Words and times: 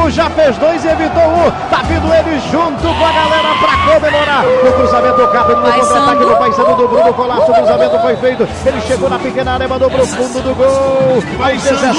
Do 0.02 0.10
jogo, 0.10 0.10
já 0.10 0.30
fez 0.30 0.56
dois 0.58 0.84
e 0.84 0.88
evitou 0.88 1.22
um. 1.22 1.50
Tá 1.70 1.82
vindo 1.82 2.12
ele 2.12 2.40
junto 2.50 2.82
com 2.82 3.04
a 3.04 3.12
galera 3.12 3.54
pra 3.60 3.76
comemorar. 3.94 4.44
O 4.44 4.72
cruzamento 4.72 5.24
rápido 5.26 5.60
no 5.60 5.72
contra-ataque 5.72 6.24
do 6.24 6.36
Paysandu 6.36 6.74
do 6.76 6.88
Bruno 6.88 7.14
Colasso. 7.14 7.50
O 7.50 7.54
cruzamento 7.54 7.98
foi 8.00 8.16
feito. 8.16 8.48
Ele 8.66 8.80
chegou 8.80 9.10
na 9.10 9.18
pequena 9.18 9.52
área, 9.54 9.68
mandou 9.68 9.90
pro 9.90 10.06
fundo 10.06 10.40
do 10.42 10.54
gol. 10.54 11.22
Aos 11.42 11.62
17. 11.62 11.92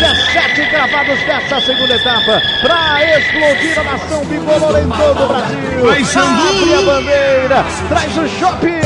17 0.00 0.70
gravados 0.70 1.18
dessa 1.20 1.60
segunda 1.60 1.94
etapa 1.94 2.42
para 2.62 3.18
explodir 3.18 3.78
a 3.78 3.84
nação 3.84 4.24
bicolor 4.24 4.78
em 4.78 4.88
todo 4.88 5.24
o 5.24 5.28
Brasil. 5.28 5.90
Abre 6.20 6.74
a 6.74 6.82
bandeira, 6.82 7.64
traz 7.88 8.18
o 8.18 8.28
shopping. 8.28 8.80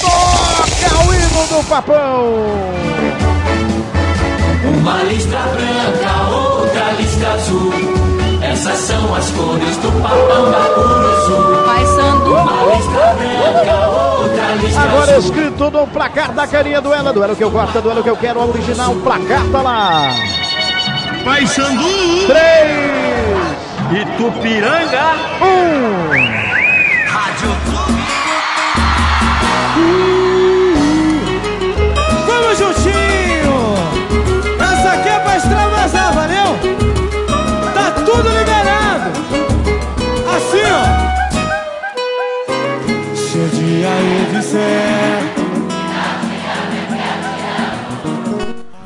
Toca 0.00 1.08
o 1.08 1.14
hino 1.14 1.46
do 1.48 1.68
Papão. 1.68 3.07
Uma 4.64 5.02
listra 5.04 5.38
branca, 5.38 6.30
outra 6.30 6.92
listra 6.98 7.32
azul. 7.32 7.72
Essas 8.42 8.78
são 8.78 9.14
as 9.14 9.30
cores 9.30 9.76
do 9.78 9.92
papão 10.02 10.50
da 10.50 10.64
Curuzu. 10.74 11.64
Paysandu. 11.64 12.32
Uma 12.32 12.74
listra 12.74 13.14
branca, 13.14 13.88
outra 13.88 14.54
listra 14.62 14.82
Agora 14.82 15.16
azul. 15.16 15.30
escrito 15.34 15.70
no 15.70 15.86
placar 15.86 16.32
da 16.32 16.46
carinha 16.46 16.80
do 16.80 16.92
ela, 16.92 17.12
duelo 17.12 17.36
que 17.36 17.44
eu 17.44 17.50
gosto, 17.50 17.80
duelo 17.80 18.02
que 18.02 18.10
eu 18.10 18.16
quero, 18.16 18.40
a 18.40 18.44
original, 18.46 18.92
o 18.92 19.00
placar 19.00 19.42
tá 19.52 19.62
lá. 19.62 20.10
Paysandu, 21.24 22.26
Três, 22.26 24.02
Itupiranga, 24.02 25.14
um. 25.42 26.48
Vamos 32.26 32.58
juntinho! 32.58 32.97
É 35.78 35.86
pra 35.86 35.86
extravasar, 35.86 36.12
valeu? 36.12 36.58
Tá 37.72 37.92
tudo 37.92 38.28
liberado! 38.28 39.10
Assim, 40.36 40.64
ó! 40.64 40.82
Se 43.14 43.38
o 43.38 43.48
dia 43.48 43.88
eu 43.88 44.24
disser 44.34 45.22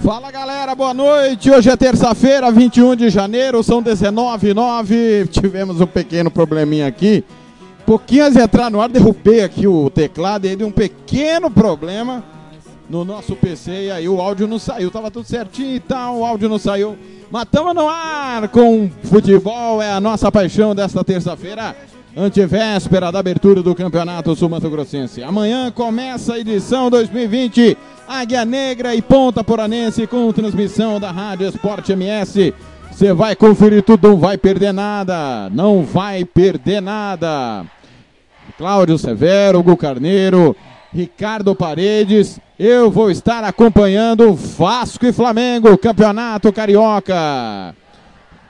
Fala 0.04 0.30
galera, 0.30 0.74
boa 0.74 0.92
noite. 0.92 1.50
Hoje 1.50 1.70
é 1.70 1.76
terça-feira, 1.76 2.50
21 2.50 2.96
de 2.96 3.08
janeiro, 3.08 3.62
são 3.62 3.80
19 3.80 4.50
h 4.50 4.54
09 4.54 5.28
Tivemos 5.30 5.80
um 5.80 5.86
pequeno 5.86 6.30
probleminha 6.30 6.88
aqui. 6.88 7.24
Pouquinho 7.86 8.24
antes 8.24 8.36
de 8.36 8.42
entrar 8.42 8.70
no 8.70 8.80
ar, 8.80 8.88
derrubei 8.88 9.42
aqui 9.42 9.66
o 9.66 9.88
teclado 9.88 10.46
e 10.46 10.54
deu 10.56 10.66
um 10.66 10.72
pequeno 10.72 11.50
problema 11.50 12.22
no 12.92 13.06
nosso 13.06 13.34
PC 13.34 13.86
e 13.86 13.90
aí 13.90 14.06
o 14.06 14.20
áudio 14.20 14.46
não 14.46 14.58
saiu. 14.58 14.90
Tava 14.90 15.10
tudo 15.10 15.26
certinho 15.26 15.74
e 15.76 15.80
tal, 15.80 16.18
o 16.18 16.26
áudio 16.26 16.46
não 16.46 16.58
saiu. 16.58 16.94
Mas 17.30 17.46
tamo 17.50 17.72
no 17.72 17.88
ar 17.88 18.48
com 18.48 18.90
futebol, 19.04 19.80
é 19.80 19.90
a 19.90 19.98
nossa 19.98 20.30
paixão 20.30 20.74
desta 20.74 21.02
terça-feira, 21.02 21.74
antevéspera 22.14 23.10
da 23.10 23.18
abertura 23.18 23.62
do 23.62 23.74
Campeonato 23.74 24.36
Sul 24.36 24.50
Mato 24.50 24.68
Grossense. 24.68 25.22
Amanhã 25.22 25.70
começa 25.70 26.34
a 26.34 26.38
edição 26.38 26.90
2020, 26.90 27.78
Águia 28.06 28.44
Negra 28.44 28.94
e 28.94 29.00
Ponta 29.00 29.42
Poranense 29.42 30.06
com 30.06 30.30
transmissão 30.30 31.00
da 31.00 31.10
Rádio 31.10 31.48
Esporte 31.48 31.92
MS. 31.92 32.52
Você 32.90 33.14
vai 33.14 33.34
conferir 33.34 33.82
tudo, 33.82 34.10
não 34.10 34.18
vai 34.18 34.36
perder 34.36 34.72
nada, 34.72 35.48
não 35.48 35.82
vai 35.82 36.26
perder 36.26 36.82
nada. 36.82 37.64
Cláudio 38.58 38.98
Severo, 38.98 39.60
Hugo 39.60 39.78
Carneiro, 39.78 40.54
Ricardo 40.92 41.54
Paredes. 41.54 42.38
Eu 42.58 42.90
vou 42.90 43.10
estar 43.10 43.42
acompanhando 43.44 44.34
Vasco 44.34 45.06
e 45.06 45.12
Flamengo, 45.12 45.76
Campeonato 45.78 46.52
Carioca. 46.52 47.74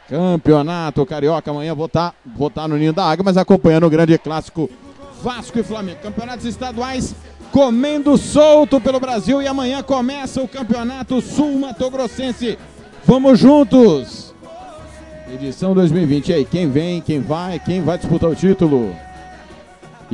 Campeonato 0.08 1.06
Carioca, 1.06 1.50
amanhã 1.50 1.74
vou 1.74 1.86
estar 1.86 2.14
vou 2.26 2.50
tá 2.50 2.66
no 2.68 2.76
Ninho 2.76 2.92
da 2.92 3.04
Água, 3.04 3.24
mas 3.24 3.36
acompanhando 3.36 3.86
o 3.86 3.90
grande 3.90 4.18
clássico 4.18 4.68
Vasco 5.22 5.58
e 5.58 5.62
Flamengo. 5.62 6.00
Campeonatos 6.02 6.44
estaduais 6.44 7.14
comendo 7.52 8.18
solto 8.18 8.80
pelo 8.80 8.98
Brasil 8.98 9.40
e 9.40 9.46
amanhã 9.46 9.82
começa 9.82 10.42
o 10.42 10.48
Campeonato 10.48 11.20
Sul 11.20 11.58
Mato 11.58 11.88
Grossense. 11.90 12.58
Vamos 13.04 13.38
juntos! 13.38 14.34
Edição 15.32 15.72
2020. 15.72 16.28
E 16.28 16.34
aí, 16.34 16.44
quem 16.44 16.68
vem, 16.68 17.00
quem 17.00 17.20
vai, 17.20 17.58
quem 17.58 17.82
vai 17.82 17.96
disputar 17.96 18.28
o 18.28 18.34
título? 18.34 18.94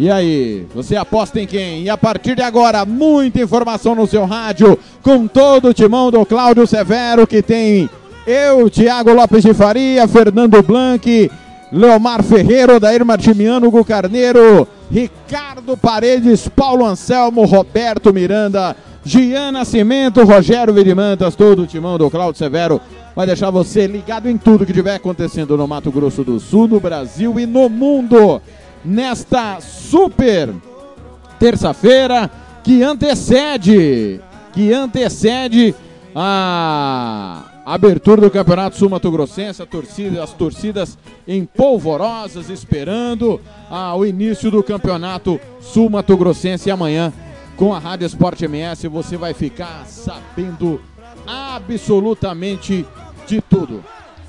E 0.01 0.09
aí, 0.09 0.65
você 0.73 0.95
aposta 0.95 1.41
em 1.41 1.47
quem? 1.47 1.83
E 1.83 1.91
a 1.91 1.99
partir 1.99 2.37
de 2.37 2.43
agora, 2.43 2.85
muita 2.85 3.41
informação 3.41 3.97
no 3.97 4.07
seu 4.07 4.25
rádio, 4.27 4.79
com 5.03 5.27
todo 5.27 5.71
o 5.71 5.75
timão 5.75 6.09
do 6.09 6.25
Cláudio 6.25 6.69
Severo, 6.69 7.27
que 7.27 7.43
tem 7.43 7.91
eu, 8.25 8.71
Thiago 8.71 9.13
Lopes 9.13 9.43
de 9.43 9.53
Faria, 9.53 10.07
Fernando 10.07 10.63
Blanc, 10.63 11.29
Leomar 11.73 12.23
Ferreira, 12.23 12.77
Odair 12.77 13.05
Martimiano, 13.05 13.67
Hugo 13.67 13.85
Carneiro, 13.85 14.69
Ricardo 14.89 15.77
Paredes, 15.77 16.47
Paulo 16.47 16.87
Anselmo, 16.87 17.45
Roberto 17.45 18.15
Miranda, 18.15 18.77
Gian 19.05 19.51
Nascimento, 19.51 20.23
Rogério 20.23 20.73
Virimantas, 20.73 21.35
todo 21.35 21.63
o 21.63 21.67
timão 21.67 21.99
do 21.99 22.09
Cláudio 22.09 22.39
Severo 22.39 22.81
vai 23.17 23.27
deixar 23.27 23.51
você 23.51 23.89
ligado 23.89 24.29
em 24.29 24.39
tudo 24.39 24.65
que 24.65 24.71
estiver 24.71 24.95
acontecendo 24.95 25.57
no 25.57 25.67
Mato 25.67 25.91
Grosso 25.91 26.23
do 26.23 26.39
Sul, 26.39 26.69
no 26.69 26.79
Brasil 26.79 27.41
e 27.41 27.47
no 27.47 27.69
mundo. 27.69 28.41
Nesta 28.85 29.61
super 29.61 30.55
terça-feira 31.39 32.31
que 32.63 32.83
antecede, 32.83 34.21
que 34.53 34.73
antecede 34.73 35.75
a 36.15 37.45
abertura 37.65 38.23
do 38.23 38.31
Campeonato 38.31 38.77
Sul 38.77 38.89
Mato 38.89 39.11
Grossense, 39.11 39.65
torcida, 39.67 40.23
as 40.23 40.33
torcidas 40.33 40.97
em 41.27 41.45
polvorosas 41.45 42.49
esperando 42.49 43.41
ah, 43.71 43.95
o 43.95 44.07
início 44.07 44.51
do 44.51 44.63
Campeonato 44.63 45.39
Sul 45.61 45.91
Mato 45.91 46.17
Grossense 46.17 46.69
e 46.69 46.73
amanhã 46.73 47.13
com 47.57 47.75
a 47.75 47.79
Rádio 47.79 48.07
Esporte 48.07 48.45
MS 48.45 48.89
você 48.89 49.17
vai 49.17 49.35
ficar 49.35 49.85
sabendo 49.87 50.81
absolutamente 51.27 52.87
de 53.27 53.41
tudo. 53.43 53.85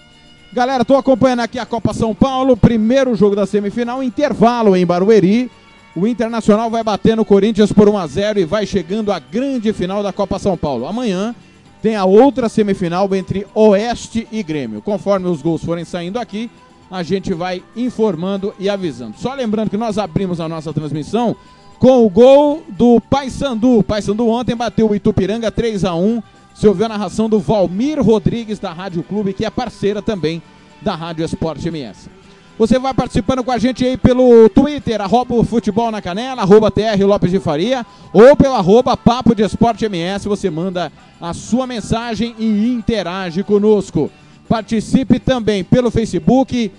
Galera, 0.52 0.84
tô 0.84 0.98
acompanhando 0.98 1.40
aqui 1.40 1.58
a 1.58 1.66
Copa 1.66 1.94
São 1.94 2.14
Paulo, 2.14 2.58
primeiro 2.58 3.16
jogo 3.16 3.36
da 3.36 3.46
semifinal, 3.46 4.04
intervalo 4.04 4.76
em 4.76 4.86
Barueri. 4.86 5.50
O 5.96 6.06
Internacional 6.06 6.70
vai 6.70 6.84
bater 6.84 7.16
no 7.16 7.24
Corinthians 7.24 7.72
por 7.72 7.88
1 7.88 7.98
a 7.98 8.08
0 8.08 8.40
e 8.40 8.46
vai 8.46 8.66
chegando 8.66 9.12
à 9.12 9.20
grande 9.20 9.72
final 9.72 10.04
da 10.04 10.12
Copa 10.12 10.38
São 10.38 10.58
Paulo. 10.58 10.86
Amanhã 10.86 11.34
tem 11.82 11.96
a 11.96 12.04
outra 12.04 12.50
semifinal 12.50 13.14
entre 13.16 13.48
Oeste 13.54 14.28
e 14.30 14.44
Grêmio. 14.44 14.82
Conforme 14.82 15.28
os 15.28 15.42
gols 15.42 15.64
forem 15.64 15.86
saindo 15.86 16.20
aqui, 16.20 16.52
a 16.92 17.02
gente 17.02 17.34
vai 17.34 17.64
informando 17.76 18.54
e 18.60 18.70
avisando. 18.70 19.18
Só 19.18 19.34
lembrando 19.34 19.70
que 19.70 19.78
nós 19.78 19.98
abrimos 19.98 20.42
a 20.42 20.50
nossa 20.50 20.74
transmissão 20.74 21.36
com 21.78 22.06
o 22.06 22.10
gol 22.10 22.64
do 22.68 23.00
Paysandu. 23.10 23.80
O 23.80 23.84
Paysandu 23.84 24.28
ontem 24.28 24.56
bateu 24.56 24.90
o 24.90 24.96
Itupiranga 24.96 25.50
3 25.50 25.86
a 25.86 25.96
1 25.96 26.22
Você 26.60 26.68
ouviu 26.68 26.88
a 26.88 26.90
narração 26.90 27.30
do 27.30 27.40
Valmir 27.40 28.04
Rodrigues 28.04 28.60
da 28.60 28.74
Rádio 28.74 29.02
Clube, 29.02 29.32
que 29.32 29.46
é 29.46 29.50
parceira 29.50 30.02
também 30.02 30.42
da 30.82 30.94
Rádio 30.94 31.24
Esporte 31.24 31.66
MS. 31.70 32.10
Você 32.58 32.78
vai 32.78 32.94
participando 32.94 33.46
com 33.46 33.52
a 33.52 33.58
gente 33.58 33.86
aí 33.86 33.96
pelo 33.96 34.50
Twitter, 34.50 35.00
arroba 35.00 35.42
futebol 35.46 35.90
na 35.90 36.02
canela, 36.02 36.42
arroba 36.42 36.70
TR 36.70 37.02
Lopes 37.06 37.32
de 37.32 37.40
Faria, 37.40 37.86
ou 38.12 38.36
pelo 38.36 38.56
arroba 38.56 38.98
Papo 38.98 39.34
de 39.34 39.42
Esporte 39.42 39.86
MS, 39.86 40.28
você 40.28 40.50
manda 40.50 40.92
a 41.22 41.34
sua 41.34 41.66
mensagem 41.66 42.36
e 42.38 42.68
interage 42.68 43.42
conosco. 43.42 44.12
Participe 44.50 45.18
também 45.18 45.64
pelo 45.64 45.90
Facebook, 45.90 46.70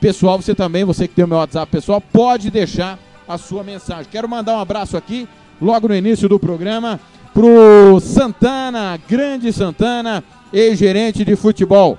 pessoal, 0.00 0.42
você 0.42 0.56
também, 0.56 0.84
você 0.84 1.06
que 1.06 1.14
tem 1.14 1.24
o 1.24 1.28
meu 1.28 1.38
WhatsApp 1.38 1.70
pessoal, 1.70 2.00
pode 2.00 2.50
deixar 2.50 2.98
a 3.28 3.38
sua 3.38 3.62
mensagem. 3.62 4.10
Quero 4.10 4.28
mandar 4.28 4.56
um 4.56 4.60
abraço 4.60 4.96
aqui, 4.96 5.28
logo 5.62 5.86
no 5.86 5.94
início 5.94 6.28
do 6.28 6.36
programa, 6.36 6.98
pro 7.32 8.00
Santana, 8.00 8.98
grande 9.08 9.52
Santana, 9.52 10.24
ex-gerente 10.52 11.24
de 11.24 11.36
futebol 11.36 11.96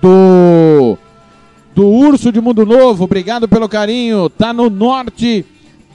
do 0.00 0.96
do 1.74 1.88
Urso 1.88 2.30
de 2.30 2.40
Mundo 2.40 2.64
Novo. 2.64 3.02
Obrigado 3.02 3.48
pelo 3.48 3.68
carinho. 3.68 4.30
Tá 4.30 4.52
no 4.52 4.70
norte 4.70 5.44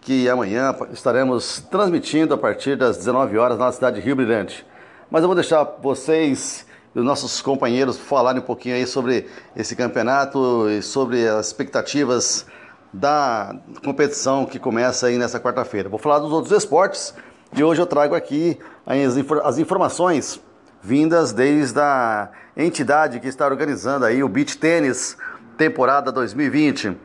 que 0.00 0.26
amanhã 0.26 0.74
estaremos 0.90 1.60
transmitindo 1.70 2.32
a 2.32 2.38
partir 2.38 2.78
das 2.78 2.96
19 2.96 3.36
horas 3.36 3.58
na 3.58 3.70
cidade 3.70 3.96
de 4.00 4.06
Rio 4.06 4.16
Brilhante. 4.16 4.66
Mas 5.10 5.20
eu 5.20 5.28
vou 5.28 5.34
deixar 5.34 5.62
vocês 5.82 6.64
e 6.96 6.98
os 6.98 7.04
nossos 7.04 7.42
companheiros 7.42 7.98
falarem 7.98 8.40
um 8.40 8.46
pouquinho 8.46 8.76
aí 8.76 8.86
sobre 8.86 9.26
esse 9.54 9.76
campeonato 9.76 10.66
e 10.70 10.80
sobre 10.80 11.28
as 11.28 11.48
expectativas 11.48 12.46
da 12.90 13.54
competição 13.84 14.46
que 14.46 14.58
começa 14.58 15.08
aí 15.08 15.18
nessa 15.18 15.38
quarta-feira. 15.38 15.90
Vou 15.90 15.98
falar 15.98 16.20
dos 16.20 16.32
outros 16.32 16.56
esportes 16.56 17.12
e 17.56 17.62
hoje 17.62 17.80
eu 17.80 17.86
trago 17.86 18.16
aqui 18.16 18.58
as, 18.84 19.16
as 19.44 19.58
informações 19.58 20.40
vindas 20.82 21.32
desde 21.32 21.78
a 21.78 22.28
entidade 22.56 23.20
que 23.20 23.28
está 23.28 23.46
organizando 23.46 24.04
aí 24.04 24.24
o 24.24 24.28
Beach 24.28 24.58
Tênis 24.58 25.16
temporada 25.56 26.10
2020. 26.10 26.96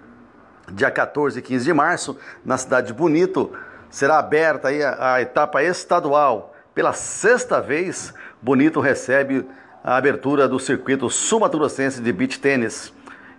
Dia 0.71 0.89
14 0.89 1.37
e 1.37 1.41
15 1.41 1.65
de 1.65 1.73
março, 1.73 2.17
na 2.43 2.57
cidade 2.57 2.87
de 2.87 2.93
Bonito, 2.93 3.51
será 3.91 4.17
aberta 4.17 4.69
aí 4.69 4.83
a, 4.83 5.13
a 5.13 5.21
etapa 5.21 5.61
estadual. 5.63 6.55
Pela 6.73 6.93
sexta 6.93 7.61
vez, 7.61 8.11
Bonito 8.41 8.79
recebe 8.79 9.47
a 9.83 9.97
abertura 9.97 10.47
do 10.47 10.59
circuito 10.59 11.09
sul-mato-grossense 11.11 12.01
de 12.01 12.11
beach 12.11 12.39
tênis, 12.39 12.91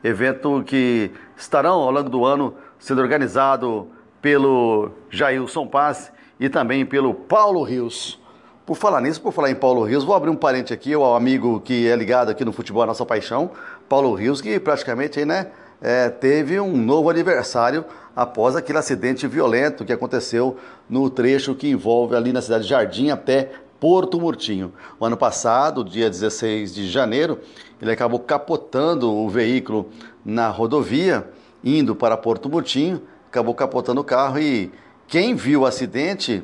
evento 0.03 0.63
que 0.65 1.11
estarão 1.37 1.81
ao 1.81 1.91
longo 1.91 2.09
do 2.09 2.25
ano 2.25 2.55
sendo 2.79 3.03
organizado 3.03 3.89
pelo 4.23 4.93
Jailson 5.11 5.67
Paz 5.67 6.13
e 6.41 6.49
também 6.49 6.87
pelo 6.87 7.13
Paulo 7.13 7.63
Rios. 7.63 8.19
Por 8.65 8.75
falar 8.75 9.03
nisso, 9.03 9.21
por 9.21 9.33
falar 9.33 9.51
em 9.51 9.55
Paulo 9.55 9.85
Rios, 9.85 10.05
vou 10.05 10.15
abrir 10.15 10.31
um 10.31 10.37
parente 10.37 10.73
aqui, 10.73 10.97
o 10.97 11.15
amigo 11.15 11.61
que 11.61 11.87
é 11.87 11.95
ligado 11.95 12.31
aqui 12.31 12.45
no 12.45 12.53
futebol, 12.53 12.83
a 12.83 12.87
nossa 12.87 13.05
paixão, 13.05 13.51
Paulo 13.87 14.15
Rios, 14.15 14.41
que 14.41 14.59
praticamente 14.59 15.23
né, 15.25 15.49
é, 15.83 16.09
teve 16.09 16.59
um 16.59 16.77
novo 16.77 17.11
aniversário 17.11 17.85
após 18.17 18.57
aquele 18.57 18.79
acidente 18.79 19.27
violento 19.27 19.85
que 19.85 19.93
aconteceu 19.93 20.57
no 20.89 21.11
trecho 21.11 21.55
que 21.55 21.69
envolve 21.69 22.17
ali 22.17 22.33
na 22.33 22.41
cidade 22.41 22.65
de 22.65 22.71
Jardim 22.71 23.11
até 23.11 23.51
Porto 23.79 24.21
Murtinho. 24.21 24.73
O 24.99 25.05
ano 25.05 25.17
passado, 25.17 25.85
dia 25.85 26.09
16 26.09 26.75
de 26.75 26.89
janeiro, 26.89 27.39
ele 27.83 27.91
acabou 27.91 28.21
capotando 28.21 29.13
o 29.13 29.29
veículo 29.29 29.89
na 30.25 30.49
rodovia, 30.49 31.29
indo 31.65 31.95
para 31.95 32.17
Porto 32.17 32.49
Murtinho, 32.49 33.03
acabou 33.27 33.55
capotando 33.55 34.01
o 34.01 34.05
carro 34.05 34.39
e 34.39 34.71
quem 35.11 35.35
viu 35.35 35.63
o 35.63 35.67
acidente, 35.67 36.41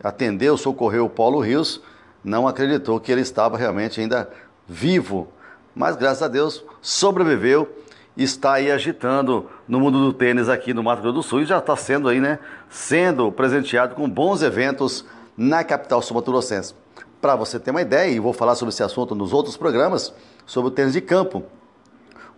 atendeu, 0.00 0.56
socorreu 0.56 1.06
o 1.06 1.10
Paulo 1.10 1.40
Rios, 1.40 1.82
não 2.22 2.46
acreditou 2.46 3.00
que 3.00 3.10
ele 3.10 3.20
estava 3.20 3.58
realmente 3.58 4.00
ainda 4.00 4.30
vivo. 4.66 5.26
Mas 5.74 5.96
graças 5.96 6.22
a 6.22 6.28
Deus 6.28 6.64
sobreviveu 6.80 7.68
está 8.16 8.54
aí 8.54 8.70
agitando 8.70 9.50
no 9.66 9.80
mundo 9.80 9.98
do 9.98 10.12
tênis 10.12 10.48
aqui 10.48 10.72
no 10.72 10.84
Mato 10.84 11.02
Grosso 11.02 11.16
do 11.16 11.22
Sul 11.22 11.40
e 11.40 11.46
já 11.46 11.58
está 11.58 11.74
sendo 11.74 12.08
aí, 12.08 12.20
né, 12.20 12.38
sendo 12.70 13.30
presenteado 13.32 13.96
com 13.96 14.08
bons 14.08 14.40
eventos 14.40 15.04
na 15.36 15.64
capital 15.64 16.00
sul-mato-grossense. 16.00 16.74
Para 17.20 17.34
você 17.34 17.58
ter 17.58 17.72
uma 17.72 17.82
ideia, 17.82 18.08
e 18.08 18.20
vou 18.20 18.32
falar 18.32 18.54
sobre 18.54 18.72
esse 18.72 18.84
assunto 18.84 19.16
nos 19.16 19.32
outros 19.32 19.56
programas, 19.56 20.14
sobre 20.46 20.68
o 20.68 20.70
tênis 20.70 20.92
de 20.92 21.00
campo. 21.00 21.42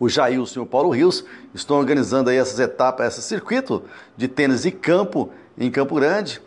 O 0.00 0.08
Jailson 0.08 0.60
e 0.60 0.62
o 0.62 0.66
Paulo 0.66 0.88
Rios 0.88 1.24
estão 1.52 1.76
organizando 1.76 2.30
aí 2.30 2.38
essas 2.38 2.58
etapas, 2.58 3.18
esse 3.18 3.22
circuito 3.22 3.82
de 4.16 4.28
tênis 4.28 4.62
de 4.62 4.70
campo 4.70 5.30
em 5.58 5.70
Campo 5.70 5.94
Grande. 5.96 6.40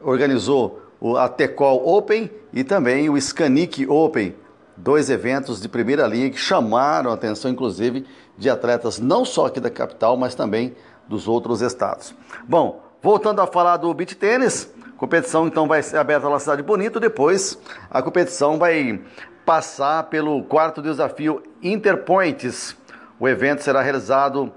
Organizou 0.00 0.80
a 1.18 1.28
Tecol 1.28 1.86
Open 1.86 2.30
e 2.52 2.64
também 2.64 3.08
o 3.08 3.20
Scanic 3.20 3.86
Open, 3.86 4.34
dois 4.76 5.10
eventos 5.10 5.60
de 5.60 5.68
primeira 5.68 6.06
linha 6.06 6.30
que 6.30 6.38
chamaram 6.38 7.10
a 7.10 7.14
atenção, 7.14 7.50
inclusive, 7.50 8.06
de 8.36 8.48
atletas 8.48 8.98
não 8.98 9.24
só 9.24 9.46
aqui 9.46 9.60
da 9.60 9.70
capital, 9.70 10.16
mas 10.16 10.34
também 10.34 10.74
dos 11.06 11.28
outros 11.28 11.60
estados. 11.60 12.14
Bom, 12.44 12.82
voltando 13.02 13.40
a 13.40 13.46
falar 13.46 13.76
do 13.76 13.92
beach 13.92 14.14
tênis, 14.14 14.72
competição 14.96 15.46
então 15.46 15.66
vai 15.66 15.82
ser 15.82 15.98
aberta 15.98 16.28
na 16.28 16.38
cidade 16.38 16.62
Bonito, 16.62 17.00
depois 17.00 17.58
a 17.90 18.02
competição 18.02 18.58
vai 18.58 19.00
passar 19.44 20.04
pelo 20.04 20.42
quarto 20.44 20.80
desafio 20.80 21.42
Interpoints. 21.62 22.76
O 23.18 23.28
evento 23.28 23.62
será 23.62 23.82
realizado 23.82 24.52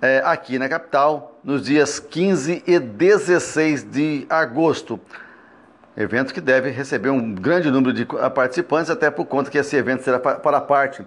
é, 0.00 0.22
aqui 0.24 0.58
na 0.58 0.68
capital 0.68 1.37
nos 1.48 1.62
dias 1.62 1.98
15 1.98 2.62
e 2.66 2.78
16 2.78 3.82
de 3.90 4.26
agosto. 4.28 5.00
Evento 5.96 6.34
que 6.34 6.42
deve 6.42 6.68
receber 6.68 7.08
um 7.08 7.34
grande 7.34 7.70
número 7.70 7.90
de 7.90 8.04
participantes, 8.04 8.90
até 8.90 9.10
por 9.10 9.24
conta 9.24 9.50
que 9.50 9.56
esse 9.56 9.74
evento 9.74 10.04
será 10.04 10.18
para 10.18 10.60
parte 10.60 11.06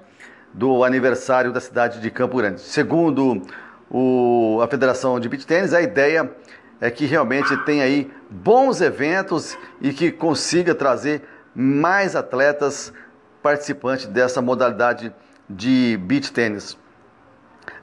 do 0.51 0.83
aniversário 0.83 1.51
da 1.51 1.61
cidade 1.61 2.01
de 2.01 2.09
Campo 2.09 2.37
Grande. 2.37 2.59
Segundo 2.59 3.43
o, 3.87 4.59
a 4.63 4.67
Federação 4.67 5.19
de 5.19 5.29
Beach 5.29 5.45
Tênis, 5.45 5.75
a 5.75 5.81
ideia 5.83 6.31
é 6.81 6.89
que 6.89 7.05
realmente 7.05 7.55
tenha 7.57 7.83
aí 7.83 8.11
bons 8.27 8.81
eventos 8.81 9.55
e 9.79 9.93
que 9.93 10.11
consiga 10.11 10.73
trazer 10.73 11.21
mais 11.53 12.15
atletas 12.15 12.91
participantes 13.43 14.07
dessa 14.07 14.41
modalidade 14.41 15.13
de 15.47 15.99
beach 16.01 16.33
tênis. 16.33 16.75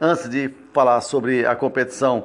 Antes 0.00 0.28
de 0.28 0.52
falar 0.72 1.00
sobre 1.02 1.46
a 1.46 1.54
competição 1.54 2.24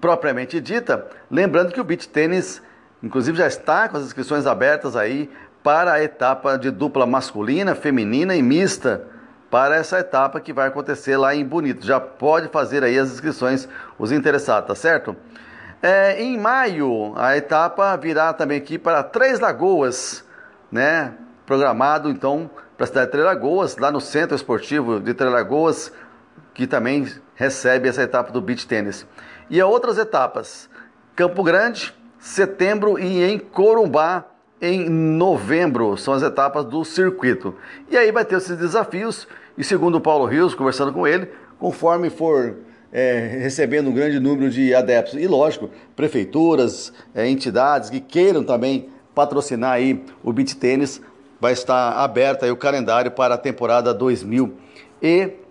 propriamente 0.00 0.60
dita, 0.60 1.06
lembrando 1.30 1.72
que 1.72 1.80
o 1.80 1.84
beach 1.84 2.08
tênis 2.08 2.62
Inclusive 3.02 3.38
já 3.38 3.46
está 3.46 3.88
com 3.88 3.96
as 3.96 4.04
inscrições 4.04 4.46
abertas 4.46 4.96
aí 4.96 5.30
para 5.62 5.92
a 5.92 6.02
etapa 6.02 6.56
de 6.56 6.70
dupla 6.70 7.06
masculina, 7.06 7.74
feminina 7.74 8.34
e 8.34 8.42
mista 8.42 9.04
para 9.50 9.76
essa 9.76 10.00
etapa 10.00 10.40
que 10.40 10.52
vai 10.52 10.68
acontecer 10.68 11.16
lá 11.16 11.34
em 11.34 11.44
Bonito. 11.44 11.84
Já 11.86 12.00
pode 12.00 12.48
fazer 12.48 12.82
aí 12.82 12.98
as 12.98 13.12
inscrições 13.12 13.68
os 13.98 14.12
interessados, 14.12 14.68
tá 14.68 14.74
certo? 14.74 15.14
É, 15.82 16.20
em 16.20 16.38
maio, 16.38 17.12
a 17.16 17.36
etapa 17.36 17.94
virá 17.96 18.32
também 18.32 18.58
aqui 18.58 18.78
para 18.78 19.02
Três 19.02 19.38
Lagoas, 19.38 20.24
né? 20.72 21.12
Programado 21.44 22.10
então 22.10 22.50
para 22.76 22.84
a 22.84 22.86
cidade 22.86 23.06
de 23.06 23.12
Três 23.12 23.26
Lagoas, 23.26 23.76
lá 23.76 23.90
no 23.92 24.00
Centro 24.00 24.34
Esportivo 24.34 24.98
de 24.98 25.14
Três 25.14 25.32
Lagoas, 25.32 25.92
que 26.56 26.66
também 26.66 27.06
recebe 27.34 27.86
essa 27.86 28.02
etapa 28.02 28.32
do 28.32 28.40
beach 28.40 28.66
tênis. 28.66 29.06
E 29.50 29.60
a 29.60 29.66
outras 29.66 29.98
etapas, 29.98 30.70
Campo 31.14 31.42
Grande, 31.42 31.94
setembro 32.18 32.98
e 32.98 33.22
em 33.22 33.38
Corumbá 33.38 34.24
em 34.60 34.88
novembro. 34.88 35.98
São 35.98 36.14
as 36.14 36.22
etapas 36.22 36.64
do 36.64 36.82
circuito. 36.82 37.54
E 37.90 37.96
aí 37.96 38.10
vai 38.10 38.24
ter 38.24 38.36
esses 38.36 38.56
desafios. 38.56 39.28
E 39.58 39.62
segundo 39.62 39.96
o 39.96 40.00
Paulo 40.00 40.24
Rios, 40.24 40.54
conversando 40.54 40.94
com 40.94 41.06
ele, 41.06 41.30
conforme 41.58 42.08
for 42.08 42.56
é, 42.90 43.38
recebendo 43.42 43.90
um 43.90 43.92
grande 43.92 44.18
número 44.18 44.50
de 44.50 44.74
adeptos, 44.74 45.12
e 45.12 45.26
lógico, 45.26 45.68
prefeituras, 45.94 46.90
é, 47.14 47.28
entidades 47.28 47.90
que 47.90 48.00
queiram 48.00 48.42
também 48.42 48.88
patrocinar 49.14 49.72
aí 49.72 50.02
o 50.22 50.32
beach 50.32 50.56
tênis, 50.56 51.02
vai 51.38 51.52
estar 51.52 51.92
aberto 52.02 52.46
aí 52.46 52.50
o 52.50 52.56
calendário 52.56 53.10
para 53.10 53.34
a 53.34 53.38
temporada 53.38 53.92
2000 53.92 54.54
e 55.02 55.20
é, 55.20 55.45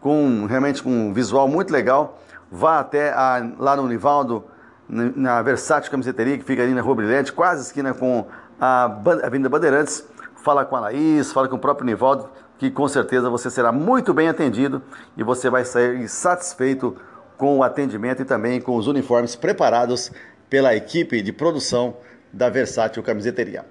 com 0.00 0.46
realmente 0.46 0.82
com 0.82 0.90
um 0.90 1.12
visual 1.12 1.46
muito 1.46 1.72
legal, 1.72 2.18
vá 2.50 2.78
até 2.78 3.12
a, 3.12 3.46
lá 3.58 3.76
no 3.76 3.86
Nivaldo, 3.86 4.44
na 4.88 5.42
Versátil 5.42 5.90
Camiseteria, 5.90 6.38
que 6.38 6.44
fica 6.44 6.62
ali 6.62 6.72
na 6.72 6.80
Rua 6.80 6.94
Brilhante, 6.94 7.32
quase 7.32 7.62
esquina 7.62 7.92
com 7.92 8.26
a 8.60 8.84
Avenida 9.24 9.48
Bandeirantes. 9.48 10.04
Fala 10.36 10.64
com 10.64 10.76
a 10.76 10.80
Laís, 10.80 11.32
fala 11.32 11.48
com 11.48 11.56
o 11.56 11.58
próprio 11.58 11.84
Nivaldo, 11.84 12.28
que 12.56 12.70
com 12.70 12.86
certeza 12.86 13.28
você 13.28 13.50
será 13.50 13.72
muito 13.72 14.14
bem 14.14 14.28
atendido 14.28 14.80
e 15.16 15.24
você 15.24 15.50
vai 15.50 15.64
sair 15.64 16.08
satisfeito 16.08 16.96
com 17.36 17.58
o 17.58 17.62
atendimento 17.64 18.22
e 18.22 18.24
também 18.24 18.60
com 18.60 18.76
os 18.76 18.86
uniformes 18.86 19.34
preparados 19.34 20.12
pela 20.48 20.74
equipe 20.74 21.20
de 21.20 21.32
produção 21.32 21.96
da 22.36 22.50
Versátil 22.50 23.02
Camiseteria. 23.02 23.64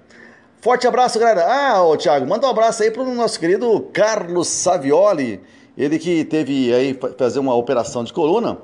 Forte 0.60 0.86
abraço, 0.86 1.18
galera. 1.18 1.46
Ah, 1.46 1.84
ô 1.84 1.96
Thiago, 1.96 2.26
manda 2.26 2.46
um 2.46 2.50
abraço 2.50 2.82
aí 2.82 2.90
para 2.90 3.02
o 3.02 3.14
nosso 3.14 3.38
querido 3.38 3.88
Carlos 3.92 4.48
Savioli, 4.48 5.40
ele 5.78 5.98
que 5.98 6.24
teve 6.24 6.74
aí 6.74 6.98
fazer 7.16 7.38
uma 7.38 7.54
operação 7.54 8.02
de 8.02 8.12
coluna, 8.12 8.58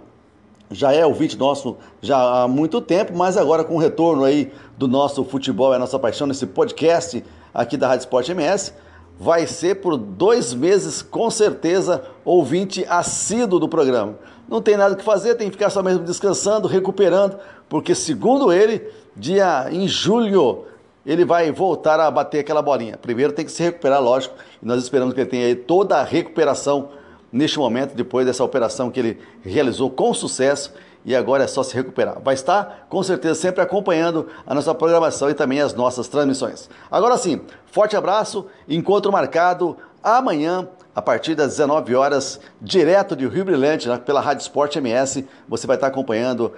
já 0.71 0.92
é 0.92 1.06
ouvinte 1.06 1.38
nosso 1.38 1.76
já 2.00 2.42
há 2.42 2.49
muito 2.49 2.80
tempo, 2.80 3.12
mas 3.14 3.37
agora 3.37 3.62
com 3.62 3.76
o 3.76 3.78
retorno 3.78 4.25
aí 4.25 4.50
do 4.76 4.88
nosso 4.88 5.23
futebol 5.25 5.73
é 5.73 5.76
a 5.76 5.78
nossa 5.78 5.99
paixão 5.99 6.26
nesse 6.26 6.47
podcast 6.47 7.23
aqui 7.54 7.76
da 7.76 7.87
Rádio 7.87 8.04
Sport 8.04 8.30
MS, 8.30 8.73
vai 9.18 9.47
ser 9.47 9.76
por 9.76 9.97
dois 9.97 10.54
meses 10.54 11.02
com 11.02 11.30
certeza 11.30 12.02
ouvinte 12.25 12.85
assíduo 12.88 13.61
do 13.61 13.68
programa. 13.68 14.16
Não 14.49 14.61
tem 14.61 14.76
nada 14.76 14.97
que 14.97 15.04
fazer, 15.04 15.37
tem 15.37 15.49
que 15.49 15.56
ficar 15.56 15.71
só 15.71 15.82
mesmo 15.82 16.04
descansando, 16.04 16.66
recuperando, 16.66 17.38
porque 17.68 17.94
segundo 17.94 18.52
ele, 18.52 18.82
dia 19.16 19.69
em 19.71 19.87
julho 19.87 20.66
ele 21.04 21.25
vai 21.25 21.50
voltar 21.50 21.99
a 21.99 22.11
bater 22.11 22.40
aquela 22.40 22.62
bolinha. 22.62 22.97
Primeiro 22.97 23.33
tem 23.33 23.45
que 23.45 23.50
se 23.50 23.62
recuperar, 23.62 24.00
lógico, 24.00 24.35
e 24.62 24.66
nós 24.66 24.83
esperamos 24.83 25.14
que 25.14 25.21
ele 25.21 25.31
tenha 25.31 25.57
toda 25.57 25.99
a 25.99 26.04
recuperação 26.04 26.90
neste 27.33 27.59
momento, 27.59 27.95
depois 27.95 28.26
dessa 28.26 28.45
operação 28.45 28.90
que 28.90 29.00
ele 29.00 29.19
realizou 29.42 29.90
com 29.90 30.12
sucesso 30.14 30.73
e 31.04 31.16
agora 31.16 31.45
é 31.45 31.47
só 31.47 31.62
se 31.62 31.75
recuperar. 31.75 32.21
Vai 32.21 32.35
estar, 32.35 32.87
com 32.88 33.02
certeza, 33.02 33.35
sempre 33.35 33.61
acompanhando 33.61 34.28
a 34.47 34.54
nossa 34.54 34.75
programação 34.75 35.28
e 35.31 35.35
também 35.35 35.61
as 35.61 35.75
nossas 35.75 36.07
transmissões. 36.09 36.69
Agora 36.90 37.16
sim, 37.16 37.40
forte 37.66 37.97
abraço, 37.97 38.47
encontro 38.69 39.11
marcado 39.11 39.76
amanhã, 40.02 40.69
a 40.95 41.00
partir 41.00 41.35
das 41.35 41.49
19 41.49 41.95
horas, 41.95 42.38
direto 42.61 43.16
de 43.16 43.26
Rio 43.26 43.47
Brilhante, 43.47 43.88
né, 43.88 43.97
pela 43.97 44.21
Rádio 44.21 44.42
Esporte 44.42 44.78
MS. 44.78 45.26
Você 45.49 45.66
vai 45.66 45.76
estar 45.76 45.87
acompanhando 45.87 46.52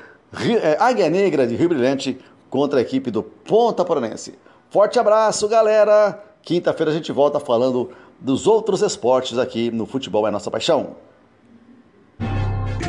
é, 0.60 0.76
Águia 0.80 1.08
Negra 1.08 1.46
de 1.46 1.54
Rio 1.54 1.68
Brilhante 1.68 2.18
contra 2.54 2.78
a 2.78 2.82
equipe 2.82 3.10
do 3.10 3.20
Ponta 3.20 3.84
Poranense. 3.84 4.38
Forte 4.70 4.96
abraço, 4.96 5.48
galera! 5.48 6.22
Quinta-feira 6.40 6.92
a 6.92 6.94
gente 6.94 7.10
volta 7.10 7.40
falando 7.40 7.90
dos 8.20 8.46
outros 8.46 8.80
esportes 8.80 9.38
aqui 9.38 9.72
no 9.72 9.86
Futebol 9.86 10.24
é 10.24 10.30
Nossa 10.30 10.52
Paixão. 10.52 10.94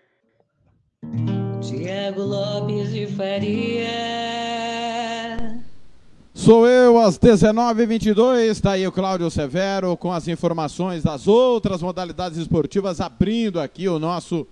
Tiago 1.60 2.22
Lopes 2.22 2.92
de 2.92 3.06
Faria 3.06 3.86
Sou 6.34 6.66
eu 6.66 6.98
às 6.98 7.16
19h22, 7.16 8.50
está 8.50 8.72
aí 8.72 8.84
o 8.88 8.90
Cláudio 8.90 9.30
Severo 9.30 9.96
com 9.96 10.12
as 10.12 10.26
informações 10.26 11.04
das 11.04 11.28
outras 11.28 11.80
modalidades 11.80 12.38
esportivas, 12.38 13.00
abrindo 13.00 13.60
aqui 13.60 13.88
o 13.88 14.00
nosso 14.00 14.48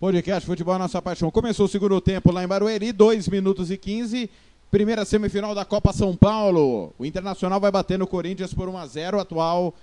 podcast 0.00 0.46
Futebol 0.46 0.78
Nossa 0.78 1.02
Paixão. 1.02 1.30
Começou 1.30 1.66
o 1.66 1.68
segundo 1.68 2.00
tempo 2.00 2.32
lá 2.32 2.42
em 2.42 2.46
Barueri, 2.46 2.90
2 2.90 3.28
minutos 3.28 3.70
e 3.70 3.76
15, 3.76 4.30
primeira 4.70 5.04
semifinal 5.04 5.54
da 5.54 5.62
Copa 5.62 5.92
São 5.92 6.16
Paulo. 6.16 6.94
O 6.98 7.04
Internacional 7.04 7.60
vai 7.60 7.70
bater 7.70 7.98
no 7.98 8.06
Corinthians 8.06 8.54
por 8.54 8.66
1 8.66 8.78
a 8.78 8.86
0 8.86 9.20
atual. 9.20 9.74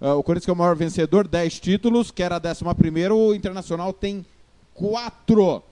Uh, 0.00 0.12
o 0.12 0.22
Corinthians 0.22 0.48
é 0.48 0.52
o 0.52 0.56
maior 0.56 0.74
vencedor, 0.74 1.28
10 1.28 1.60
títulos, 1.60 2.10
que 2.10 2.22
era 2.22 2.36
a 2.36 2.40
11 2.40 3.12
o 3.12 3.34
Internacional 3.34 3.92
tem 3.92 4.24
4. 4.72 5.62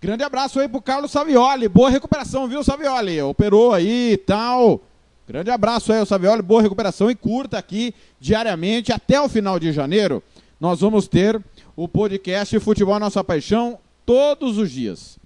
Grande 0.00 0.22
abraço 0.22 0.60
aí 0.60 0.68
pro 0.68 0.80
Carlos 0.80 1.10
Savioli. 1.10 1.68
Boa 1.68 1.90
recuperação, 1.90 2.46
viu, 2.46 2.62
Savioli? 2.62 3.20
Operou 3.20 3.72
aí 3.72 4.12
e 4.12 4.16
tal. 4.16 4.80
Grande 5.26 5.50
abraço 5.50 5.92
aí, 5.92 6.00
o 6.00 6.06
Savioli, 6.06 6.40
boa 6.40 6.62
recuperação 6.62 7.10
e 7.10 7.16
curta 7.16 7.58
aqui 7.58 7.92
diariamente 8.20 8.92
até 8.92 9.20
o 9.20 9.28
final 9.28 9.58
de 9.58 9.72
janeiro. 9.72 10.22
Nós 10.60 10.80
vamos 10.82 11.08
ter 11.08 11.42
o 11.82 11.88
podcast 11.88 12.60
Futebol 12.60 13.00
Nossa 13.00 13.24
Paixão 13.24 13.78
todos 14.04 14.58
os 14.58 14.70
dias. 14.70 15.18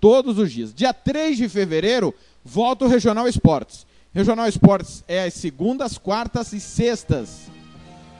Todos 0.00 0.38
os 0.38 0.52
dias. 0.52 0.72
Dia 0.72 0.92
3 0.92 1.36
de 1.36 1.48
fevereiro, 1.48 2.14
volta 2.44 2.84
o 2.84 2.88
Regional 2.88 3.26
Esportes. 3.26 3.84
Regional 4.14 4.46
Esportes 4.46 5.02
é 5.08 5.24
às 5.24 5.34
segundas, 5.34 5.98
quartas 5.98 6.52
e 6.52 6.60
sextas. 6.60 7.50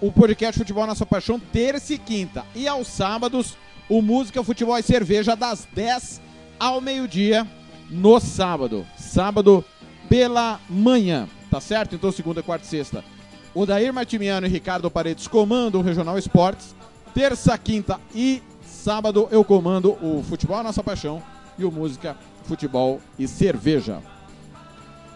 O 0.01 0.11
podcast 0.11 0.59
Futebol 0.59 0.89
Nossa 0.89 1.07
Paixão, 1.07 1.39
terça 1.39 1.95
e 1.95 1.99
quinta. 1.99 2.45
E 2.53 2.67
aos 2.67 2.89
sábados, 2.89 3.57
o 3.89 4.03
Música, 4.03 4.43
Futebol 4.43 4.77
e 4.77 4.83
Cerveja, 4.83 5.37
das 5.37 5.69
10 5.73 6.21
ao 6.59 6.81
meio-dia 6.81 7.47
no 7.89 8.19
sábado. 8.19 8.85
Sábado, 8.97 9.65
pela 10.09 10.61
manhã, 10.69 11.29
tá 11.49 11.61
certo? 11.61 11.95
Então, 11.95 12.11
segunda, 12.11 12.43
quarta 12.43 12.67
e 12.67 12.69
sexta. 12.69 13.05
O 13.55 13.65
Dair 13.65 13.93
Martimiano 13.93 14.49
e 14.49 14.51
Ricardo 14.51 14.91
Paredes 14.91 15.29
comandam 15.29 15.81
o 15.81 15.85
Regional 15.85 16.19
Esportes. 16.19 16.77
Terça, 17.15 17.57
quinta 17.57 17.99
e 18.15 18.43
sábado 18.63 19.29
eu 19.31 19.45
comando 19.45 19.97
o 20.03 20.23
Futebol 20.29 20.63
Nossa 20.63 20.83
Paixão 20.83 21.23
e 21.59 21.65
o 21.65 21.73
Música, 21.73 22.17
Futebol 22.45 23.01
e 23.19 23.27
Cerveja. 23.27 23.99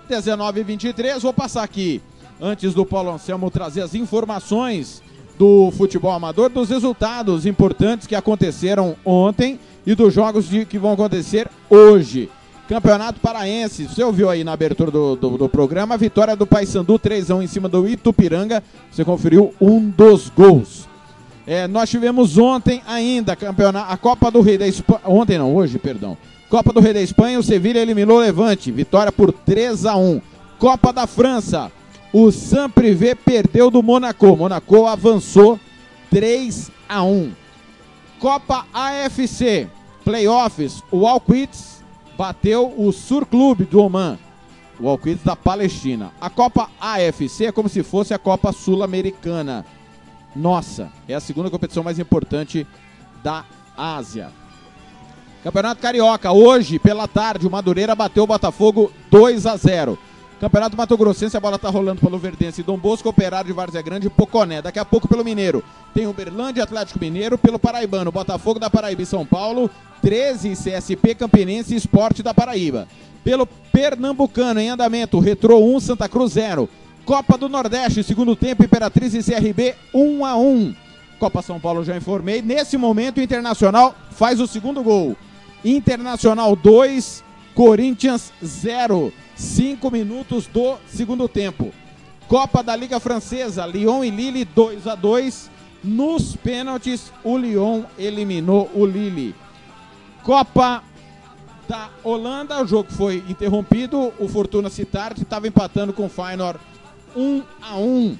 19 0.08 0.60
e 0.60 0.64
23, 0.64 1.22
vou 1.22 1.32
passar 1.32 1.62
aqui, 1.62 2.02
antes 2.40 2.74
do 2.74 2.84
Paulo 2.84 3.10
Anselmo 3.10 3.50
trazer 3.50 3.82
as 3.82 3.94
informações 3.94 5.02
do 5.38 5.70
futebol 5.72 6.12
amador, 6.12 6.50
dos 6.50 6.68
resultados 6.68 7.46
importantes 7.46 8.06
que 8.06 8.14
aconteceram 8.14 8.96
ontem 9.04 9.58
e 9.86 9.94
dos 9.94 10.12
jogos 10.12 10.48
de, 10.48 10.64
que 10.64 10.78
vão 10.78 10.92
acontecer 10.92 11.48
hoje. 11.70 12.30
Campeonato 12.68 13.20
Paraense, 13.20 13.86
você 13.86 14.02
ouviu 14.02 14.30
aí 14.30 14.44
na 14.44 14.52
abertura 14.52 14.90
do, 14.90 15.16
do, 15.16 15.38
do 15.38 15.48
programa, 15.48 15.94
a 15.94 15.98
vitória 15.98 16.36
do 16.36 16.46
Paysandu 16.46 16.98
3x1 16.98 17.42
em 17.42 17.46
cima 17.46 17.68
do 17.68 17.88
Itupiranga, 17.88 18.62
você 18.90 19.04
conferiu 19.04 19.54
um 19.60 19.80
dos 19.90 20.28
gols. 20.28 20.91
É, 21.46 21.66
nós 21.66 21.90
tivemos 21.90 22.38
ontem 22.38 22.82
ainda 22.86 23.34
campeonato, 23.34 23.92
a 23.92 23.96
Copa 23.96 24.30
do 24.30 24.40
Rei 24.40 24.56
da 24.56 24.66
Espanha, 24.66 25.00
ontem 25.04 25.38
não, 25.38 25.54
hoje, 25.54 25.78
perdão. 25.78 26.16
Copa 26.48 26.72
do 26.72 26.80
Rei 26.80 26.92
da 26.92 27.00
Espanha, 27.00 27.38
o 27.38 27.42
Sevilha 27.42 27.80
eliminou 27.80 28.18
o 28.18 28.20
Levante, 28.20 28.70
vitória 28.70 29.10
por 29.10 29.32
3 29.32 29.86
a 29.86 29.96
1. 29.96 30.20
Copa 30.58 30.92
da 30.92 31.06
França, 31.06 31.72
o 32.12 32.30
Saint-Privé 32.30 33.14
perdeu 33.14 33.70
do 33.70 33.82
Monaco, 33.82 34.36
Monaco 34.36 34.86
avançou 34.86 35.58
3 36.10 36.70
a 36.88 37.02
1. 37.02 37.32
Copa 38.20 38.64
AFC, 38.72 39.66
playoffs, 40.04 40.82
o 40.92 41.08
Alquids 41.08 41.82
bateu 42.16 42.72
o 42.76 42.92
Sur 42.92 43.26
Clube 43.26 43.64
do 43.64 43.80
Oman, 43.80 44.16
o 44.78 44.88
Alquids 44.88 45.24
da 45.24 45.34
Palestina. 45.34 46.12
A 46.20 46.30
Copa 46.30 46.70
AFC 46.80 47.46
é 47.46 47.52
como 47.52 47.68
se 47.68 47.82
fosse 47.82 48.14
a 48.14 48.18
Copa 48.18 48.52
Sul-Americana. 48.52 49.66
Nossa, 50.34 50.90
é 51.08 51.14
a 51.14 51.20
segunda 51.20 51.50
competição 51.50 51.82
mais 51.82 51.98
importante 51.98 52.66
da 53.22 53.44
Ásia. 53.76 54.30
Campeonato 55.42 55.80
Carioca, 55.80 56.32
hoje 56.32 56.78
pela 56.78 57.08
tarde, 57.08 57.46
o 57.46 57.50
Madureira 57.50 57.94
bateu 57.94 58.24
o 58.24 58.26
Botafogo 58.26 58.92
2 59.10 59.46
a 59.46 59.56
0. 59.56 59.98
Campeonato 60.40 60.76
Mato 60.76 60.96
Grossense, 60.96 61.36
a 61.36 61.40
bola 61.40 61.56
tá 61.56 61.68
rolando 61.68 62.00
pelo 62.00 62.18
Verdense, 62.18 62.64
Dom 62.64 62.76
Bosco, 62.76 63.08
Operário 63.08 63.46
de 63.46 63.52
Várzea 63.52 63.80
Grande 63.80 64.08
e 64.08 64.10
Poconé. 64.10 64.60
Daqui 64.60 64.78
a 64.78 64.84
pouco 64.84 65.06
pelo 65.06 65.24
Mineiro. 65.24 65.62
Tem 65.94 66.06
Uberlândia, 66.06 66.64
Atlético 66.64 66.98
Mineiro, 66.98 67.38
pelo 67.38 67.60
Paraibano, 67.60 68.10
Botafogo 68.10 68.58
da 68.58 68.68
Paraíba 68.68 69.02
e 69.02 69.06
São 69.06 69.24
Paulo, 69.24 69.70
13 70.00 70.54
CSP 70.56 71.14
Campinense 71.14 71.76
Esporte 71.76 72.24
da 72.24 72.34
Paraíba. 72.34 72.88
Pelo 73.22 73.46
Pernambucano 73.46 74.58
em 74.58 74.70
andamento, 74.70 75.20
Retrô 75.20 75.60
1, 75.60 75.78
Santa 75.78 76.08
Cruz 76.08 76.32
0. 76.32 76.68
Copa 77.04 77.36
do 77.36 77.48
Nordeste, 77.48 78.04
segundo 78.04 78.36
tempo, 78.36 78.64
Imperatriz 78.64 79.12
e 79.14 79.22
CRB 79.22 79.74
1 79.92 80.24
a 80.24 80.36
1. 80.36 80.74
Copa 81.18 81.42
São 81.42 81.58
Paulo 81.58 81.84
já 81.84 81.96
informei. 81.96 82.40
Nesse 82.40 82.76
momento, 82.76 83.18
o 83.18 83.22
Internacional 83.22 83.94
faz 84.12 84.40
o 84.40 84.46
segundo 84.46 84.82
gol. 84.82 85.16
Internacional 85.64 86.54
2, 86.54 87.24
Corinthians 87.54 88.32
0. 88.44 89.12
5 89.34 89.90
minutos 89.90 90.46
do 90.46 90.76
segundo 90.86 91.28
tempo. 91.28 91.72
Copa 92.28 92.62
da 92.62 92.76
Liga 92.76 93.00
Francesa, 93.00 93.66
Lyon 93.66 94.04
e 94.04 94.10
Lille 94.10 94.44
2 94.44 94.86
a 94.86 94.94
2. 94.94 95.50
Nos 95.82 96.36
pênaltis, 96.36 97.12
o 97.24 97.36
Lyon 97.36 97.82
eliminou 97.98 98.70
o 98.74 98.86
Lille. 98.86 99.34
Copa 100.22 100.84
da 101.68 101.88
Holanda, 102.04 102.62
o 102.62 102.66
jogo 102.66 102.92
foi 102.92 103.24
interrompido. 103.28 104.12
O 104.20 104.28
Fortuna 104.28 104.70
Cittard 104.70 105.20
estava 105.20 105.48
empatando 105.48 105.92
com 105.92 106.06
o 106.06 106.08
Feyenoord 106.08 106.60
1 107.16 107.42
a 107.60 107.76
1. 107.76 108.18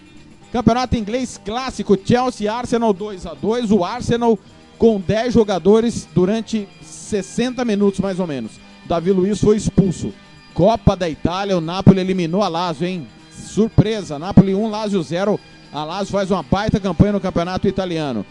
Campeonato 0.52 0.96
inglês 0.96 1.40
clássico, 1.42 1.98
Chelsea 2.05 2.52
Arsenal 2.52 2.92
2 2.92 3.26
a 3.26 3.35
2. 3.35 3.70
O 3.70 3.85
Arsenal 3.85 4.38
com 4.78 5.00
10 5.00 5.35
jogadores 5.35 6.09
durante 6.14 6.68
60 6.83 7.64
minutos 7.64 8.00
mais 8.00 8.18
ou 8.18 8.26
menos. 8.26 8.52
Davi 8.85 9.12
Luiz 9.12 9.40
foi 9.40 9.57
expulso. 9.57 10.12
Copa 10.55 10.94
da 10.94 11.09
Itália, 11.09 11.57
o 11.57 11.61
Napoli 11.61 12.00
eliminou 12.00 12.42
a 12.42 12.48
Lazio, 12.48 12.87
hein? 12.87 13.07
Surpresa, 13.31 14.18
Napoli 14.18 14.55
1, 14.55 14.70
Lazio 14.70 15.02
0. 15.02 15.40
A 15.72 15.85
Lazio 15.85 16.12
faz 16.12 16.31
uma 16.31 16.42
baita 16.42 16.78
campanha 16.78 17.12
no 17.12 17.20
campeonato 17.20 17.66
italiano. 17.66 18.26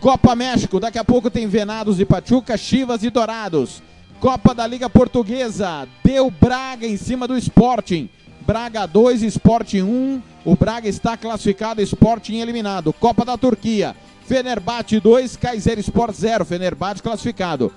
Copa 0.00 0.34
México, 0.34 0.80
daqui 0.80 0.98
a 0.98 1.04
pouco 1.04 1.30
tem 1.30 1.46
Venados 1.46 2.00
e 2.00 2.04
Pachuca, 2.04 2.56
Chivas 2.56 3.02
e 3.02 3.10
Dourados. 3.10 3.82
Copa 4.20 4.54
da 4.54 4.66
Liga 4.66 4.88
Portuguesa, 4.88 5.86
deu 6.02 6.30
Braga 6.30 6.86
em 6.86 6.96
cima 6.96 7.26
do 7.28 7.36
Sporting. 7.36 8.08
Braga 8.46 8.86
2, 8.86 9.22
Sporting 9.22 9.82
1. 9.82 10.22
O 10.44 10.54
Braga 10.54 10.88
está 10.88 11.16
classificado, 11.16 11.82
Sporting 11.82 12.36
eliminado. 12.36 12.92
Copa 12.92 13.24
da 13.24 13.36
Turquia, 13.36 13.96
Fenerbahçe 14.24 15.00
2, 15.00 15.36
Kaiser 15.36 15.78
Sport 15.80 16.14
0. 16.14 16.44
Fenerbahçe 16.44 17.02
classificado. 17.02 17.72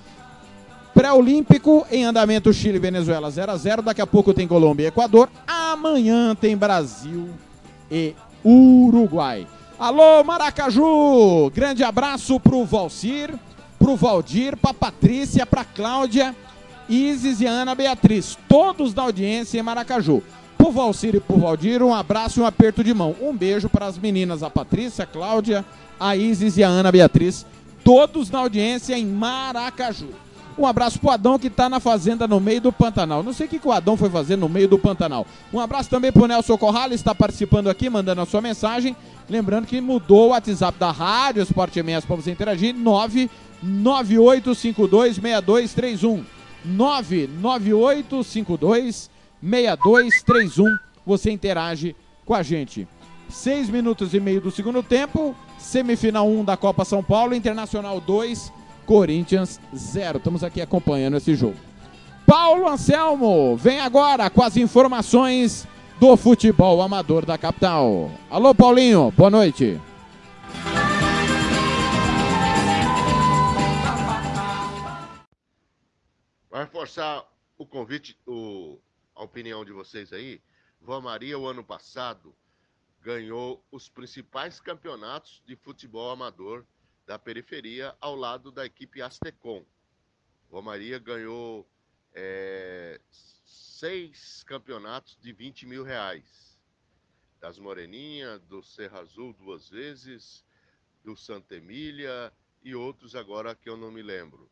Pré-olímpico 0.94 1.84
em 1.90 2.04
andamento 2.04 2.52
Chile 2.52 2.78
Venezuela 2.78 3.30
0 3.30 3.52
a 3.52 3.56
0 3.56 3.82
Daqui 3.82 4.00
a 4.00 4.06
pouco 4.06 4.34
tem 4.34 4.46
Colômbia 4.46 4.84
e 4.84 4.86
Equador. 4.88 5.28
Amanhã 5.46 6.36
tem 6.36 6.56
Brasil 6.56 7.28
e 7.90 8.14
Uruguai. 8.44 9.46
Alô, 9.78 10.22
Maracaju! 10.22 11.50
Grande 11.54 11.82
abraço 11.82 12.38
pro 12.38 12.64
Valcir, 12.64 13.34
pro 13.78 13.96
Valdir, 13.96 14.56
pra 14.56 14.74
Patrícia, 14.74 15.46
pra 15.46 15.64
Cláudia, 15.64 16.36
Isis 16.88 17.40
e 17.40 17.46
Ana 17.46 17.74
Beatriz. 17.74 18.36
Todos 18.48 18.92
da 18.92 19.02
audiência 19.02 19.58
em 19.58 19.62
Maracaju. 19.62 20.22
Pro 20.60 20.70
Valcir 20.70 21.14
e 21.14 21.20
pro 21.20 21.38
Valdir, 21.38 21.82
um 21.82 21.94
abraço 21.94 22.38
e 22.38 22.42
um 22.42 22.46
aperto 22.46 22.84
de 22.84 22.92
mão. 22.92 23.16
Um 23.18 23.34
beijo 23.34 23.66
para 23.66 23.86
as 23.86 23.96
meninas, 23.96 24.42
a 24.42 24.50
Patrícia, 24.50 25.04
a 25.04 25.06
Cláudia, 25.06 25.64
a 25.98 26.14
Isis 26.14 26.58
e 26.58 26.62
a 26.62 26.68
Ana 26.68 26.92
Beatriz. 26.92 27.46
Todos 27.82 28.30
na 28.30 28.40
audiência 28.40 28.94
em 28.94 29.06
Maracaju. 29.06 30.10
Um 30.58 30.66
abraço 30.66 31.00
pro 31.00 31.08
Adão 31.08 31.38
que 31.38 31.48
tá 31.48 31.70
na 31.70 31.80
fazenda 31.80 32.28
no 32.28 32.38
meio 32.38 32.60
do 32.60 32.70
Pantanal. 32.70 33.22
Não 33.22 33.32
sei 33.32 33.46
o 33.46 33.48
que, 33.48 33.58
que 33.58 33.66
o 33.66 33.72
Adão 33.72 33.96
foi 33.96 34.10
fazer 34.10 34.36
no 34.36 34.50
meio 34.50 34.68
do 34.68 34.78
Pantanal. 34.78 35.26
Um 35.50 35.58
abraço 35.58 35.88
também 35.88 36.12
pro 36.12 36.26
Nelson 36.26 36.58
Corrales, 36.58 37.00
está 37.00 37.14
participando 37.14 37.70
aqui, 37.70 37.88
mandando 37.88 38.20
a 38.20 38.26
sua 38.26 38.42
mensagem. 38.42 38.94
Lembrando 39.30 39.66
que 39.66 39.80
mudou 39.80 40.26
o 40.26 40.30
WhatsApp 40.32 40.78
da 40.78 40.90
Rádio 40.90 41.42
Esporte 41.42 41.78
MS 41.78 42.06
para 42.06 42.16
você 42.16 42.32
interagir. 42.32 42.74
998526231. 43.64 46.22
998526231. 46.68 49.08
Você 51.06 51.30
interage 51.30 51.96
com 52.24 52.34
a 52.34 52.42
gente. 52.42 52.86
Seis 53.28 53.68
minutos 53.68 54.12
e 54.12 54.20
meio 54.20 54.40
do 54.40 54.50
segundo 54.50 54.82
tempo. 54.82 55.34
Semifinal 55.58 56.28
1 56.28 56.44
da 56.44 56.56
Copa 56.56 56.84
São 56.84 57.02
Paulo. 57.02 57.34
Internacional 57.34 58.00
2, 58.00 58.52
Corinthians 58.86 59.60
0. 59.74 60.18
Estamos 60.18 60.44
aqui 60.44 60.60
acompanhando 60.60 61.16
esse 61.16 61.34
jogo. 61.34 61.56
Paulo 62.26 62.68
Anselmo 62.68 63.56
vem 63.56 63.80
agora 63.80 64.30
com 64.30 64.42
as 64.42 64.56
informações 64.56 65.66
do 65.98 66.16
futebol 66.16 66.80
amador 66.80 67.26
da 67.26 67.36
capital. 67.36 68.10
Alô, 68.30 68.54
Paulinho, 68.54 69.10
boa 69.10 69.30
noite. 69.30 69.80
Vai 76.50 76.64
reforçar 76.64 77.24
o 77.58 77.66
convite, 77.66 78.16
o, 78.26 78.78
a 79.20 79.24
opinião 79.24 79.66
de 79.66 79.70
vocês 79.70 80.14
aí. 80.14 80.42
Vó 80.80 80.98
Maria, 80.98 81.38
o 81.38 81.46
ano 81.46 81.62
passado, 81.62 82.34
ganhou 83.02 83.62
os 83.70 83.86
principais 83.86 84.58
campeonatos 84.58 85.42
de 85.44 85.54
futebol 85.56 86.10
amador 86.10 86.64
da 87.06 87.18
periferia 87.18 87.94
ao 88.00 88.16
lado 88.16 88.50
da 88.50 88.64
equipe 88.64 89.02
Astecom. 89.02 89.62
Vó 90.48 90.62
Maria 90.62 90.98
ganhou 90.98 91.68
é, 92.14 92.98
seis 93.10 94.42
campeonatos 94.44 95.18
de 95.20 95.34
20 95.34 95.66
mil 95.66 95.84
reais. 95.84 96.58
Das 97.40 97.58
Moreninhas, 97.58 98.40
do 98.40 98.62
Serra 98.62 99.00
Azul 99.00 99.34
duas 99.34 99.68
vezes, 99.68 100.46
do 101.04 101.14
Santa 101.14 101.56
Emília 101.56 102.32
e 102.62 102.74
outros 102.74 103.14
agora 103.14 103.54
que 103.54 103.68
eu 103.68 103.76
não 103.76 103.90
me 103.90 104.00
lembro. 104.02 104.50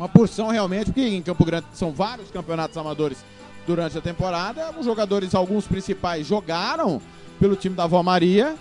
uma 0.02 0.10
porção 0.10 0.48
realmente, 0.48 0.86
porque 0.86 1.08
em 1.08 1.22
Campo 1.22 1.46
Grande 1.46 1.68
são 1.74 1.92
vários 1.92 2.32
campeonatos 2.32 2.76
amadores 2.76 3.24
durante 3.68 3.96
a 4.00 4.02
temporada. 4.02 4.74
Os 4.80 4.84
jogadores, 4.84 5.36
alguns 5.36 5.68
principais, 5.68 6.26
jogaram 6.26 7.00
pelo 7.40 7.56
time 7.56 7.76
da 7.76 7.86
Vó 7.86 8.02
Maria. 8.02 8.56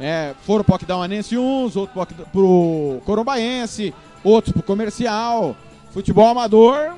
É, 0.00 0.34
foram 0.46 0.64
pro 0.64 0.74
Aquidauanense 0.74 1.36
uns, 1.36 1.76
outros 1.76 2.06
pro 2.32 3.02
Corumbaense, 3.04 3.92
outros 4.24 4.54
pro 4.54 4.62
Comercial. 4.62 5.54
Futebol 5.90 6.28
amador 6.28 6.94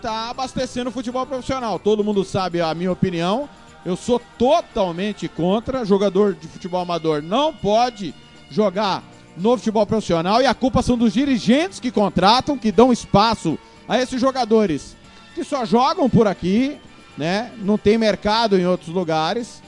tá 0.00 0.30
abastecendo 0.30 0.90
o 0.90 0.92
futebol 0.92 1.26
profissional. 1.26 1.80
Todo 1.80 2.04
mundo 2.04 2.24
sabe 2.24 2.60
a 2.60 2.72
minha 2.74 2.92
opinião. 2.92 3.48
Eu 3.84 3.96
sou 3.96 4.20
totalmente 4.38 5.26
contra. 5.26 5.84
Jogador 5.84 6.34
de 6.34 6.46
futebol 6.46 6.80
amador 6.80 7.22
não 7.22 7.52
pode 7.52 8.14
jogar 8.48 9.02
no 9.36 9.56
futebol 9.56 9.86
profissional 9.86 10.40
e 10.40 10.46
a 10.46 10.54
culpa 10.54 10.82
são 10.82 10.96
dos 10.96 11.12
dirigentes 11.12 11.80
que 11.80 11.90
contratam, 11.90 12.58
que 12.58 12.72
dão 12.72 12.92
espaço 12.92 13.58
a 13.88 14.00
esses 14.00 14.20
jogadores 14.20 14.96
que 15.34 15.44
só 15.44 15.64
jogam 15.64 16.08
por 16.08 16.26
aqui, 16.26 16.78
né? 17.16 17.52
Não 17.58 17.76
tem 17.76 17.98
mercado 17.98 18.58
em 18.58 18.66
outros 18.66 18.88
lugares. 18.88 19.62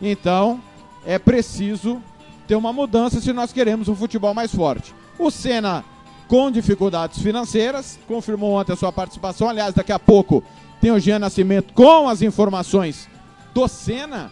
Então, 0.00 0.60
é 1.04 1.18
preciso 1.18 2.02
ter 2.46 2.54
uma 2.54 2.72
mudança 2.72 3.20
se 3.20 3.32
nós 3.32 3.52
queremos 3.52 3.88
um 3.88 3.94
futebol 3.94 4.32
mais 4.32 4.54
forte. 4.54 4.94
O 5.18 5.30
Senna 5.30 5.84
com 6.30 6.48
dificuldades 6.48 7.20
financeiras, 7.20 7.98
confirmou 8.06 8.52
ontem 8.52 8.72
a 8.72 8.76
sua 8.76 8.92
participação. 8.92 9.48
Aliás, 9.48 9.74
daqui 9.74 9.90
a 9.90 9.98
pouco 9.98 10.44
tem 10.80 10.92
o 10.92 10.98
Jean 11.00 11.18
Nascimento 11.18 11.74
com 11.74 12.08
as 12.08 12.22
informações 12.22 13.08
do 13.52 13.66
Senna 13.66 14.30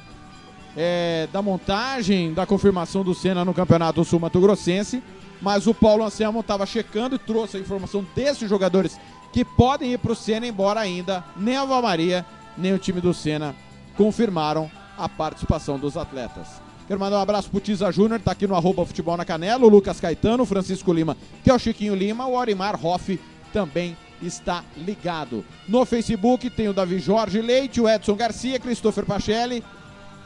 é, 0.81 1.29
da 1.33 1.43
montagem, 1.43 2.33
da 2.33 2.47
confirmação 2.47 3.03
do 3.03 3.13
Senna 3.13 3.45
no 3.45 3.53
Campeonato 3.53 4.05
Sul 4.05 4.21
Mato 4.21 4.41
Grossense, 4.41 5.03
mas 5.43 5.67
o 5.67 5.75
Paulo 5.75 6.05
Anselmo 6.05 6.39
estava 6.39 6.65
checando 6.65 7.17
e 7.17 7.19
trouxe 7.19 7.57
a 7.57 7.61
informação 7.61 8.07
desses 8.15 8.49
jogadores 8.49 8.97
que 9.33 9.45
podem 9.45 9.93
ir 9.93 9.99
para 9.99 10.13
o 10.13 10.17
Senna, 10.17 10.47
embora 10.47 10.79
ainda 10.79 11.25
nem 11.37 11.57
a 11.57 11.67
Maria 11.67 12.25
nem 12.57 12.73
o 12.73 12.79
time 12.79 13.01
do 13.01 13.13
Senna 13.13 13.57
confirmaram 13.97 14.71
a 14.97 15.09
participação 15.09 15.81
dos 15.81 15.97
atletas. 15.97 16.47
Quero 16.87 17.01
mandar 17.01 17.19
um 17.19 17.23
abraço 17.23 17.51
pro 17.51 17.61
Tiza 17.61 17.91
Júnior, 17.91 18.21
tá 18.21 18.31
aqui 18.31 18.47
no 18.47 18.55
arroba 18.55 18.87
futebol 18.87 19.17
na 19.17 19.25
canela, 19.25 19.65
o 19.65 19.69
Lucas 19.69 19.99
Caetano, 19.99 20.45
o 20.45 20.47
Francisco 20.47 20.93
Lima, 20.93 21.17
que 21.43 21.51
é 21.51 21.55
o 21.55 21.59
Chiquinho 21.59 21.95
Lima, 21.97 22.27
o 22.27 22.37
Orimar 22.37 22.79
Hoff 22.87 23.19
também 23.53 23.97
está 24.23 24.65
ligado. 24.77 25.45
No 25.69 25.85
Facebook 25.85 26.49
tem 26.51 26.69
o 26.69 26.73
Davi 26.73 27.01
Jorge 27.01 27.41
Leite, 27.41 27.81
o 27.81 27.89
Edson 27.89 28.15
Garcia, 28.15 28.59
Christopher 28.59 29.05
Pachelli, 29.05 29.63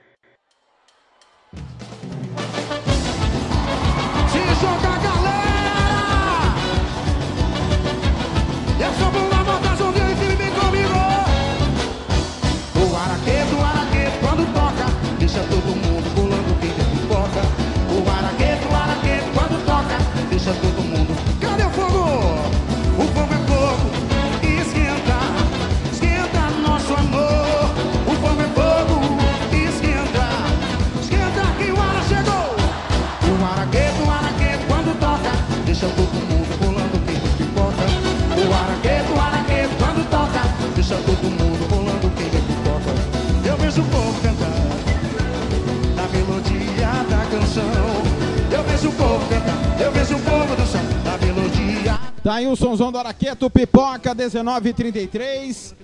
Tá 52.28 52.34
aí 52.34 52.46
o 52.46 52.54
somzão 52.54 52.92
do 52.92 52.98
Araqueto, 52.98 53.48
pipoca, 53.48 54.14
19h33. 54.14 55.74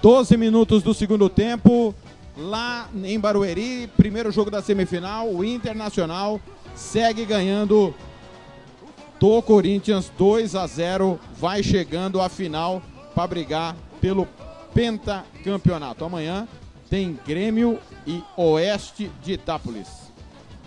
12 0.00 0.36
minutos 0.36 0.80
do 0.80 0.94
segundo 0.94 1.28
tempo. 1.28 1.92
Lá 2.36 2.88
em 3.02 3.18
Barueri, 3.18 3.90
primeiro 3.96 4.30
jogo 4.30 4.48
da 4.48 4.62
semifinal, 4.62 5.28
o 5.28 5.44
Internacional 5.44 6.40
segue 6.72 7.24
ganhando 7.24 7.92
do 9.18 9.42
Corinthians 9.42 10.08
2 10.16 10.54
a 10.54 10.68
0, 10.68 11.18
vai 11.36 11.64
chegando 11.64 12.20
à 12.20 12.28
final 12.28 12.80
para 13.12 13.26
brigar 13.26 13.74
pelo 14.00 14.28
pentacampeonato. 14.72 16.04
Amanhã 16.04 16.46
tem 16.88 17.18
Grêmio 17.26 17.76
e 18.06 18.22
Oeste 18.36 19.10
de 19.20 19.32
Itápolis. 19.32 19.88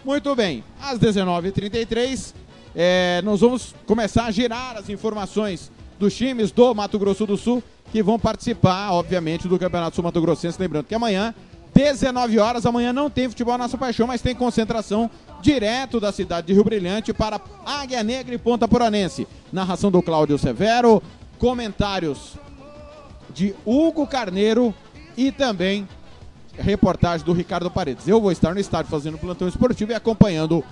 Muito 0.03 0.35
bem, 0.35 0.61
às 0.81 0.99
19h33, 0.99 2.33
é, 2.75 3.21
nós 3.23 3.41
vamos 3.41 3.75
começar 3.85 4.25
a 4.25 4.31
girar 4.31 4.77
as 4.77 4.89
informações 4.89 5.71
dos 5.99 6.15
times 6.15 6.51
do 6.51 6.73
Mato 6.73 6.97
Grosso 6.97 7.25
do 7.25 7.37
Sul 7.37 7.63
que 7.91 8.01
vão 8.01 8.17
participar, 8.17 8.91
obviamente, 8.91 9.47
do 9.47 9.59
Campeonato 9.59 9.95
Sul 9.95 10.03
Mato 10.03 10.21
Grossense. 10.21 10.59
Lembrando 10.59 10.85
que 10.85 10.95
amanhã, 10.95 11.35
19 11.73 12.39
horas, 12.39 12.65
amanhã 12.65 12.93
não 12.93 13.09
tem 13.09 13.27
futebol 13.27 13.57
Nossa 13.57 13.77
Paixão, 13.77 14.07
mas 14.07 14.21
tem 14.21 14.33
concentração 14.33 15.09
direto 15.41 15.99
da 15.99 16.11
cidade 16.11 16.47
de 16.47 16.53
Rio 16.53 16.63
Brilhante 16.63 17.13
para 17.13 17.39
Águia 17.65 18.03
Negra 18.03 18.33
e 18.33 18.37
Ponta 18.37 18.67
Poranense. 18.67 19.27
Narração 19.51 19.91
do 19.91 20.01
Cláudio 20.01 20.37
Severo, 20.37 21.03
comentários 21.37 22.35
de 23.33 23.53
Hugo 23.65 24.07
Carneiro 24.07 24.73
e 25.17 25.31
também 25.31 25.87
reportagem 26.57 27.25
do 27.25 27.33
Ricardo 27.33 27.69
Paredes. 27.69 28.07
Eu 28.07 28.21
vou 28.21 28.31
estar 28.31 28.53
no 28.53 28.59
estádio 28.59 28.91
fazendo 28.91 29.17
plantão 29.17 29.47
esportivo 29.47 29.91
e 29.91 29.95
acompanhando 29.95 30.63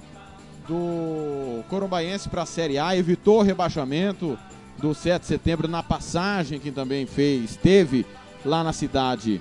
do 0.69 1.65
Corumbaense 1.69 2.29
para 2.29 2.43
a 2.43 2.47
Série 2.47 2.79
A, 2.79 2.97
evitou 2.97 3.41
o 3.41 3.43
rebaixamento 3.43 4.39
do 4.87 4.94
7 4.94 5.22
de 5.22 5.27
setembro 5.27 5.66
na 5.66 5.83
passagem 5.83 6.61
que 6.61 6.70
também 6.70 7.07
fez, 7.07 7.57
teve 7.57 8.07
lá 8.44 8.62
na 8.62 8.72
cidade 8.72 9.40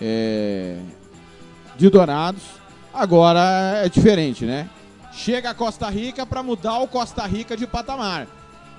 é, 0.00 0.78
de 1.76 1.90
Dourados. 1.90 2.42
Agora 2.94 3.82
é 3.84 3.88
diferente, 3.88 4.44
né? 4.44 4.68
Chega 5.12 5.50
a 5.50 5.54
Costa 5.54 5.88
Rica 5.88 6.24
para 6.24 6.44
mudar 6.44 6.78
o 6.78 6.86
Costa 6.86 7.26
Rica 7.26 7.56
de 7.56 7.66
patamar. 7.66 8.28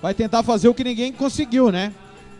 Vai 0.02 0.14
tentar 0.14 0.42
fazer 0.42 0.70
o 0.70 0.74
que 0.74 0.86
ninguém 0.86 1.12
conseguiu, 1.12 1.70
né? 1.70 1.94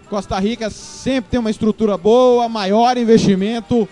Costa 0.10 0.40
Rica 0.40 0.70
sempre 0.70 1.32
tem 1.32 1.40
uma 1.40 1.52
estrutura 1.52 1.98
boa, 1.98 2.48
maior 2.48 2.98
investimento 2.98 3.88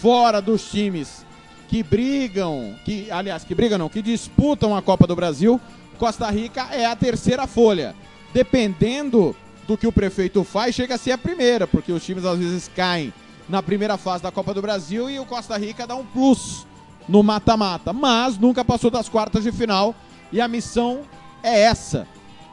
fora 0.00 0.40
dos 0.40 0.70
times 0.70 1.26
que 1.68 1.82
brigam, 1.82 2.74
que 2.84 3.10
aliás, 3.10 3.44
que 3.44 3.54
brigam 3.54 3.78
não, 3.78 3.88
que 3.88 4.00
disputam 4.00 4.74
a 4.74 4.80
Copa 4.80 5.06
do 5.06 5.14
Brasil. 5.14 5.60
Costa 5.98 6.28
Rica 6.30 6.68
é 6.72 6.86
a 6.86 6.96
terceira 6.96 7.46
folha. 7.46 7.94
Dependendo 8.32 9.34
do 9.66 9.76
que 9.76 9.86
o 9.86 9.92
prefeito 9.92 10.42
faz 10.44 10.74
chega 10.74 10.94
a 10.94 10.98
ser 10.98 11.12
a 11.12 11.18
primeira, 11.18 11.66
porque 11.66 11.92
os 11.92 12.04
times 12.04 12.24
às 12.24 12.38
vezes 12.38 12.70
caem 12.74 13.12
na 13.48 13.62
primeira 13.62 13.96
fase 13.96 14.22
da 14.22 14.30
Copa 14.30 14.54
do 14.54 14.62
Brasil 14.62 15.10
e 15.10 15.18
o 15.18 15.26
Costa 15.26 15.56
Rica 15.56 15.86
dá 15.86 15.96
um 15.96 16.04
plus 16.04 16.66
no 17.08 17.22
mata-mata, 17.22 17.92
mas 17.92 18.38
nunca 18.38 18.64
passou 18.64 18.90
das 18.90 19.08
quartas 19.08 19.42
de 19.42 19.50
final 19.50 19.94
e 20.32 20.40
a 20.40 20.46
missão 20.46 21.00
é 21.42 21.62
essa 21.62 22.06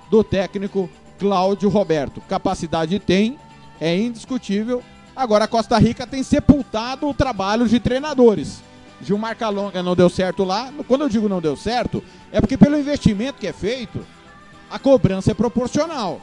do 0.10 0.24
técnico 0.24 0.90
Cláudio 1.20 1.70
Roberto. 1.70 2.22
Capacidade 2.22 3.00
tem, 3.00 3.38
é 3.80 3.96
indiscutível. 3.96 4.84
Agora 5.16 5.46
a 5.46 5.48
Costa 5.48 5.78
Rica 5.78 6.06
tem 6.06 6.24
sepultado 6.24 7.08
o 7.08 7.14
trabalho 7.14 7.68
de 7.68 7.80
treinadores. 7.80 8.62
Gilmar 9.02 9.36
Calonga 9.36 9.84
não 9.84 9.96
deu 9.96 10.10
certo 10.10 10.44
lá. 10.44 10.72
Quando 10.88 11.02
eu 11.02 11.10
digo 11.10 11.30
não 11.30 11.42
deu 11.42 11.56
certo, 11.56 12.04
é 12.32 12.40
porque 12.40 12.58
pelo 12.58 12.78
investimento 12.78 13.40
que 13.40 13.48
é 13.48 13.54
feito, 13.54 14.06
a 14.70 14.78
cobrança 14.78 15.32
é 15.32 15.34
proporcional. 15.34 16.22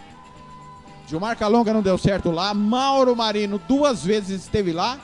Gilmar 1.07 1.37
Calonga 1.37 1.73
não 1.73 1.83
deu 1.83 1.99
certo 1.99 2.31
lá. 2.31 2.55
Mauro 2.55 3.15
Marino 3.15 3.61
duas 3.69 4.05
vezes 4.05 4.43
esteve 4.43 4.73
lá, 4.73 4.99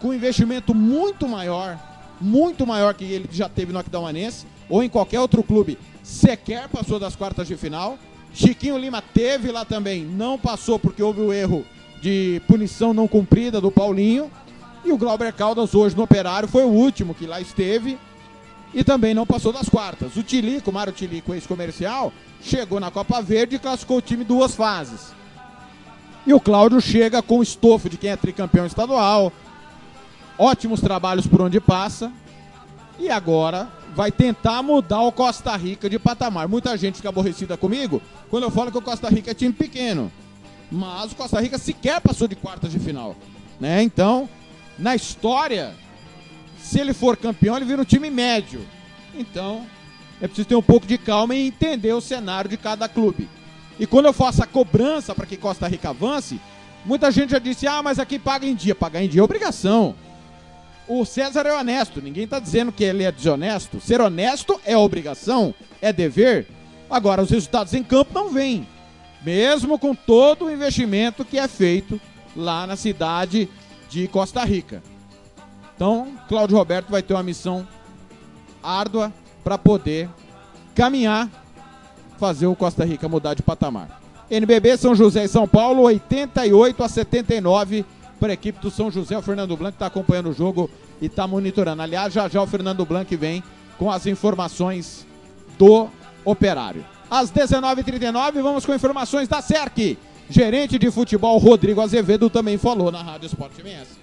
com 0.00 0.14
investimento 0.14 0.74
muito 0.74 1.28
maior, 1.28 1.78
muito 2.20 2.66
maior 2.66 2.94
que 2.94 3.04
ele 3.04 3.28
já 3.30 3.48
teve 3.48 3.72
no 3.72 3.78
Aquidauanense, 3.78 4.46
ou 4.68 4.82
em 4.82 4.88
qualquer 4.88 5.20
outro 5.20 5.42
clube, 5.42 5.78
sequer 6.02 6.68
passou 6.68 6.98
das 6.98 7.16
quartas 7.16 7.48
de 7.48 7.56
final. 7.56 7.98
Chiquinho 8.32 8.78
Lima 8.78 9.02
teve 9.02 9.50
lá 9.50 9.64
também, 9.64 10.04
não 10.04 10.38
passou 10.38 10.78
porque 10.78 11.02
houve 11.02 11.20
o 11.20 11.32
erro 11.32 11.64
de 12.00 12.40
punição 12.46 12.94
não 12.94 13.08
cumprida 13.08 13.60
do 13.60 13.70
Paulinho. 13.70 14.30
E 14.84 14.92
o 14.92 14.96
Glauber 14.96 15.32
Caldas, 15.32 15.74
hoje 15.74 15.96
no 15.96 16.04
Operário, 16.04 16.48
foi 16.48 16.64
o 16.64 16.68
último 16.68 17.14
que 17.14 17.26
lá 17.26 17.40
esteve 17.40 17.98
e 18.72 18.84
também 18.84 19.14
não 19.14 19.26
passou 19.26 19.52
das 19.52 19.68
quartas. 19.68 20.16
O 20.16 20.22
Tilico, 20.22 20.72
Mário 20.72 20.92
Tilico, 20.92 21.34
ex-comercial, 21.34 22.12
chegou 22.40 22.78
na 22.78 22.90
Copa 22.90 23.20
Verde 23.20 23.56
e 23.56 23.58
classificou 23.58 23.98
o 23.98 24.02
time 24.02 24.24
duas 24.24 24.54
fases. 24.54 25.12
E 26.26 26.32
o 26.34 26.40
Cláudio 26.40 26.80
chega 26.80 27.22
com 27.22 27.38
o 27.38 27.42
estofo 27.42 27.88
de 27.88 27.96
quem 27.96 28.10
é 28.10 28.16
tricampeão 28.16 28.66
estadual, 28.66 29.32
ótimos 30.38 30.80
trabalhos 30.80 31.26
por 31.26 31.40
onde 31.40 31.60
passa, 31.60 32.12
e 32.98 33.10
agora 33.10 33.68
vai 33.94 34.12
tentar 34.12 34.62
mudar 34.62 35.02
o 35.02 35.12
Costa 35.12 35.56
Rica 35.56 35.88
de 35.88 35.98
patamar. 35.98 36.46
Muita 36.46 36.76
gente 36.76 36.96
fica 36.96 37.08
aborrecida 37.08 37.56
comigo 37.56 38.00
quando 38.28 38.44
eu 38.44 38.50
falo 38.50 38.70
que 38.70 38.78
o 38.78 38.82
Costa 38.82 39.08
Rica 39.08 39.30
é 39.30 39.34
time 39.34 39.52
pequeno. 39.52 40.12
Mas 40.70 41.12
o 41.12 41.16
Costa 41.16 41.40
Rica 41.40 41.58
sequer 41.58 42.00
passou 42.00 42.28
de 42.28 42.36
quartas 42.36 42.70
de 42.70 42.78
final. 42.78 43.16
Né? 43.58 43.82
Então, 43.82 44.28
na 44.78 44.94
história, 44.94 45.74
se 46.70 46.78
ele 46.78 46.94
for 46.94 47.16
campeão, 47.16 47.56
ele 47.56 47.64
vira 47.64 47.82
um 47.82 47.84
time 47.84 48.08
médio. 48.08 48.64
Então, 49.12 49.66
é 50.20 50.28
preciso 50.28 50.46
ter 50.46 50.54
um 50.54 50.62
pouco 50.62 50.86
de 50.86 50.96
calma 50.96 51.34
e 51.34 51.48
entender 51.48 51.92
o 51.92 52.00
cenário 52.00 52.48
de 52.48 52.56
cada 52.56 52.88
clube. 52.88 53.28
E 53.76 53.88
quando 53.88 54.06
eu 54.06 54.12
faço 54.12 54.40
a 54.40 54.46
cobrança 54.46 55.12
para 55.12 55.26
que 55.26 55.36
Costa 55.36 55.66
Rica 55.66 55.90
avance, 55.90 56.40
muita 56.84 57.10
gente 57.10 57.30
já 57.30 57.40
disse: 57.40 57.66
ah, 57.66 57.82
mas 57.82 57.98
aqui 57.98 58.20
paga 58.20 58.46
em 58.46 58.54
dia. 58.54 58.72
Pagar 58.72 59.02
em 59.02 59.08
dia 59.08 59.20
é 59.20 59.24
obrigação. 59.24 59.96
O 60.86 61.04
César 61.04 61.44
é 61.44 61.52
honesto, 61.52 62.00
ninguém 62.00 62.22
está 62.22 62.38
dizendo 62.38 62.70
que 62.70 62.84
ele 62.84 63.02
é 63.02 63.10
desonesto. 63.10 63.80
Ser 63.80 64.00
honesto 64.00 64.60
é 64.64 64.76
obrigação, 64.76 65.52
é 65.82 65.92
dever. 65.92 66.46
Agora, 66.88 67.20
os 67.20 67.30
resultados 67.30 67.74
em 67.74 67.82
campo 67.82 68.14
não 68.14 68.30
vêm. 68.30 68.64
Mesmo 69.24 69.76
com 69.76 69.92
todo 69.92 70.44
o 70.44 70.50
investimento 70.52 71.24
que 71.24 71.36
é 71.36 71.48
feito 71.48 72.00
lá 72.36 72.64
na 72.64 72.76
cidade 72.76 73.48
de 73.88 74.06
Costa 74.06 74.44
Rica. 74.44 74.80
Então, 75.80 76.08
Cláudio 76.28 76.58
Roberto 76.58 76.90
vai 76.90 77.02
ter 77.02 77.14
uma 77.14 77.22
missão 77.22 77.66
árdua 78.62 79.10
para 79.42 79.56
poder 79.56 80.10
caminhar, 80.74 81.26
fazer 82.18 82.46
o 82.46 82.54
Costa 82.54 82.84
Rica 82.84 83.08
mudar 83.08 83.32
de 83.32 83.42
patamar. 83.42 83.98
NBB 84.30 84.76
São 84.76 84.94
José 84.94 85.24
e 85.24 85.28
São 85.28 85.48
Paulo, 85.48 85.84
88 85.84 86.84
a 86.84 86.86
79 86.86 87.86
para 88.20 88.28
a 88.28 88.34
equipe 88.34 88.60
do 88.60 88.70
São 88.70 88.90
José. 88.90 89.16
O 89.16 89.22
Fernando 89.22 89.56
Blanc 89.56 89.74
está 89.74 89.86
acompanhando 89.86 90.28
o 90.28 90.34
jogo 90.34 90.68
e 91.00 91.06
está 91.06 91.26
monitorando. 91.26 91.80
Aliás, 91.80 92.12
já 92.12 92.28
já 92.28 92.42
o 92.42 92.46
Fernando 92.46 92.84
Blanc 92.84 93.16
vem 93.16 93.42
com 93.78 93.90
as 93.90 94.04
informações 94.04 95.06
do 95.58 95.88
operário. 96.26 96.84
Às 97.10 97.32
19h39, 97.32 98.42
vamos 98.42 98.66
com 98.66 98.74
informações 98.74 99.28
da 99.28 99.40
SERC. 99.40 99.96
Gerente 100.28 100.78
de 100.78 100.90
futebol 100.90 101.38
Rodrigo 101.38 101.80
Azevedo 101.80 102.28
também 102.28 102.58
falou 102.58 102.92
na 102.92 103.02
Rádio 103.02 103.28
Esporte 103.28 103.62
MS. 103.62 103.99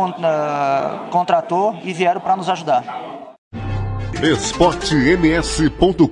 contratou 1.11 1.77
e 1.83 1.93
vieram 1.93 2.19
para 2.19 2.35
nos 2.35 2.49
ajudar. 2.49 3.18
esportems.com.br 4.21 6.09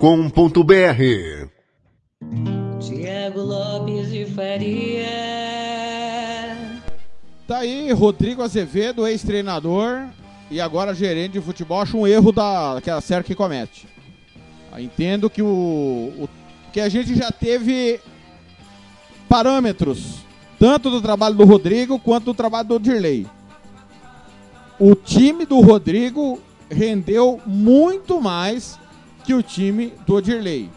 Diego 2.80 3.42
Lopes 3.42 4.10
de 4.10 4.26
Faria. 4.28 5.06
Tá 7.46 7.58
aí, 7.60 7.92
Rodrigo 7.92 8.42
Azevedo, 8.42 9.06
ex-treinador 9.06 10.08
e 10.50 10.62
agora 10.62 10.96
gerente 10.96 11.34
de 11.34 11.42
futebol. 11.42 11.82
Acho 11.82 11.98
um 11.98 12.08
erro 12.08 12.32
da, 12.32 12.80
que 12.82 12.90
a 12.90 13.02
série 13.02 13.26
que 13.26 13.36
comete. 13.36 13.90
Entendo 14.78 15.30
que 15.30 15.42
o, 15.42 16.14
o 16.18 16.30
que 16.72 16.80
a 16.80 16.88
gente 16.88 17.14
já 17.14 17.30
teve 17.30 18.00
parâmetros, 19.28 20.20
tanto 20.58 20.90
do 20.90 21.02
trabalho 21.02 21.36
do 21.36 21.44
Rodrigo 21.44 22.00
quanto 22.00 22.26
do 22.26 22.34
trabalho 22.34 22.70
do 22.70 22.80
Dirley. 22.80 23.28
O 24.80 24.96
time 24.96 25.46
do 25.46 25.60
Rodrigo 25.60 26.40
rendeu 26.70 27.42
muito 27.46 28.22
mais 28.22 28.80
que 29.24 29.34
o 29.34 29.44
time 29.44 29.94
do 30.06 30.22
Dirley. 30.22 30.70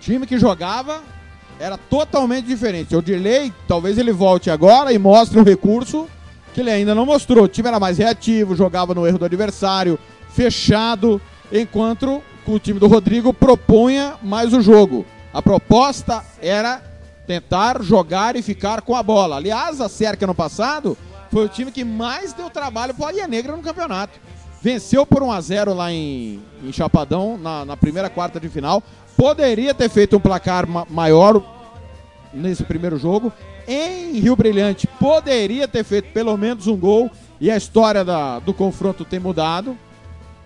Time 0.00 0.26
que 0.26 0.38
jogava 0.38 1.00
era 1.58 1.76
totalmente 1.76 2.46
diferente. 2.46 2.96
O 2.96 3.02
Dirley, 3.02 3.52
talvez 3.68 3.98
ele 3.98 4.12
volte 4.12 4.50
agora 4.50 4.92
e 4.92 4.98
mostre 4.98 5.38
um 5.38 5.44
recurso 5.44 6.08
que 6.52 6.60
ele 6.60 6.70
ainda 6.70 6.94
não 6.94 7.06
mostrou. 7.06 7.44
O 7.44 7.48
time 7.48 7.68
era 7.68 7.80
mais 7.80 7.98
reativo, 7.98 8.56
jogava 8.56 8.94
no 8.94 9.06
erro 9.06 9.18
do 9.18 9.24
adversário, 9.24 9.98
fechado, 10.30 11.20
enquanto 11.52 12.22
o 12.46 12.58
time 12.58 12.78
do 12.78 12.88
Rodrigo 12.88 13.32
propunha 13.32 14.14
mais 14.22 14.52
o 14.52 14.60
jogo. 14.60 15.06
A 15.32 15.40
proposta 15.40 16.22
era 16.40 16.82
tentar 17.26 17.82
jogar 17.82 18.36
e 18.36 18.42
ficar 18.42 18.82
com 18.82 18.94
a 18.94 19.02
bola. 19.02 19.36
Aliás, 19.36 19.80
a 19.80 19.88
Cerca 19.88 20.26
no 20.26 20.34
passado 20.34 20.96
foi 21.30 21.46
o 21.46 21.48
time 21.48 21.70
que 21.70 21.84
mais 21.84 22.32
deu 22.32 22.50
trabalho 22.50 22.92
para 22.92 23.24
a 23.24 23.28
Negra 23.28 23.56
no 23.56 23.62
campeonato. 23.62 24.20
Venceu 24.62 25.04
por 25.04 25.24
1 25.24 25.32
a 25.32 25.40
0 25.40 25.74
lá 25.74 25.92
em, 25.92 26.40
em 26.62 26.72
Chapadão, 26.72 27.36
na, 27.36 27.64
na 27.64 27.76
primeira 27.76 28.08
quarta 28.08 28.38
de 28.38 28.48
final. 28.48 28.80
Poderia 29.16 29.74
ter 29.74 29.90
feito 29.90 30.16
um 30.16 30.20
placar 30.20 30.68
ma 30.68 30.86
maior 30.88 31.42
nesse 32.32 32.62
primeiro 32.62 32.96
jogo. 32.96 33.32
Em 33.66 34.12
Rio 34.20 34.36
Brilhante, 34.36 34.86
poderia 34.86 35.66
ter 35.66 35.82
feito 35.82 36.12
pelo 36.12 36.36
menos 36.36 36.68
um 36.68 36.76
gol. 36.76 37.10
E 37.40 37.50
a 37.50 37.56
história 37.56 38.04
da, 38.04 38.38
do 38.38 38.54
confronto 38.54 39.04
tem 39.04 39.18
mudado. 39.18 39.76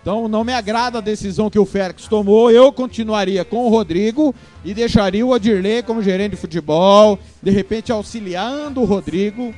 Então 0.01 0.29
não 0.29 0.45
me 0.45 0.55
agrada 0.55 0.97
a 0.97 1.03
decisão 1.03 1.51
que 1.51 1.59
o 1.59 1.67
Félix 1.67 2.09
tomou. 2.09 2.51
Eu 2.51 2.73
continuaria 2.73 3.45
com 3.45 3.67
o 3.67 3.69
Rodrigo 3.69 4.35
e 4.65 4.73
deixaria 4.73 5.27
o 5.27 5.35
Adirley 5.35 5.83
como 5.83 6.03
gerente 6.03 6.31
de 6.31 6.37
futebol, 6.39 7.19
de 7.43 7.51
repente 7.51 7.93
auxiliando 7.93 8.81
o 8.81 8.87
Rodrigo. 8.87 9.55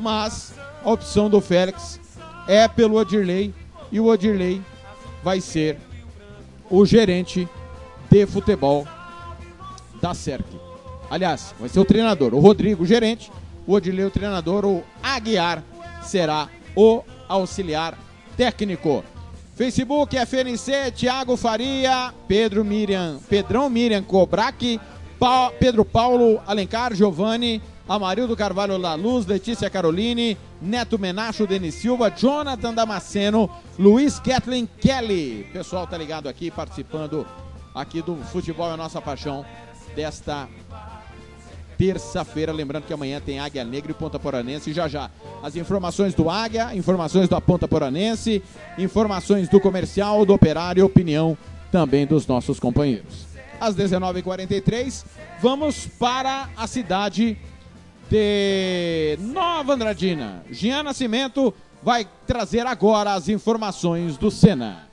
Mas 0.00 0.54
a 0.82 0.90
opção 0.90 1.28
do 1.28 1.42
Félix 1.42 2.00
é 2.48 2.66
pelo 2.66 2.98
Adirley 2.98 3.52
e 3.92 4.00
o 4.00 4.10
Adirley 4.10 4.62
vai 5.22 5.40
ser 5.40 5.78
o 6.70 6.84
gerente 6.86 7.46
de 8.10 8.26
futebol 8.26 8.88
da 10.00 10.14
CERC. 10.14 10.46
Aliás, 11.10 11.54
vai 11.60 11.68
ser 11.68 11.78
o 11.78 11.84
treinador. 11.84 12.34
O 12.34 12.40
Rodrigo, 12.40 12.82
o 12.82 12.86
gerente, 12.86 13.30
o 13.66 13.74
Odilei, 13.74 14.06
o 14.06 14.10
treinador, 14.10 14.64
o 14.64 14.82
Aguiar 15.02 15.62
será 16.02 16.48
o 16.74 17.02
auxiliar 17.28 17.96
técnico. 18.36 19.04
Facebook, 19.54 20.16
FNC, 20.16 20.90
Thiago 20.92 21.36
Faria, 21.36 22.12
Pedro 22.26 22.64
Miriam, 22.64 23.20
Pedrão 23.28 23.68
Miriam 23.68 24.02
Cobrac, 24.02 24.80
pa, 25.18 25.52
Pedro 25.60 25.84
Paulo 25.84 26.40
Alencar, 26.46 26.94
Giovanni, 26.94 27.62
Amarildo 27.86 28.34
Carvalho 28.34 28.78
La 28.78 28.94
Luz, 28.94 29.26
Letícia 29.26 29.68
Caroline, 29.68 30.38
Neto 30.62 30.98
Menacho, 30.98 31.46
Denis 31.46 31.74
Silva, 31.74 32.08
Jonathan 32.08 32.72
Damasceno, 32.72 33.50
Luiz 33.76 34.20
Kathleen 34.20 34.68
Kelly. 34.80 35.46
Pessoal 35.52 35.86
tá 35.86 35.98
ligado 35.98 36.28
aqui, 36.28 36.50
participando 36.50 37.26
aqui 37.74 38.00
do 38.00 38.14
Futebol 38.16 38.70
é 38.70 38.74
a 38.74 38.76
Nossa 38.76 39.00
Paixão 39.00 39.44
desta 39.96 40.48
terça-feira. 41.76 42.52
Lembrando 42.52 42.84
que 42.84 42.92
amanhã 42.92 43.20
tem 43.20 43.40
Águia 43.40 43.64
Negra 43.64 43.90
e 43.90 43.94
Ponta 43.94 44.20
Poranense. 44.20 44.72
Já 44.72 44.86
já 44.86 45.10
as 45.42 45.56
informações 45.56 46.14
do 46.14 46.30
Águia, 46.30 46.74
informações 46.76 47.28
da 47.28 47.40
Ponta 47.40 47.66
Poranense, 47.66 48.40
informações 48.78 49.48
do 49.48 49.60
comercial, 49.60 50.24
do 50.24 50.32
operário 50.32 50.86
opinião 50.86 51.36
também 51.72 52.06
dos 52.06 52.24
nossos 52.26 52.60
companheiros. 52.60 53.26
Às 53.60 53.74
19h43, 53.74 55.04
vamos 55.40 55.86
para 55.86 56.48
a 56.56 56.66
cidade 56.66 57.36
de 57.36 57.51
Nova 59.18 59.74
Andradina. 59.74 60.44
Jean 60.50 60.82
Nascimento 60.82 61.54
vai 61.82 62.06
trazer 62.26 62.66
agora 62.66 63.14
as 63.14 63.28
informações 63.28 64.16
do 64.16 64.30
Sena. 64.30 64.88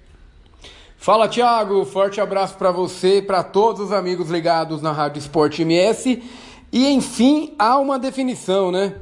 Fala 0.98 1.28
Thiago, 1.28 1.84
forte 1.86 2.20
abraço 2.20 2.56
para 2.56 2.70
você 2.70 3.18
e 3.18 3.22
para 3.22 3.42
todos 3.42 3.80
os 3.80 3.92
amigos 3.92 4.28
ligados 4.28 4.82
na 4.82 4.92
Rádio 4.92 5.20
Esporte 5.20 5.62
MS. 5.62 6.22
E 6.70 6.88
enfim, 6.88 7.54
há 7.58 7.78
uma 7.78 7.98
definição, 7.98 8.70
né? 8.70 8.94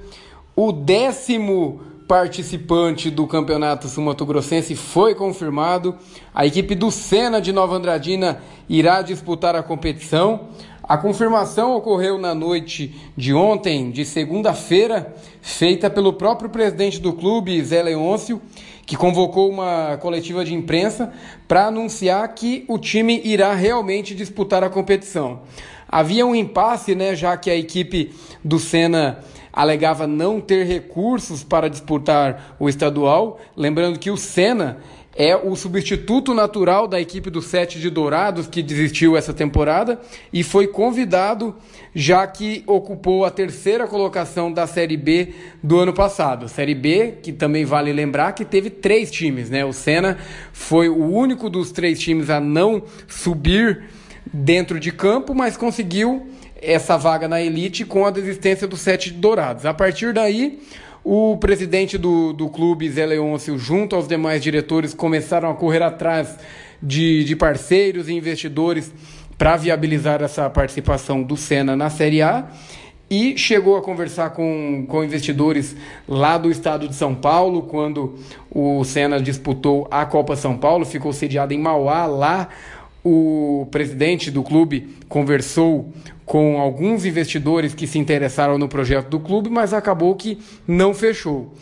O 0.55 0.71
décimo 0.71 1.81
participante 2.09 3.11
do 3.11 3.27
Campeonato 3.27 3.87
Sumato-Grossense 3.87 4.75
foi 4.75 5.15
confirmado. 5.15 5.95
A 6.35 6.47
equipe 6.47 6.75
do 6.75 6.91
Sena 6.91 7.39
de 7.39 7.53
Nova 7.53 7.77
Andradina 7.77 8.41
irá 8.67 9.03
disputar 9.03 9.55
a 9.55 9.63
competição. 9.63 10.49
A 10.83 10.97
confirmação 10.97 11.77
ocorreu 11.77 12.17
na 12.17 12.35
noite 12.35 12.95
de 13.15 13.35
ontem, 13.35 13.91
de 13.91 14.07
segunda-feira, 14.07 15.15
feita 15.43 15.91
pelo 15.91 16.15
próprio 16.15 16.49
presidente 16.49 16.99
do 16.99 17.13
clube, 17.13 17.63
Zé 17.63 17.83
Leôncio, 17.83 18.41
que 18.87 18.97
convocou 18.97 19.51
uma 19.51 19.99
coletiva 19.99 20.43
de 20.47 20.55
imprensa 20.55 21.13
para 21.47 21.67
anunciar 21.67 22.27
que 22.35 22.65
o 22.69 22.79
time 22.79 23.21
irá 23.23 23.53
realmente 23.53 24.15
disputar 24.15 24.65
a 24.65 24.71
competição. 24.71 25.41
Havia 25.87 26.25
um 26.25 26.35
impasse, 26.35 26.95
né, 26.95 27.15
já 27.15 27.37
que 27.37 27.51
a 27.51 27.57
equipe 27.57 28.15
do 28.43 28.59
Sena 28.59 29.23
alegava 29.53 30.07
não 30.07 30.41
ter 30.41 30.65
recursos 30.65 31.43
para 31.43 31.69
disputar 31.69 32.57
o 32.59 32.69
estadual. 32.69 33.41
Lembrando 33.57 33.99
que 33.99 34.11
o 34.11 34.17
Sena 34.17 34.79
é 35.19 35.35
o 35.35 35.57
substituto 35.57 36.33
natural 36.33 36.87
da 36.87 37.01
equipe 37.01 37.29
do 37.29 37.43
Sete 37.43 37.81
de 37.81 37.91
Dourados, 37.91 38.47
que 38.47 38.63
desistiu 38.63 39.17
essa 39.17 39.35
temporada 39.35 40.01
e 40.33 40.45
foi 40.45 40.69
convidado, 40.69 41.57
já 41.93 42.25
que 42.25 42.63
ocupou 42.69 43.25
a 43.25 43.31
terceira 43.31 43.89
colocação 43.89 44.53
da 44.53 44.65
Série 44.65 44.97
B 44.97 45.35
do 45.61 45.77
ano 45.77 45.93
passado. 45.93 46.49
Série 46.49 46.75
B, 46.75 47.15
que 47.21 47.33
também 47.33 47.65
vale 47.65 47.93
lembrar 47.93 48.31
que 48.31 48.45
teve 48.45 48.71
três 48.71 49.11
times, 49.11 49.51
né? 49.51 49.65
O 49.65 49.73
Senna 49.73 50.19
foi 50.53 50.89
o 50.89 51.05
único 51.05 51.51
dos 51.51 51.73
três 51.73 51.99
times 51.99 52.31
a 52.31 52.39
não 52.39 52.85
subir 53.09 53.87
dentro 54.33 54.79
de 54.79 54.93
campo, 54.93 55.35
mas 55.35 55.57
conseguiu 55.57 56.29
essa 56.61 56.97
vaga 56.97 57.29
na 57.29 57.41
elite 57.41 57.85
com 57.85 58.05
a 58.05 58.11
desistência 58.11 58.67
do 58.67 58.77
Sete 58.77 59.11
Dourados. 59.11 59.65
A 59.65 59.75
partir 59.75 60.13
daí, 60.13 60.61
o 61.05 61.37
presidente 61.37 61.97
do, 61.97 62.33
do 62.33 62.49
clube, 62.49 62.91
Zé 62.91 63.07
Leôncio, 63.07 63.59
junto 63.59 63.97
aos 63.97 64.09
demais 64.09 64.43
diretores, 64.43 64.93
começaram 64.93 65.51
a 65.51 65.55
correr 65.55 65.83
atrás 65.83 66.37
de, 66.83 67.25
de 67.25 67.37
parceiros 67.37 68.09
e 68.09 68.13
investidores 68.13 68.93
para 69.37 69.57
viabilizar 69.57 70.23
essa 70.23 70.51
participação 70.51 71.23
do 71.23 71.37
Senna 71.37 71.77
na 71.77 71.89
Série 71.91 72.23
A 72.23 72.49
e 73.11 73.39
chegou 73.39 73.77
a 73.77 73.83
conversar 73.83 74.31
com, 74.31 74.85
com 74.87 75.03
investidores 75.03 75.75
lá 76.07 76.37
do 76.37 76.51
estado 76.51 76.87
de 76.87 76.95
São 76.95 77.15
Paulo, 77.15 77.63
quando 77.63 78.17
o 78.51 78.85
Senna 78.85 79.21
disputou 79.21 79.89
a 79.91 80.05
Copa 80.05 80.37
São 80.37 80.57
Paulo, 80.59 80.85
ficou 80.85 81.13
sediado 81.13 81.55
em 81.55 81.59
Mauá, 81.59 82.05
lá 82.05 82.49
o 83.09 83.67
presidente 83.67 84.31
do 84.31 84.43
clube 84.43 84.89
conversou 85.09 85.93
com 86.25 86.61
alguns 86.61 87.07
investidores 87.07 87.75
que 87.75 87.87
se 87.87 87.99
interessaram 87.99 88.59
no 88.59 88.69
projeto 88.69 89.09
do 89.09 89.19
clube, 89.19 89.49
mas 89.49 89.73
acabou 89.73 90.15
que 90.15 90.39
não 90.67 90.93
fechou. 90.93 91.55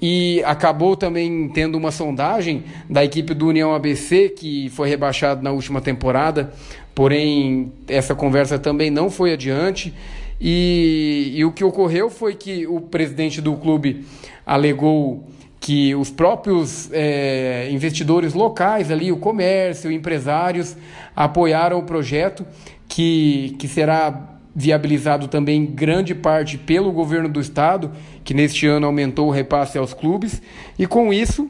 E 0.00 0.42
acabou 0.44 0.96
também 0.96 1.48
tendo 1.48 1.76
uma 1.76 1.90
sondagem 1.90 2.64
da 2.88 3.04
equipe 3.04 3.34
do 3.34 3.48
União 3.48 3.74
ABC, 3.74 4.30
que 4.30 4.70
foi 4.70 4.88
rebaixado 4.88 5.42
na 5.42 5.50
última 5.50 5.80
temporada, 5.80 6.52
porém 6.94 7.72
essa 7.86 8.14
conversa 8.14 8.58
também 8.58 8.90
não 8.90 9.10
foi 9.10 9.32
adiante. 9.32 9.92
E, 10.40 11.32
e 11.34 11.44
o 11.44 11.52
que 11.52 11.64
ocorreu 11.64 12.08
foi 12.08 12.34
que 12.34 12.66
o 12.66 12.80
presidente 12.80 13.40
do 13.40 13.54
clube 13.56 14.04
alegou 14.46 15.28
que 15.60 15.94
os 15.94 16.10
próprios 16.10 16.88
é, 16.92 17.68
investidores 17.70 18.34
locais 18.34 18.90
ali, 18.90 19.10
o 19.10 19.16
comércio, 19.16 19.90
empresários, 19.90 20.76
apoiaram 21.14 21.78
o 21.78 21.82
projeto 21.82 22.46
que, 22.86 23.56
que 23.58 23.66
será 23.66 24.38
viabilizado 24.54 25.28
também 25.28 25.62
em 25.62 25.66
grande 25.66 26.14
parte 26.14 26.58
pelo 26.58 26.90
governo 26.90 27.28
do 27.28 27.40
estado, 27.40 27.92
que 28.24 28.34
neste 28.34 28.66
ano 28.66 28.86
aumentou 28.86 29.28
o 29.28 29.30
repasse 29.30 29.78
aos 29.78 29.94
clubes, 29.94 30.42
e 30.78 30.86
com 30.86 31.12
isso 31.12 31.48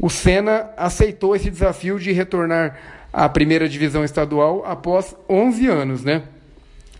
o 0.00 0.08
Sena 0.08 0.70
aceitou 0.76 1.34
esse 1.34 1.50
desafio 1.50 1.98
de 1.98 2.12
retornar 2.12 2.78
à 3.12 3.28
primeira 3.28 3.68
divisão 3.68 4.04
estadual 4.04 4.62
após 4.66 5.16
11 5.28 5.66
anos, 5.66 6.04
né? 6.04 6.22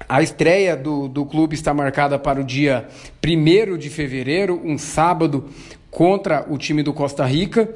A 0.09 0.23
estreia 0.23 0.77
do, 0.77 1.09
do 1.09 1.25
clube 1.25 1.55
está 1.55 1.73
marcada 1.73 2.19
para 2.19 2.41
o 2.41 2.45
dia 2.45 2.87
1 3.25 3.79
de 3.79 3.89
fevereiro, 3.89 4.61
um 4.63 4.77
sábado, 4.77 5.49
contra 5.97 6.45
o 6.51 6.59
time 6.59 6.83
do 6.83 6.93
Costa 6.93 7.25
Rica 7.25 7.71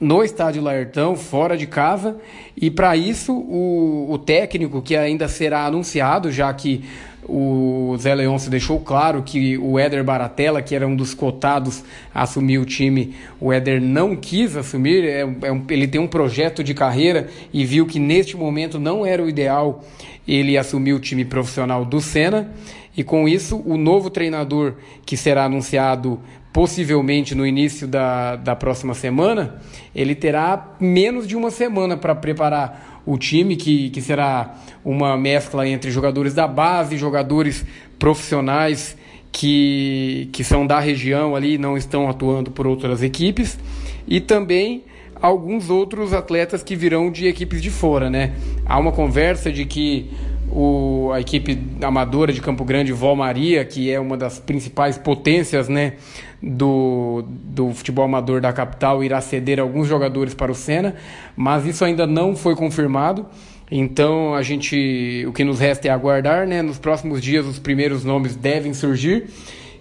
no 0.00 0.24
estádio 0.24 0.62
Laertão, 0.62 1.14
fora 1.14 1.58
de 1.58 1.66
casa, 1.66 2.16
e 2.56 2.70
para 2.70 2.96
isso 2.96 3.34
o, 3.34 4.10
o, 4.10 4.16
técnico 4.16 4.80
que 4.80 4.96
ainda 4.96 5.28
será 5.28 5.66
anunciado, 5.66 6.32
já 6.32 6.50
que 6.54 6.82
o 7.28 7.94
Zé 7.98 8.14
Leôncio 8.14 8.50
deixou 8.50 8.80
claro 8.80 9.22
que 9.22 9.58
o 9.58 9.78
Éder 9.78 10.02
Baratella, 10.02 10.62
que 10.62 10.74
era 10.74 10.86
um 10.86 10.96
dos 10.96 11.12
cotados 11.12 11.84
a 12.14 12.22
assumir 12.22 12.56
o 12.56 12.64
time, 12.64 13.14
o 13.38 13.52
Éder 13.52 13.78
não 13.78 14.16
quis 14.16 14.56
assumir, 14.56 15.04
é, 15.04 15.20
é 15.20 15.52
um, 15.52 15.62
ele 15.68 15.86
tem 15.86 16.00
um 16.00 16.08
projeto 16.08 16.64
de 16.64 16.72
carreira 16.72 17.28
e 17.52 17.62
viu 17.66 17.84
que 17.84 17.98
neste 17.98 18.38
momento 18.38 18.80
não 18.80 19.04
era 19.04 19.22
o 19.22 19.28
ideal 19.28 19.84
ele 20.26 20.56
assumir 20.56 20.94
o 20.94 20.98
time 20.98 21.26
profissional 21.26 21.84
do 21.84 22.00
Senna, 22.00 22.50
e 22.96 23.04
com 23.04 23.28
isso 23.28 23.62
o 23.66 23.76
novo 23.76 24.08
treinador 24.08 24.74
que 25.04 25.16
será 25.16 25.44
anunciado 25.44 26.18
possivelmente 26.52 27.34
no 27.34 27.46
início 27.46 27.86
da, 27.86 28.36
da 28.36 28.56
próxima 28.56 28.94
semana, 28.94 29.60
ele 29.94 30.14
terá 30.14 30.74
menos 30.80 31.26
de 31.26 31.36
uma 31.36 31.50
semana 31.50 31.96
para 31.96 32.14
preparar 32.14 33.02
o 33.06 33.16
time, 33.16 33.56
que, 33.56 33.90
que 33.90 34.00
será 34.00 34.56
uma 34.84 35.16
mescla 35.16 35.66
entre 35.66 35.90
jogadores 35.90 36.34
da 36.34 36.46
base, 36.46 36.96
jogadores 36.96 37.64
profissionais 37.98 38.96
que, 39.32 40.28
que 40.32 40.42
são 40.42 40.66
da 40.66 40.80
região 40.80 41.36
ali, 41.36 41.56
não 41.56 41.76
estão 41.76 42.08
atuando 42.08 42.50
por 42.50 42.66
outras 42.66 43.02
equipes, 43.02 43.58
e 44.06 44.20
também 44.20 44.84
alguns 45.20 45.70
outros 45.70 46.12
atletas 46.12 46.62
que 46.62 46.74
virão 46.74 47.10
de 47.10 47.26
equipes 47.26 47.62
de 47.62 47.70
fora, 47.70 48.10
né? 48.10 48.32
Há 48.64 48.78
uma 48.78 48.90
conversa 48.90 49.52
de 49.52 49.64
que 49.66 50.10
o, 50.50 51.10
a 51.12 51.20
equipe 51.20 51.58
amadora 51.82 52.32
de 52.32 52.40
Campo 52.40 52.64
Grande, 52.64 52.92
Vó 52.92 53.14
Maria, 53.14 53.64
que 53.64 53.90
é 53.90 54.00
uma 54.00 54.16
das 54.16 54.38
principais 54.38 54.98
potências, 54.98 55.68
né, 55.68 55.94
do, 56.42 57.24
do 57.26 57.72
futebol 57.72 58.04
amador 58.04 58.40
da 58.40 58.52
capital, 58.52 59.04
irá 59.04 59.20
ceder 59.20 59.60
alguns 59.60 59.86
jogadores 59.86 60.34
para 60.34 60.50
o 60.50 60.54
Sena, 60.54 60.96
mas 61.36 61.66
isso 61.66 61.84
ainda 61.84 62.06
não 62.06 62.34
foi 62.34 62.56
confirmado. 62.56 63.26
Então 63.70 64.34
a 64.34 64.42
gente, 64.42 65.24
o 65.28 65.32
que 65.32 65.44
nos 65.44 65.60
resta 65.60 65.86
é 65.86 65.90
aguardar, 65.90 66.46
né? 66.46 66.60
Nos 66.60 66.78
próximos 66.78 67.22
dias 67.22 67.46
os 67.46 67.58
primeiros 67.58 68.04
nomes 68.04 68.34
devem 68.34 68.74
surgir 68.74 69.28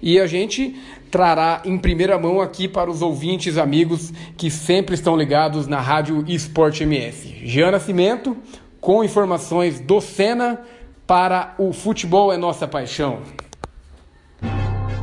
e 0.01 0.19
a 0.19 0.27
gente 0.27 0.75
trará 1.09 1.61
em 1.65 1.77
primeira 1.77 2.17
mão 2.19 2.39
aqui 2.39 2.67
para 2.67 2.89
os 2.89 3.01
ouvintes 3.01 3.57
amigos 3.57 4.13
que 4.37 4.51
sempre 4.51 4.93
estão 4.93 5.17
ligados 5.17 5.65
na 5.65 5.81
Rádio 5.81 6.23
Esporte 6.27 6.83
MS. 6.83 7.35
Jean 7.43 7.71
Nascimento 7.71 8.37
com 8.79 9.03
informações 9.03 9.79
do 9.79 9.99
Sena 9.99 10.61
para 11.07 11.55
o 11.57 11.73
futebol 11.73 12.31
é 12.31 12.37
nossa 12.37 12.67
paixão. 12.67 13.19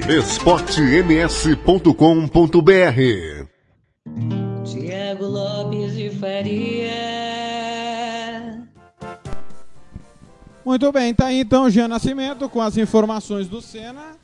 esportems.com.br 0.08 1.90
Tiago 4.64 5.24
Lopes 5.24 5.96
de 5.96 6.10
Faria. 6.10 6.92
Muito 10.64 10.92
bem, 10.92 11.12
tá 11.12 11.26
aí 11.26 11.40
então 11.40 11.68
Jean 11.68 11.88
Nascimento 11.88 12.48
com 12.48 12.62
as 12.62 12.76
informações 12.76 13.48
do 13.48 13.60
Senna. 13.60 14.16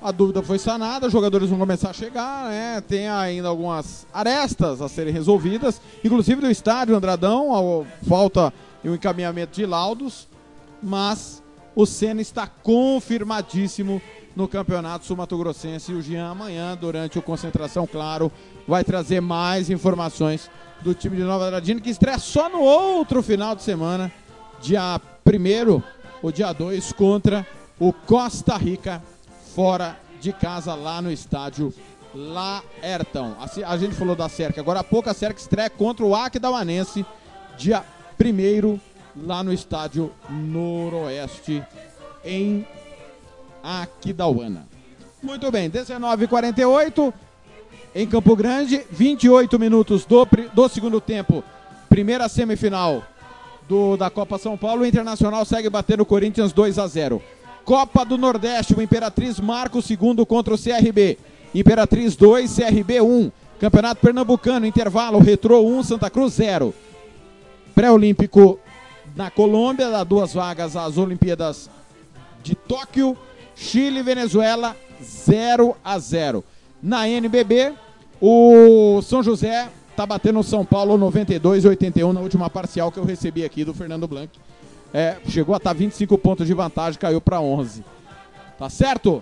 A 0.00 0.12
dúvida 0.12 0.40
foi 0.40 0.56
sanada, 0.56 1.08
os 1.08 1.12
jogadores 1.12 1.48
vão 1.50 1.58
começar 1.58 1.90
a 1.90 1.94
chegar, 1.94 2.50
né? 2.50 2.80
Tem 2.80 3.08
ainda 3.08 3.48
algumas 3.48 4.06
arestas 4.14 4.80
a 4.80 4.88
serem 4.88 5.12
resolvidas, 5.12 5.80
inclusive 6.04 6.40
do 6.40 6.48
estádio 6.48 6.94
Andradão, 6.94 7.52
a 7.52 7.84
falta 8.08 8.54
e 8.84 8.88
o 8.88 8.94
encaminhamento 8.94 9.56
de 9.56 9.66
laudos, 9.66 10.28
mas 10.80 11.42
o 11.78 11.86
Senna 11.86 12.20
está 12.20 12.44
confirmadíssimo 12.44 14.02
no 14.34 14.48
Campeonato 14.48 15.06
Sul-Mato-Grossense 15.06 15.92
e 15.92 15.94
o 15.94 16.02
Jean 16.02 16.28
amanhã, 16.28 16.76
durante 16.76 17.20
o 17.20 17.22
Concentração 17.22 17.86
Claro, 17.86 18.32
vai 18.66 18.82
trazer 18.82 19.20
mais 19.20 19.70
informações 19.70 20.50
do 20.80 20.92
time 20.92 21.16
de 21.16 21.22
Nova 21.22 21.44
Andradina, 21.44 21.80
que 21.80 21.88
estreia 21.88 22.18
só 22.18 22.48
no 22.48 22.60
outro 22.60 23.22
final 23.22 23.54
de 23.54 23.62
semana, 23.62 24.10
dia 24.60 25.00
1 25.24 25.82
ou 26.20 26.32
dia 26.32 26.52
2, 26.52 26.92
contra 26.94 27.46
o 27.78 27.92
Costa 27.92 28.56
Rica, 28.56 29.00
fora 29.54 29.96
de 30.20 30.32
casa, 30.32 30.74
lá 30.74 31.00
no 31.00 31.12
estádio 31.12 31.72
Laertão. 32.12 33.36
A, 33.38 33.72
a 33.72 33.76
gente 33.76 33.94
falou 33.94 34.16
da 34.16 34.28
Cerca, 34.28 34.60
agora 34.60 34.80
há 34.80 34.84
pouco 34.84 35.08
a 35.08 35.14
Cerca 35.14 35.38
estreia 35.38 35.70
contra 35.70 36.04
o 36.04 36.12
Aquidauanense, 36.12 37.06
dia 37.56 37.84
1 38.20 38.80
lá 39.16 39.42
no 39.42 39.52
estádio 39.52 40.12
Noroeste, 40.28 41.62
em 42.24 42.66
Aquidauana. 43.62 44.66
Muito 45.22 45.50
bem, 45.50 45.70
19h48 45.70 47.12
em 47.94 48.06
Campo 48.06 48.36
Grande, 48.36 48.82
28 48.90 49.58
minutos 49.58 50.04
do, 50.04 50.26
do 50.52 50.68
segundo 50.68 51.00
tempo, 51.00 51.42
primeira 51.88 52.28
semifinal 52.28 53.02
do, 53.68 53.96
da 53.96 54.08
Copa 54.08 54.38
São 54.38 54.56
Paulo. 54.56 54.82
O 54.82 54.86
Internacional 54.86 55.44
segue 55.44 55.68
batendo 55.68 56.02
o 56.02 56.06
Corinthians 56.06 56.52
2 56.52 56.78
a 56.78 56.86
0. 56.86 57.22
Copa 57.64 58.04
do 58.04 58.16
Nordeste, 58.16 58.74
o 58.74 58.80
Imperatriz 58.80 59.38
marca 59.38 59.78
o 59.78 59.82
segundo 59.82 60.24
contra 60.24 60.54
o 60.54 60.58
CRB. 60.58 61.18
Imperatriz 61.54 62.16
2, 62.16 62.56
CRB 62.56 63.00
1. 63.00 63.32
Campeonato 63.60 64.00
Pernambucano, 64.00 64.64
intervalo, 64.64 65.18
Retrô 65.18 65.60
1, 65.62 65.82
Santa 65.82 66.08
Cruz 66.08 66.34
0. 66.34 66.72
Pré-Olímpico 67.74 68.58
na 69.18 69.32
Colômbia, 69.32 69.90
dá 69.90 70.04
duas 70.04 70.32
vagas 70.32 70.76
às 70.76 70.96
Olimpíadas 70.96 71.68
de 72.40 72.54
Tóquio. 72.54 73.18
Chile 73.56 73.98
e 73.98 74.02
Venezuela 74.04 74.76
0 75.02 75.76
a 75.84 75.98
0. 75.98 76.44
Na 76.80 77.08
NBB, 77.08 77.74
o 78.20 79.02
São 79.02 79.20
José 79.20 79.68
tá 79.96 80.06
batendo 80.06 80.38
o 80.38 80.44
São 80.44 80.64
Paulo 80.64 80.96
92 80.96 81.64
e 81.64 81.68
81 81.68 82.12
na 82.12 82.20
última 82.20 82.48
parcial 82.48 82.92
que 82.92 82.98
eu 83.00 83.04
recebi 83.04 83.44
aqui 83.44 83.64
do 83.64 83.74
Fernando 83.74 84.06
Blanc. 84.06 84.30
É, 84.94 85.16
chegou 85.26 85.52
a 85.52 85.58
estar 85.58 85.70
tá 85.70 85.76
25 85.76 86.16
pontos 86.18 86.46
de 86.46 86.54
vantagem, 86.54 87.00
caiu 87.00 87.20
para 87.20 87.40
11. 87.40 87.84
Tá 88.56 88.70
certo? 88.70 89.20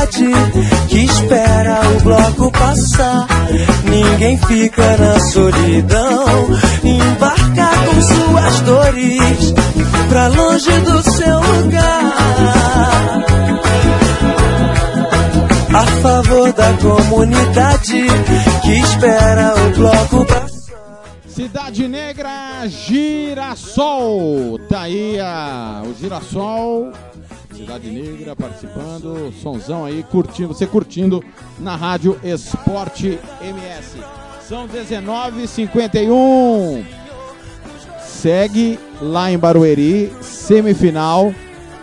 comunidade 0.05 0.32
que 0.88 0.98
espera 1.05 1.80
o 1.88 2.02
bloco 2.02 2.50
passar. 2.52 3.26
Ninguém 3.84 4.38
fica 4.38 4.96
na 4.96 5.20
solidão, 5.20 6.24
embarcar 6.82 7.86
com 7.86 8.02
suas 8.02 8.61
dores 8.61 9.55
pra 10.09 10.28
longe 10.28 10.80
do 10.80 11.02
seu 11.11 11.40
lugar. 11.40 12.14
A 15.74 15.86
favor 16.02 16.52
da 16.52 16.72
comunidade 16.74 18.07
que 18.62 18.72
espera 18.72 19.55
o 19.57 19.70
bloco 19.76 20.24
passar. 20.26 20.55
Cidade 21.26 21.88
Negra, 21.88 22.68
Girassol. 22.68 24.59
Tá 24.68 24.82
aí 24.82 25.18
a, 25.18 25.82
o 25.84 25.94
Girassol 26.00 26.92
Cidade 27.64 27.90
Negra 27.90 28.36
participando, 28.36 29.32
sonzão 29.42 29.86
aí, 29.86 30.02
curtindo, 30.02 30.48
você 30.48 30.66
curtindo 30.66 31.24
na 31.58 31.74
Rádio 31.74 32.20
Esporte 32.22 33.18
MS. 33.40 33.96
São 34.46 34.68
19h51. 34.68 36.84
Segue 38.02 38.78
lá 39.00 39.32
em 39.32 39.38
Barueri, 39.38 40.12
semifinal, 40.20 41.32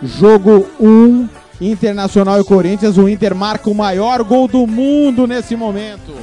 jogo 0.00 0.68
1, 0.78 1.28
Internacional 1.60 2.40
e 2.40 2.44
Corinthians. 2.44 2.96
O 2.96 3.08
Inter 3.08 3.34
marca 3.34 3.68
o 3.68 3.74
maior 3.74 4.22
gol 4.22 4.46
do 4.46 4.64
mundo 4.68 5.26
nesse 5.26 5.56
momento. 5.56 6.14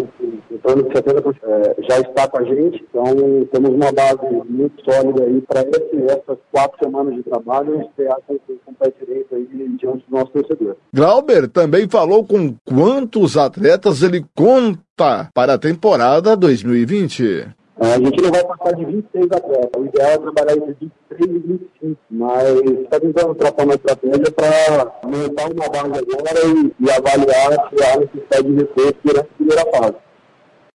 em 0.52 0.58
torno 0.58 0.84
de 0.84 0.90
70% 0.90 1.36
é, 1.44 1.76
já 1.88 2.00
está 2.00 2.28
com 2.28 2.40
a 2.40 2.44
gente. 2.44 2.86
Então, 2.90 3.06
temos 3.52 3.70
uma 3.70 3.92
base 3.92 4.20
muito 4.50 4.84
sólida 4.84 5.24
aí 5.24 5.42
para 5.42 5.62
essas 5.62 6.38
quatro 6.52 6.78
semanas 6.84 7.16
de 7.16 7.24
trabalho 7.24 7.82
estrear 7.82 8.18
com, 8.28 8.38
com 8.38 8.72
o 8.72 8.76
pé 8.76 8.92
direito 9.00 9.36
aí 9.36 9.48
diante 9.80 10.06
do 10.10 10.18
nosso 10.18 10.32
torcedor. 10.32 10.76
Glauber 10.94 11.48
também 11.48 11.88
falou 11.88 12.26
com 12.26 12.56
quantos 12.66 13.38
atletas 13.38 14.02
ele 14.02 14.26
conta 14.36 15.30
para 15.34 15.54
a 15.54 15.60
temporada 15.60 16.36
2020. 16.36 17.59
A 17.82 17.98
gente 17.98 18.22
não 18.22 18.30
vai 18.30 18.44
passar 18.44 18.76
de 18.76 18.86
26 18.86 19.26
atletas. 19.32 19.70
O 19.78 19.86
ideal 19.86 20.12
é 20.12 20.18
trabalhar 20.18 20.58
entre 20.58 20.76
23 20.82 21.30
e 21.30 21.40
25. 21.40 21.98
Mas 22.12 22.62
está 22.84 23.00
tentando 23.00 23.36
tratar 23.36 23.64
uma 23.64 23.76
estratégia 23.76 24.32
para 24.32 24.92
montar 25.04 25.46
uma 25.46 25.70
base 25.70 26.06
agora 26.12 26.46
e, 26.46 26.86
e 26.86 26.92
avaliar 26.92 27.70
se 27.70 27.84
há 27.84 27.98
necessidade 27.98 28.44
de 28.44 28.56
reforço 28.56 28.96
durante 29.04 29.20
a 29.20 29.36
primeira 29.36 29.66
fase. 29.72 29.96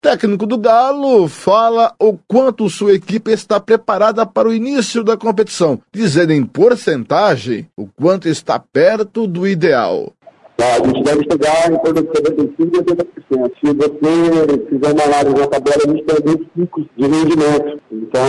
Técnico 0.02 0.46
do 0.46 0.58
Galo 0.58 1.28
fala 1.28 1.94
o 1.98 2.18
quanto 2.26 2.68
sua 2.70 2.94
equipe 2.94 3.30
está 3.30 3.60
preparada 3.60 4.24
para 4.24 4.48
o 4.48 4.54
início 4.54 5.04
da 5.04 5.16
competição, 5.16 5.78
dizendo 5.92 6.32
em 6.32 6.44
porcentagem 6.44 7.68
o 7.76 7.86
quanto 7.86 8.28
está 8.28 8.58
perto 8.58 9.26
do 9.26 9.46
ideal. 9.46 10.12
A 10.58 10.86
gente 10.86 11.02
deve 11.02 11.24
chegar 11.30 11.72
em 11.72 11.78
torno 11.78 12.02
de 12.02 12.08
75% 12.08 12.54
e 12.58 12.64
80%. 12.64 13.19
Se 13.30 13.36
você 13.36 14.66
fizer 14.68 14.92
uma 14.92 15.04
análise 15.04 15.36
na 15.36 15.46
tabela, 15.46 15.76
a 15.86 15.88
gente 15.88 16.04
tem 16.04 16.16
alguns 16.16 16.46
picos 16.48 16.84
de 16.96 17.06
rendimento. 17.06 17.80
Então, 17.92 18.22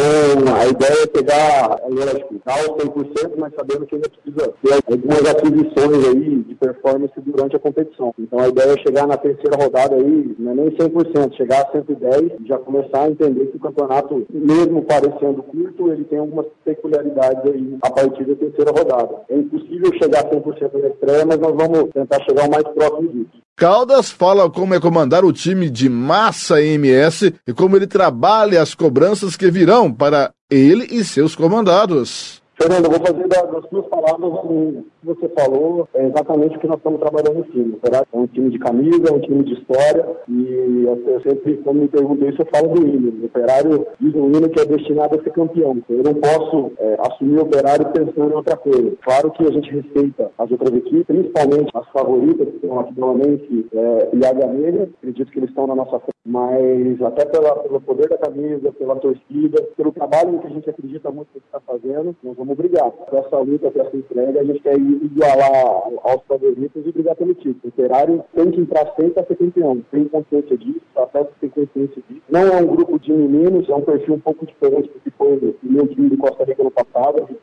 a 0.55 0.67
ideia 0.67 1.03
é 1.03 1.07
pegar, 1.07 1.79
lógico, 1.89 2.35
dar 2.45 2.59
os 2.61 2.83
100%, 2.83 3.33
mas 3.35 3.51
sabendo 3.55 3.87
que 3.87 3.95
ainda 3.95 4.09
precisa 4.09 4.53
ter 4.61 4.93
algumas 4.93 5.25
aquisições 5.25 6.07
aí 6.07 6.43
de 6.43 6.53
performance 6.53 7.13
durante 7.17 7.55
a 7.55 7.59
competição. 7.59 8.13
Então, 8.19 8.39
a 8.39 8.47
ideia 8.47 8.73
é 8.73 8.81
chegar 8.83 9.07
na 9.07 9.17
terceira 9.17 9.57
rodada 9.57 9.95
aí, 9.95 10.35
não 10.37 10.51
é 10.51 10.55
nem 10.55 10.69
100%, 10.69 11.35
chegar 11.35 11.63
a 11.63 11.71
110 11.71 12.33
e 12.39 12.47
já 12.47 12.59
começar 12.59 13.01
a 13.01 13.09
entender 13.09 13.47
que 13.47 13.57
o 13.57 13.59
campeonato, 13.59 14.23
mesmo 14.29 14.83
parecendo 14.83 15.41
curto, 15.41 15.91
ele 15.91 16.03
tem 16.03 16.19
algumas 16.19 16.45
peculiaridades 16.63 17.43
aí 17.51 17.77
a 17.81 17.89
partir 17.89 18.23
da 18.25 18.35
terceira 18.35 18.71
rodada. 18.71 19.21
É 19.29 19.35
impossível 19.35 19.91
chegar 19.99 20.25
a 20.25 20.29
100% 20.29 20.79
na 20.79 20.87
estreia, 20.89 21.25
mas 21.25 21.39
nós 21.39 21.55
vamos 21.55 21.89
tentar 21.91 22.21
chegar 22.23 22.47
o 22.47 22.51
mais 22.51 22.67
próximo 22.75 23.09
disso. 23.09 23.41
Caldas 23.55 24.09
fala 24.09 24.49
como 24.49 24.73
é 24.73 24.79
comandar 24.79 25.23
o 25.23 25.31
time 25.31 25.69
de 25.69 25.87
massa 25.87 26.61
MS 26.61 27.33
e 27.47 27.53
como 27.53 27.75
ele 27.75 27.85
trabalha 27.85 28.61
as 28.61 28.73
cobranças 28.73 29.35
que 29.35 29.51
virão 29.51 29.93
para 29.93 30.31
ele 30.49 30.87
e 30.89 31.03
seus 31.03 31.35
comandados. 31.35 32.40
Fernando, 32.61 32.85
eu 32.85 32.91
vou 32.91 32.99
fazer 32.99 33.27
das 33.27 33.69
suas 33.69 33.87
palavras 33.87 34.31
o 34.43 34.83
que 35.01 35.05
você 35.07 35.27
falou, 35.29 35.89
é 35.95 36.05
exatamente 36.05 36.57
o 36.57 36.59
que 36.59 36.67
nós 36.67 36.77
estamos 36.77 36.99
trabalhando 36.99 37.39
no 37.39 37.43
time. 37.45 37.75
Será? 37.83 38.05
É 38.13 38.17
um 38.17 38.27
time 38.27 38.51
de 38.51 38.59
camisa, 38.59 39.09
é 39.09 39.11
um 39.11 39.19
time 39.19 39.43
de 39.43 39.53
história, 39.53 40.05
e 40.29 40.83
eu 40.85 41.21
sempre, 41.21 41.57
quando 41.57 41.81
me 41.81 41.87
perguntam 41.87 42.29
isso, 42.29 42.39
eu 42.39 42.47
falo 42.53 42.67
do 42.67 42.87
hino. 42.87 43.19
O 43.19 43.25
operário 43.25 43.87
diz 43.99 44.13
um 44.13 44.27
hino 44.27 44.47
que 44.47 44.59
é 44.59 44.65
destinado 44.65 45.19
a 45.19 45.23
ser 45.23 45.31
campeão. 45.31 45.75
Eu 45.89 46.03
não 46.03 46.13
posso 46.13 46.71
é, 46.77 46.97
assumir 46.99 47.39
o 47.39 47.41
operário 47.41 47.91
pensando 47.93 48.31
em 48.31 48.35
outra 48.35 48.55
coisa. 48.55 48.93
Claro 49.01 49.31
que 49.31 49.43
a 49.43 49.51
gente 49.51 49.71
respeita 49.71 50.29
as 50.37 50.51
outras 50.51 50.75
equipes, 50.75 51.07
principalmente 51.07 51.71
as 51.73 51.87
favoritas, 51.89 52.47
que 52.47 52.67
são 52.67 52.79
aqui 52.79 52.93
Mente 52.93 53.65
é, 53.73 54.09
e 54.13 54.17
Negra. 54.17 54.87
Acredito 54.99 55.31
que 55.31 55.39
eles 55.39 55.49
estão 55.49 55.65
na 55.65 55.73
nossa 55.73 55.97
frente, 55.99 56.11
mas 56.23 57.01
até 57.01 57.25
pela, 57.25 57.55
pelo 57.55 57.81
poder 57.81 58.07
da 58.07 58.19
camisa, 58.19 58.71
pela 58.73 58.95
torcida, 58.97 59.63
pelo 59.75 59.91
trabalho 59.91 60.37
que 60.39 60.47
a 60.47 60.51
gente 60.51 60.69
acredita 60.69 61.09
muito 61.09 61.29
que 61.33 61.39
está 61.39 61.59
fazendo, 61.59 62.15
nós 62.23 62.37
vamos 62.37 62.50
brigar. 62.55 62.91
Com 62.91 63.17
essa 63.17 63.37
luta, 63.39 63.71
com 63.71 63.81
essa 63.81 63.97
entrega, 63.97 64.39
a 64.39 64.43
gente 64.43 64.59
quer 64.59 64.77
igualar 64.77 65.83
aos 66.03 66.23
favoritos 66.27 66.85
e 66.85 66.91
brigar 66.91 67.15
pelo 67.15 67.33
título. 67.33 67.59
O 67.63 67.67
Operário 67.67 68.23
tem 68.35 68.51
que 68.51 68.61
entrar 68.61 68.85
sempre 68.95 69.11
para 69.11 69.25
ser 69.25 69.35
campeão. 69.35 69.81
Tem 69.91 70.05
consciência 70.05 70.57
disso, 70.57 70.81
a 70.95 71.03
Atlético 71.03 71.35
tem 71.39 71.49
consciência 71.49 72.03
disso. 72.09 72.21
Não 72.29 72.41
é 72.41 72.61
um 72.61 72.67
grupo 72.67 72.99
de 72.99 73.11
meninos, 73.11 73.69
é 73.69 73.75
um 73.75 73.81
perfil 73.81 74.15
um 74.15 74.19
pouco 74.19 74.45
diferente 74.45 74.89
do 74.89 74.99
que 74.99 75.11
foi 75.11 75.37
o 75.37 75.55
meu 75.63 75.87
time 75.87 76.09
de 76.09 76.17
Costa 76.17 76.43
Rica 76.43 76.63
no 76.63 76.71
passado. 76.71 77.23
A 77.23 77.25
gente 77.25 77.41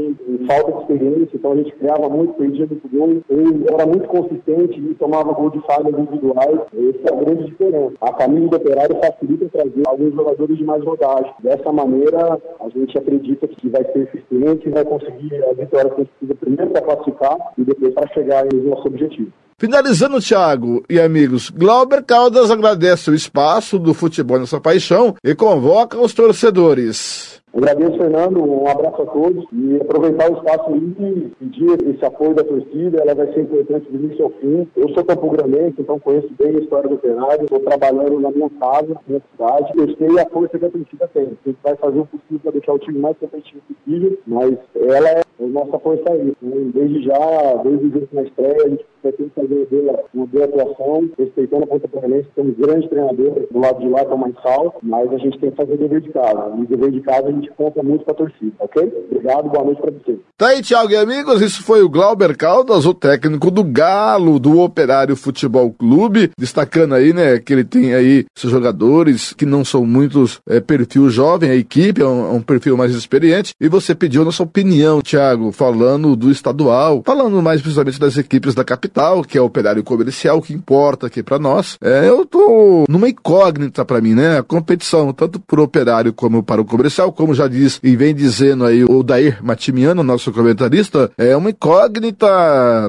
muito 0.00 0.46
falta 0.46 0.72
de 0.72 0.78
experiência, 0.80 1.36
então 1.36 1.52
a 1.52 1.56
gente 1.56 1.72
criava 1.74 2.08
muito, 2.08 2.34
perdia 2.34 2.66
muito 2.66 2.88
gol. 2.88 3.22
Ele 3.28 3.64
era 3.68 3.86
muito 3.86 4.08
consistente 4.08 4.80
e 4.80 4.94
tomava 4.94 5.32
gol 5.32 5.50
de 5.50 5.60
falhas 5.60 5.98
individuais. 5.98 6.60
Essa 6.72 7.08
é 7.08 7.12
a 7.12 7.24
grande 7.24 7.44
diferença. 7.44 7.94
A 8.00 8.12
camisa 8.12 8.48
do 8.48 8.56
Operário 8.56 8.96
facilita 8.96 9.48
trazer 9.48 9.82
alguns 9.86 10.14
jogadores 10.14 10.56
de 10.56 10.64
mais 10.64 10.82
rodagem. 10.84 11.32
Dessa 11.40 11.72
maneira, 11.72 12.40
a 12.60 12.68
gente 12.68 12.96
acredita 12.96 13.46
que 13.46 13.68
vai 13.68 13.84
ser 13.92 14.10
eficiente 14.20 14.68
e 14.68 14.70
vai 14.70 14.84
conseguir 14.84 15.34
a 15.44 15.52
vitória 15.54 15.90
que 15.90 16.04
precisa 16.04 16.34
primeiro 16.40 16.70
para 16.70 16.82
classificar 16.82 17.36
e 17.58 17.64
depois 17.64 17.94
para 17.94 18.08
chegar 18.08 18.44
no 18.52 18.62
nosso 18.70 18.86
objetivo. 18.86 19.32
Finalizando, 19.58 20.22
Thiago 20.22 20.82
e 20.88 20.98
amigos, 20.98 21.50
Glauber 21.50 22.02
Caldas 22.02 22.50
agradece 22.50 23.10
o 23.10 23.14
espaço 23.14 23.78
do 23.78 23.92
futebol 23.92 24.40
nessa 24.40 24.58
paixão 24.58 25.14
e 25.22 25.34
convoca 25.34 26.00
os 26.00 26.14
torcedores. 26.14 27.39
Agradeço, 27.52 27.98
Fernando. 27.98 28.42
Um 28.42 28.66
abraço 28.68 29.02
a 29.02 29.06
todos 29.06 29.44
e 29.52 29.76
aproveitar 29.80 30.30
o 30.30 30.36
espaço 30.36 30.70
e 30.76 31.32
pedir 31.38 31.88
esse 31.88 32.04
apoio 32.04 32.34
da 32.34 32.44
torcida. 32.44 33.00
Ela 33.00 33.14
vai 33.14 33.32
ser 33.32 33.40
importante 33.40 33.90
do 33.90 34.04
início 34.04 34.24
ao 34.24 34.30
fim. 34.30 34.68
Eu 34.76 34.88
sou 34.90 35.04
Campo 35.04 35.30
Grandense, 35.30 35.74
então 35.78 35.98
conheço 35.98 36.30
bem 36.38 36.56
a 36.56 36.60
história 36.60 36.88
do 36.88 36.94
operário. 36.94 37.42
Estou 37.42 37.60
trabalhando 37.60 38.20
na 38.20 38.30
minha 38.30 38.50
casa, 38.50 38.94
na 38.94 39.00
minha 39.06 39.22
cidade. 39.32 39.72
Eu 39.76 39.96
sei 39.96 40.20
a 40.20 40.30
força 40.30 40.58
que 40.58 40.64
a 40.64 40.70
torcida 40.70 41.10
tem. 41.12 41.24
A 41.24 41.48
gente 41.48 41.58
vai 41.62 41.76
fazer 41.76 41.98
o 41.98 42.06
possível 42.06 42.40
para 42.40 42.52
deixar 42.52 42.72
o 42.72 42.78
time 42.78 42.98
mais 42.98 43.16
competitivo 43.18 43.62
possível, 43.66 44.18
mas 44.26 44.56
ela 44.76 45.08
é 45.08 45.20
a 45.20 45.46
nossa 45.46 45.78
força 45.80 46.04
aí. 46.12 46.32
Desde 46.40 47.02
já, 47.02 47.54
desde 47.64 47.86
o 47.86 48.08
na 48.12 48.22
estreia, 48.22 48.64
a 48.64 48.68
gente 48.68 48.84
que 49.00 49.30
fazer 49.34 49.66
uma 50.14 50.26
boa 50.26 50.44
atuação, 50.44 51.10
respeitando 51.18 51.64
a 51.64 51.66
Ponta 51.66 51.88
Paranense, 51.88 52.28
temos 52.34 52.56
grandes 52.56 52.88
treinadores 52.88 53.48
do 53.50 53.58
lado 53.58 53.80
de 53.80 53.88
lá, 53.88 54.04
que 54.04 54.12
é 54.12 54.14
o 54.14 54.72
mas 54.82 55.12
a 55.12 55.18
gente 55.18 55.38
tem 55.38 55.50
que 55.50 55.56
fazer 55.56 55.76
dever 55.76 56.00
de 56.00 56.10
casa. 56.10 56.52
E 56.58 56.66
dever 56.66 56.90
de 56.90 57.00
casa 57.00 57.28
a 57.28 57.32
gente 57.32 57.50
conta 57.56 57.82
muito 57.82 58.04
com 58.04 58.10
a 58.10 58.14
torcida, 58.14 58.52
ok? 58.58 59.06
Obrigado, 59.10 59.48
boa 59.48 59.64
noite 59.64 59.80
para 59.80 59.90
você. 59.90 60.18
Tá 60.36 60.48
aí, 60.48 60.62
Thiago 60.62 60.90
e 60.92 60.96
amigos, 60.96 61.40
isso 61.40 61.62
foi 61.62 61.82
o 61.82 61.88
Glauber 61.88 62.36
Caldas, 62.36 62.86
o 62.86 62.94
técnico 62.94 63.50
do 63.50 63.64
Galo, 63.64 64.38
do 64.38 64.60
Operário 64.60 65.16
Futebol 65.16 65.72
Clube, 65.72 66.30
destacando 66.38 66.94
aí, 66.94 67.12
né, 67.12 67.38
que 67.38 67.52
ele 67.52 67.64
tem 67.64 67.94
aí 67.94 68.26
seus 68.34 68.52
jogadores 68.52 69.32
que 69.32 69.46
não 69.46 69.64
são 69.64 69.84
muitos 69.84 70.40
é, 70.48 70.60
perfil 70.60 71.08
jovem, 71.08 71.50
a 71.50 71.54
equipe 71.54 72.02
é 72.02 72.06
um, 72.06 72.26
é 72.26 72.32
um 72.32 72.42
perfil 72.42 72.76
mais 72.76 72.94
experiente, 72.94 73.54
e 73.60 73.68
você 73.68 73.94
pediu 73.94 74.22
a 74.22 74.24
nossa 74.26 74.42
opinião, 74.42 75.00
Thiago, 75.00 75.52
falando 75.52 76.16
do 76.16 76.30
estadual, 76.30 77.02
falando 77.04 77.40
mais 77.42 77.60
precisamente 77.60 78.00
das 78.00 78.16
equipes 78.16 78.54
da 78.54 78.64
capital 78.64 78.89
capital, 78.90 79.22
que 79.22 79.38
é 79.38 79.40
operário 79.40 79.82
comercial, 79.84 80.42
que 80.42 80.52
importa 80.52 81.06
aqui 81.06 81.22
para 81.22 81.38
nós. 81.38 81.78
É, 81.80 82.08
eu 82.08 82.26
tô 82.26 82.84
numa 82.88 83.08
incógnita 83.08 83.84
para 83.84 84.00
mim, 84.00 84.14
né? 84.14 84.38
A 84.38 84.42
competição, 84.42 85.12
tanto 85.12 85.38
para 85.38 85.60
o 85.60 85.64
operário 85.64 86.12
como 86.12 86.42
para 86.42 86.60
o 86.60 86.64
comercial, 86.64 87.12
como 87.12 87.34
já 87.34 87.46
diz 87.46 87.78
e 87.82 87.96
vem 87.96 88.14
dizendo 88.14 88.64
aí 88.64 88.84
o 88.84 89.02
Dair 89.02 89.38
Matimiano, 89.42 90.02
nosso 90.02 90.32
comentarista, 90.32 91.10
é 91.16 91.36
uma 91.36 91.50
incógnita, 91.50 92.26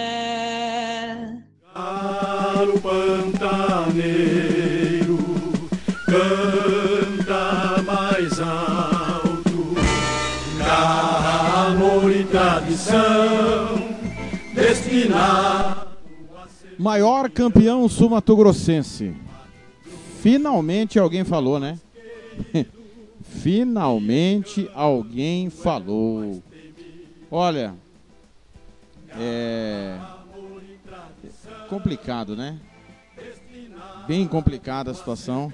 Maior 16.80 17.30
campeão 17.30 17.88
sul-mato-grossense. 17.90 19.14
Finalmente 20.22 20.98
alguém 20.98 21.24
falou, 21.24 21.60
né? 21.60 21.78
Finalmente 23.22 24.70
alguém 24.74 25.50
falou. 25.50 26.42
Olha, 27.30 27.76
é 29.20 30.00
complicado, 31.70 32.36
né? 32.36 32.58
Bem 34.08 34.28
complicada 34.28 34.90
a 34.90 34.94
situação. 34.94 35.54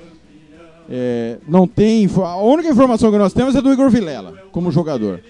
É, 0.90 1.40
não 1.48 1.68
tem. 1.68 2.08
A 2.24 2.38
única 2.38 2.70
informação 2.70 3.12
que 3.12 3.18
nós 3.18 3.34
temos 3.34 3.56
é 3.56 3.62
do 3.62 3.72
Igor 3.72 3.90
Vilela, 3.90 4.44
como 4.52 4.72
jogador. 4.72 5.22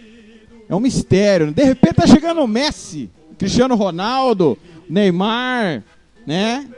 É 0.69 0.75
um 0.75 0.79
mistério. 0.79 1.47
né? 1.47 1.53
De 1.53 1.63
repente 1.63 1.95
tá 1.95 2.07
chegando 2.07 2.41
o 2.41 2.47
Messi, 2.47 3.09
Cristiano 3.37 3.75
Ronaldo, 3.75 4.57
Neymar, 4.89 5.83
né? 6.25 6.69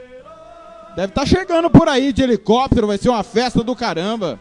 Deve 0.96 1.10
estar 1.12 1.26
chegando 1.26 1.70
por 1.70 1.88
aí 1.88 2.12
de 2.12 2.22
helicóptero, 2.22 2.86
vai 2.86 2.98
ser 2.98 3.08
uma 3.08 3.22
festa 3.22 3.62
do 3.62 3.76
caramba. 3.76 4.38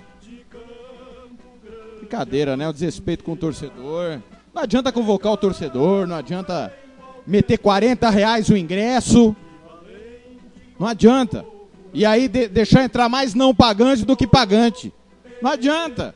Brincadeira, 1.99 2.55
né? 2.57 2.68
O 2.68 2.74
desrespeito 2.74 3.24
com 3.24 3.34
o 3.34 3.38
torcedor. 3.38 4.22
Não 4.53 4.61
adianta 4.63 4.91
convocar 4.91 5.32
o 5.34 5.38
torcedor, 5.38 6.07
não 6.07 6.15
adianta 6.15 6.74
meter 7.26 7.57
40 7.57 8.09
reais 8.09 8.49
o 8.49 8.57
ingresso. 8.57 9.36
Não 10.80 10.88
adianta. 10.88 11.45
E 11.93 12.05
aí 12.05 12.28
de- 12.28 12.47
deixar 12.47 12.84
entrar 12.84 13.09
mais 13.09 13.34
não 13.34 13.53
pagante 13.53 14.05
do 14.05 14.15
que 14.15 14.26
pagante. 14.26 14.93
Não 15.41 15.51
adianta. 15.51 16.15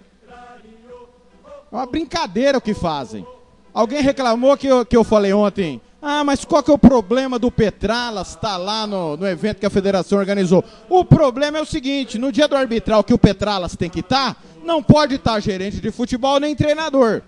É 1.71 1.75
uma 1.75 1.85
brincadeira 1.85 2.57
o 2.57 2.61
que 2.61 2.73
fazem. 2.73 3.25
Alguém 3.73 4.01
reclamou 4.01 4.57
que 4.57 4.67
eu, 4.67 4.85
que 4.85 4.95
eu 4.97 5.03
falei 5.03 5.31
ontem. 5.33 5.79
Ah, 6.01 6.23
mas 6.23 6.43
qual 6.43 6.63
que 6.63 6.71
é 6.71 6.73
o 6.73 6.79
problema 6.79 7.37
do 7.37 7.51
Petralas 7.51 8.29
estar 8.29 8.57
lá 8.57 8.87
no, 8.87 9.15
no 9.15 9.27
evento 9.27 9.59
que 9.59 9.65
a 9.67 9.69
federação 9.69 10.17
organizou? 10.17 10.65
O 10.89 11.05
problema 11.05 11.59
é 11.59 11.61
o 11.61 11.65
seguinte, 11.65 12.17
no 12.17 12.31
dia 12.31 12.47
do 12.47 12.55
arbitral 12.55 13.03
que 13.03 13.13
o 13.13 13.19
Petralas 13.19 13.75
tem 13.75 13.87
que 13.87 13.99
estar, 13.99 14.35
não 14.63 14.81
pode 14.81 15.15
estar 15.15 15.39
gerente 15.39 15.79
de 15.79 15.91
futebol 15.91 16.39
nem 16.39 16.55
treinador. 16.55 17.21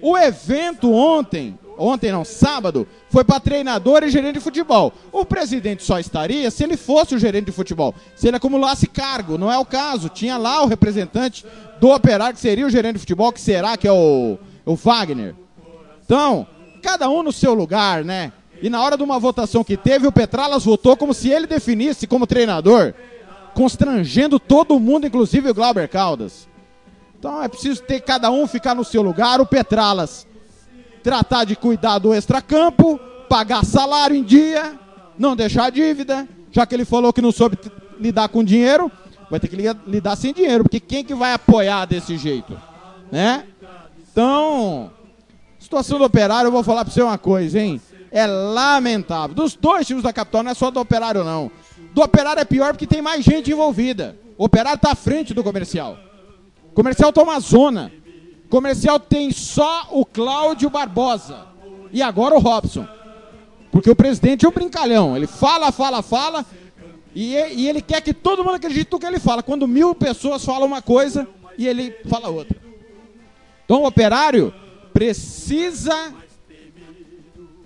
O 0.00 0.16
evento 0.16 0.90
ontem, 0.90 1.58
ontem 1.76 2.10
não, 2.10 2.24
sábado, 2.24 2.88
foi 3.10 3.24
para 3.24 3.40
treinador 3.40 4.02
e 4.02 4.10
gerente 4.10 4.34
de 4.34 4.40
futebol. 4.40 4.90
O 5.12 5.26
presidente 5.26 5.82
só 5.82 5.98
estaria 5.98 6.50
se 6.50 6.64
ele 6.64 6.78
fosse 6.78 7.14
o 7.14 7.18
gerente 7.18 7.46
de 7.46 7.52
futebol, 7.52 7.94
se 8.16 8.26
ele 8.26 8.38
acumulasse 8.38 8.86
cargo, 8.86 9.36
não 9.36 9.52
é 9.52 9.58
o 9.58 9.66
caso. 9.66 10.08
Tinha 10.08 10.38
lá 10.38 10.62
o 10.62 10.66
representante 10.66 11.44
do 11.78 11.90
operário 11.90 12.34
que 12.34 12.40
seria 12.40 12.66
o 12.66 12.70
gerente 12.70 12.94
de 12.94 13.00
futebol, 13.00 13.30
que 13.30 13.40
será 13.40 13.76
que 13.76 13.86
é 13.86 13.92
o, 13.92 14.38
o 14.64 14.74
Wagner. 14.74 15.34
Então, 16.04 16.46
cada 16.84 17.08
um 17.08 17.22
no 17.22 17.32
seu 17.32 17.54
lugar, 17.54 18.04
né? 18.04 18.30
E 18.62 18.68
na 18.68 18.82
hora 18.82 18.96
de 18.96 19.02
uma 19.02 19.18
votação 19.18 19.64
que 19.64 19.76
teve, 19.76 20.06
o 20.06 20.12
Petralas 20.12 20.64
votou 20.64 20.96
como 20.96 21.14
se 21.14 21.30
ele 21.30 21.46
definisse 21.46 22.06
como 22.06 22.26
treinador, 22.26 22.92
constrangendo 23.54 24.38
todo 24.38 24.78
mundo, 24.78 25.06
inclusive 25.06 25.50
o 25.50 25.54
Glauber 25.54 25.88
Caldas. 25.88 26.46
Então 27.18 27.42
é 27.42 27.48
preciso 27.48 27.82
ter 27.82 28.00
cada 28.00 28.30
um 28.30 28.46
ficar 28.46 28.74
no 28.74 28.84
seu 28.84 29.02
lugar, 29.02 29.40
o 29.40 29.46
Petralas 29.46 30.26
tratar 31.02 31.44
de 31.44 31.54
cuidar 31.56 31.98
do 31.98 32.14
extracampo, 32.14 32.98
pagar 33.28 33.64
salário 33.64 34.16
em 34.16 34.22
dia, 34.22 34.78
não 35.18 35.36
deixar 35.36 35.70
dívida, 35.70 36.26
já 36.50 36.64
que 36.64 36.74
ele 36.74 36.84
falou 36.84 37.12
que 37.12 37.20
não 37.20 37.30
soube 37.32 37.58
lidar 38.00 38.28
com 38.28 38.42
dinheiro, 38.42 38.90
vai 39.30 39.38
ter 39.38 39.48
que 39.48 39.56
li- 39.56 39.80
lidar 39.86 40.16
sem 40.16 40.32
dinheiro, 40.32 40.64
porque 40.64 40.80
quem 40.80 41.04
que 41.04 41.14
vai 41.14 41.32
apoiar 41.34 41.84
desse 41.84 42.16
jeito, 42.16 42.58
né? 43.12 43.44
Então, 44.10 44.90
situação 45.64 45.98
do 45.98 46.04
Operário, 46.04 46.48
eu 46.48 46.52
vou 46.52 46.62
falar 46.62 46.84
pra 46.84 46.92
você 46.92 47.02
uma 47.02 47.18
coisa, 47.18 47.58
hein? 47.58 47.80
É 48.10 48.26
lamentável. 48.26 49.34
Dos 49.34 49.56
dois 49.56 49.86
times 49.86 50.02
da 50.02 50.12
capital, 50.12 50.42
não 50.42 50.50
é 50.52 50.54
só 50.54 50.70
do 50.70 50.78
Operário 50.78 51.24
não. 51.24 51.50
Do 51.92 52.02
Operário 52.02 52.40
é 52.40 52.44
pior 52.44 52.72
porque 52.72 52.86
tem 52.86 53.02
mais 53.02 53.24
gente 53.24 53.50
envolvida. 53.50 54.16
O 54.38 54.44
Operário 54.44 54.78
tá 54.80 54.92
à 54.92 54.94
frente 54.94 55.34
do 55.34 55.42
comercial. 55.42 55.96
O 56.70 56.74
comercial 56.74 57.12
toma 57.12 57.38
zona. 57.40 57.90
O 58.46 58.48
comercial 58.48 59.00
tem 59.00 59.32
só 59.32 59.88
o 59.90 60.04
Cláudio 60.04 60.70
Barbosa. 60.70 61.46
E 61.92 62.02
agora 62.02 62.34
o 62.34 62.38
Robson. 62.38 62.86
Porque 63.72 63.90
o 63.90 63.96
presidente 63.96 64.44
é 64.44 64.48
um 64.48 64.52
brincalhão. 64.52 65.16
Ele 65.16 65.26
fala, 65.26 65.72
fala, 65.72 66.02
fala. 66.02 66.44
E- 67.14 67.34
e 67.34 67.68
ele 67.68 67.80
quer 67.80 68.00
que 68.00 68.12
todo 68.12 68.44
mundo 68.44 68.56
acredite 68.56 68.90
no 68.92 68.98
que 68.98 69.06
ele 69.06 69.18
fala. 69.18 69.42
Quando 69.42 69.66
mil 69.66 69.94
pessoas 69.94 70.44
falam 70.44 70.66
uma 70.66 70.82
coisa 70.82 71.26
e 71.58 71.66
ele 71.66 71.92
fala 72.08 72.28
outra. 72.28 72.56
Então 73.64 73.82
o 73.82 73.86
operário 73.86 74.52
precisa 74.94 76.14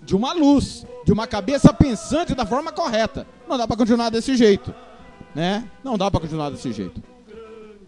de 0.02 0.16
uma 0.16 0.32
luz, 0.32 0.86
de 1.04 1.12
uma 1.12 1.26
cabeça 1.26 1.70
pensante 1.72 2.34
da 2.34 2.46
forma 2.46 2.72
correta. 2.72 3.26
Não 3.46 3.58
dá 3.58 3.68
para 3.68 3.76
continuar 3.76 4.08
desse 4.08 4.34
jeito, 4.34 4.74
né? 5.34 5.68
Não 5.84 5.98
dá 5.98 6.10
para 6.10 6.20
continuar 6.20 6.48
desse 6.48 6.72
jeito. 6.72 7.02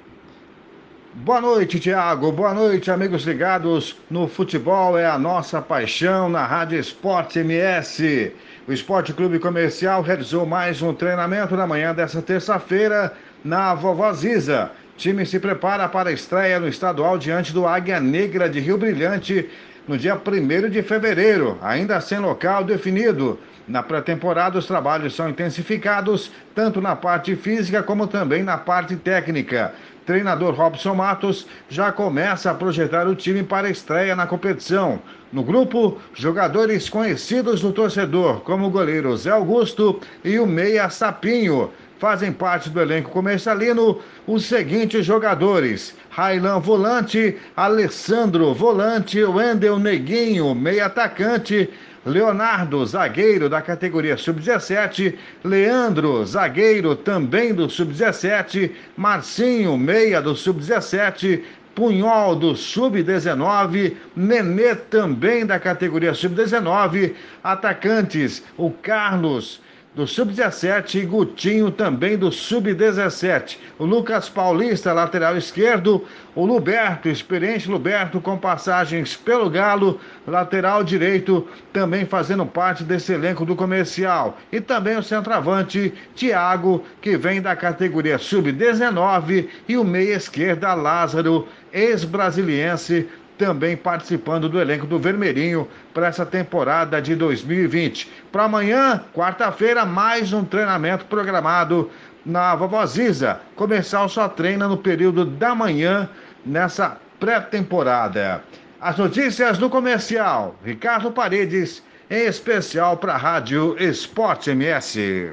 Boa 1.13 1.41
noite, 1.41 1.79
Tiago. 1.79 2.33
Boa 2.33 2.55
noite, 2.55 2.91
amigos 2.91 3.25
ligados 3.25 3.97
no 4.11 4.27
futebol. 4.27 4.97
É 4.97 5.05
a 5.05 5.19
nossa 5.19 5.61
paixão 5.61 6.31
na 6.31 6.47
Rádio 6.47 6.79
Esporte 6.79 7.41
MS. 7.41 8.33
O 8.67 8.73
Esporte 8.73 9.13
Clube 9.13 9.39
Comercial 9.39 10.01
realizou 10.01 10.47
mais 10.47 10.81
um 10.81 10.95
treinamento 10.95 11.55
na 11.57 11.67
manhã 11.67 11.95
dessa 11.95 12.23
terça-feira 12.23 13.13
na 13.45 13.75
Vovó 13.75 14.11
Ziza. 14.15 14.71
Time 14.97 15.27
se 15.27 15.39
prepara 15.39 15.87
para 15.89 16.09
a 16.09 16.13
estreia 16.13 16.59
no 16.59 16.69
estadual 16.69 17.19
diante 17.19 17.53
do 17.53 17.67
Águia 17.67 18.01
Negra 18.01 18.49
de 18.49 18.61
Rio 18.61 18.79
Brilhante 18.79 19.51
no 19.87 19.99
dia 19.99 20.17
1 20.17 20.71
de 20.71 20.83
fevereiro, 20.83 21.59
ainda 21.61 22.01
sem 22.01 22.19
local 22.19 22.65
definido. 22.65 23.39
Na 23.69 23.83
pré-temporada, 23.83 24.59
os 24.59 24.67
trabalhos 24.67 25.15
são 25.15 25.29
intensificados, 25.29 26.31
tanto 26.55 26.81
na 26.81 26.95
parte 26.95 27.35
física 27.35 27.83
como 27.83 28.07
também 28.07 28.45
na 28.45 28.57
parte 28.57 28.95
técnica. 28.95 29.75
Treinador 30.07 30.55
Robson 30.55 30.95
Matos 30.95 31.49
já 31.69 31.91
começa 31.91 32.49
a 32.49 32.55
projetar 32.55 33.09
o 33.09 33.17
time 33.17 33.43
para 33.43 33.67
a 33.67 33.71
estreia 33.71 34.15
na 34.15 34.25
competição. 34.25 35.01
No 35.33 35.43
grupo, 35.43 35.99
jogadores 36.15 36.89
conhecidos 36.89 37.61
do 37.61 37.73
torcedor, 37.73 38.41
como 38.43 38.67
o 38.67 38.71
goleiro 38.71 39.17
Zé 39.17 39.31
Augusto 39.31 40.01
e 40.23 40.39
o 40.39 40.47
Meia 40.47 40.89
Sapinho. 40.89 41.73
Fazem 41.99 42.31
parte 42.31 42.69
do 42.69 42.81
elenco 42.81 43.11
comercialino 43.11 43.99
os 44.27 44.45
seguintes 44.45 45.05
jogadores: 45.05 45.97
Railan 46.11 46.61
Volante, 46.61 47.37
Alessandro 47.57 48.55
Volante, 48.55 49.25
Wendel 49.25 49.79
Neguinho, 49.79 50.55
meia 50.55 50.87
atacante, 50.87 51.69
Leonardo, 52.07 52.87
zagueiro 52.87 53.49
da 53.49 53.61
categoria 53.61 54.17
sub-17, 54.17 55.15
Leandro, 55.43 56.25
zagueiro 56.25 56.95
também 56.95 57.53
do 57.53 57.69
sub-17, 57.69 58.71
Marcinho, 58.97 59.77
meia 59.77 60.23
do 60.23 60.37
sub-17, 60.37 61.43
Punhol 61.75 62.37
do 62.37 62.57
Sub-19, 62.57 63.97
Nenê 64.17 64.75
também 64.75 65.45
da 65.45 65.59
categoria 65.59 66.15
Sub-19, 66.15 67.13
atacantes, 67.45 68.43
o 68.57 68.71
Carlos 68.71 69.61
do 69.97 70.07
Sub-17 70.07 70.97
e 70.97 71.07
Gutinho 71.07 71.71
também 71.71 72.19
do 72.19 72.31
Sub-17. 72.31 73.57
O 73.79 73.87
Lucas 73.87 74.29
Paulista, 74.29 74.93
lateral 74.93 75.39
esquerdo, 75.39 76.05
o 76.35 76.45
Luberto, 76.45 77.09
experiente 77.09 77.71
Luberto, 77.71 78.21
com 78.21 78.37
passagens 78.37 79.17
pelo 79.17 79.49
Galo, 79.49 79.99
lateral 80.27 80.85
direito, 80.85 81.49
também 81.73 82.05
fazendo 82.05 82.45
parte 82.45 82.85
desse 82.85 83.15
elenco 83.15 83.47
do 83.47 83.57
comercial. 83.57 84.39
E 84.53 84.61
também 84.61 84.99
o 84.99 85.03
centroavante, 85.03 85.95
Thiago, 86.15 86.85
que 87.01 87.17
vem 87.17 87.41
da 87.41 87.57
categoria 87.57 88.19
Sub-19, 88.19 89.49
e 89.67 89.79
o 89.79 89.85
meia 89.85 90.17
esquerda, 90.17 90.75
Lázaro, 90.75 91.49
ex-brasiliense, 91.73 93.09
também 93.37 93.77
participando 93.77 94.49
do 94.49 94.61
elenco 94.61 94.87
do 94.87 94.99
Vermelhinho 94.99 95.69
para 95.93 96.09
essa 96.09 96.27
temporada 96.27 97.01
de 97.01 97.15
2020. 97.15 98.11
Para 98.33 98.45
amanhã, 98.45 99.03
quarta-feira, 99.15 99.85
mais 99.85 100.33
um 100.33 100.45
treinamento 100.45 101.05
programado 101.07 101.91
na 102.25 102.55
Vovoziza. 102.55 103.41
Comercial 103.55 104.09
só 104.09 104.29
treina 104.29 104.67
no 104.67 104.77
período 104.77 105.25
da 105.25 105.55
manhã 105.55 106.09
nessa 106.45 106.97
pré-temporada. 107.21 108.43
As 108.81 108.99
notícias 108.99 109.59
do 109.59 109.71
comercial, 109.71 110.57
Ricardo 110.65 111.11
Paredes, 111.11 111.83
em 112.11 112.27
especial 112.27 112.97
para 112.97 113.15
a 113.15 113.17
Rádio 113.17 113.77
Esporte 113.79 114.51
MS. 114.51 115.33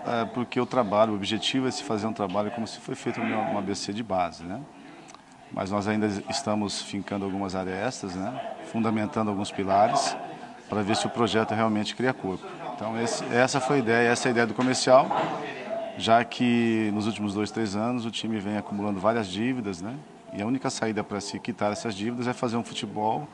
é, 0.06 0.26
porque 0.26 0.60
o 0.60 0.66
trabalho, 0.66 1.14
o 1.14 1.16
objetivo 1.16 1.68
é 1.68 1.72
se 1.72 1.84
fazer 1.84 2.08
um 2.08 2.14
trabalho 2.14 2.50
como 2.52 2.68
se 2.68 2.80
foi 2.80 2.96
feito 2.96 3.22
uma 3.22 3.60
ABC 3.60 3.94
de 3.94 4.04
base, 4.04 4.44
né? 4.44 4.62
Mas 5.56 5.72
nós 5.72 5.88
ainda 5.88 6.08
estamos 6.30 6.82
fincando 6.82 7.24
algumas 7.24 7.56
arestas, 7.56 8.14
né? 8.14 8.38
Fundamentando 8.74 9.30
alguns 9.30 9.50
pilares 9.54 10.16
para 10.70 10.82
ver 10.82 10.98
se 10.98 11.08
o 11.08 11.10
projeto 11.10 11.54
realmente 11.54 11.96
cria 11.96 12.14
corpo. 12.14 12.46
Então 12.76 13.02
esse, 13.02 13.24
essa 13.34 13.62
foi 13.62 13.78
a 13.78 13.80
ideia, 13.80 14.10
essa 14.10 14.28
é 14.28 14.30
a 14.30 14.32
ideia 14.32 14.46
do 14.46 14.54
comercial, 14.54 15.08
já 15.98 16.22
que 16.26 16.92
nos 16.94 17.08
últimos 17.08 17.34
dois, 17.34 17.52
três 17.52 17.74
anos 17.74 18.06
o 18.06 18.12
time 18.12 18.38
vem 18.38 18.58
acumulando 18.58 19.00
várias 19.00 19.28
dívidas, 19.28 19.82
né? 19.82 19.96
E 20.34 20.42
a 20.42 20.46
única 20.46 20.70
saída 20.70 21.06
para 21.06 21.22
se 21.22 21.40
quitar 21.40 21.72
essas 21.72 21.96
dívidas 21.96 22.28
é 22.28 22.34
fazer 22.34 22.58
um 22.58 22.64
futebol 22.64 23.26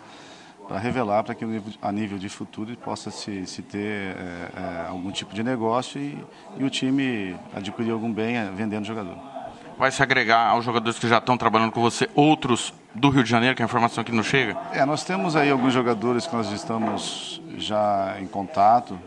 para 0.67 0.77
revelar 0.77 1.23
para 1.23 1.33
que 1.33 1.43
a 1.81 1.91
nível 1.91 2.19
de 2.19 2.29
futuro 2.29 2.77
possa 2.77 3.09
se, 3.09 3.47
se 3.47 3.63
ter 3.63 3.79
é, 4.15 4.51
é, 4.55 4.85
algum 4.87 5.09
tipo 5.09 5.33
de 5.33 5.41
negócio 5.41 5.99
e, 5.99 6.23
e, 6.59 6.63
o 6.63 6.69
time 6.69 7.35
adquirir 7.51 7.91
algum 7.91 8.13
bem 8.13 8.37
é, 8.37 8.45
vendendo 8.55 8.85
jogador. 8.85 9.30
Vai 9.77 9.91
se 9.91 10.01
agregar 10.03 10.49
aos 10.49 10.63
jogadores 10.63 10.99
que 10.99 11.07
já 11.07 11.17
estão 11.17 11.37
trabalhando 11.37 11.71
com 11.71 11.81
você, 11.81 12.09
outros 12.13 12.73
do 12.93 13.09
Rio 13.09 13.23
de 13.23 13.29
Janeiro, 13.29 13.55
que 13.55 13.61
a 13.61 13.65
informação 13.65 14.01
aqui 14.01 14.11
não 14.11 14.23
chega? 14.23 14.57
É, 14.71 14.85
nós 14.85 15.03
temos 15.03 15.35
aí 15.35 15.49
alguns 15.49 15.73
jogadores 15.73 16.27
que 16.27 16.35
nós 16.35 16.51
estamos 16.51 17.41
já 17.57 18.15
em 18.19 18.27
contato 18.27 18.99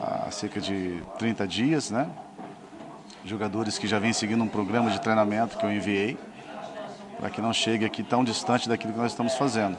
há 0.00 0.30
cerca 0.30 0.60
de 0.60 1.02
30 1.18 1.46
dias, 1.46 1.90
né? 1.90 2.08
Jogadores 3.24 3.78
que 3.78 3.86
já 3.86 3.98
vêm 3.98 4.12
seguindo 4.12 4.42
um 4.44 4.48
programa 4.48 4.90
de 4.90 5.00
treinamento 5.00 5.56
que 5.56 5.64
eu 5.64 5.72
enviei, 5.72 6.16
para 7.18 7.30
que 7.30 7.40
não 7.40 7.52
chegue 7.52 7.84
aqui 7.84 8.02
tão 8.02 8.22
distante 8.22 8.68
daquilo 8.68 8.92
que 8.92 8.98
nós 8.98 9.12
estamos 9.12 9.34
fazendo. 9.34 9.76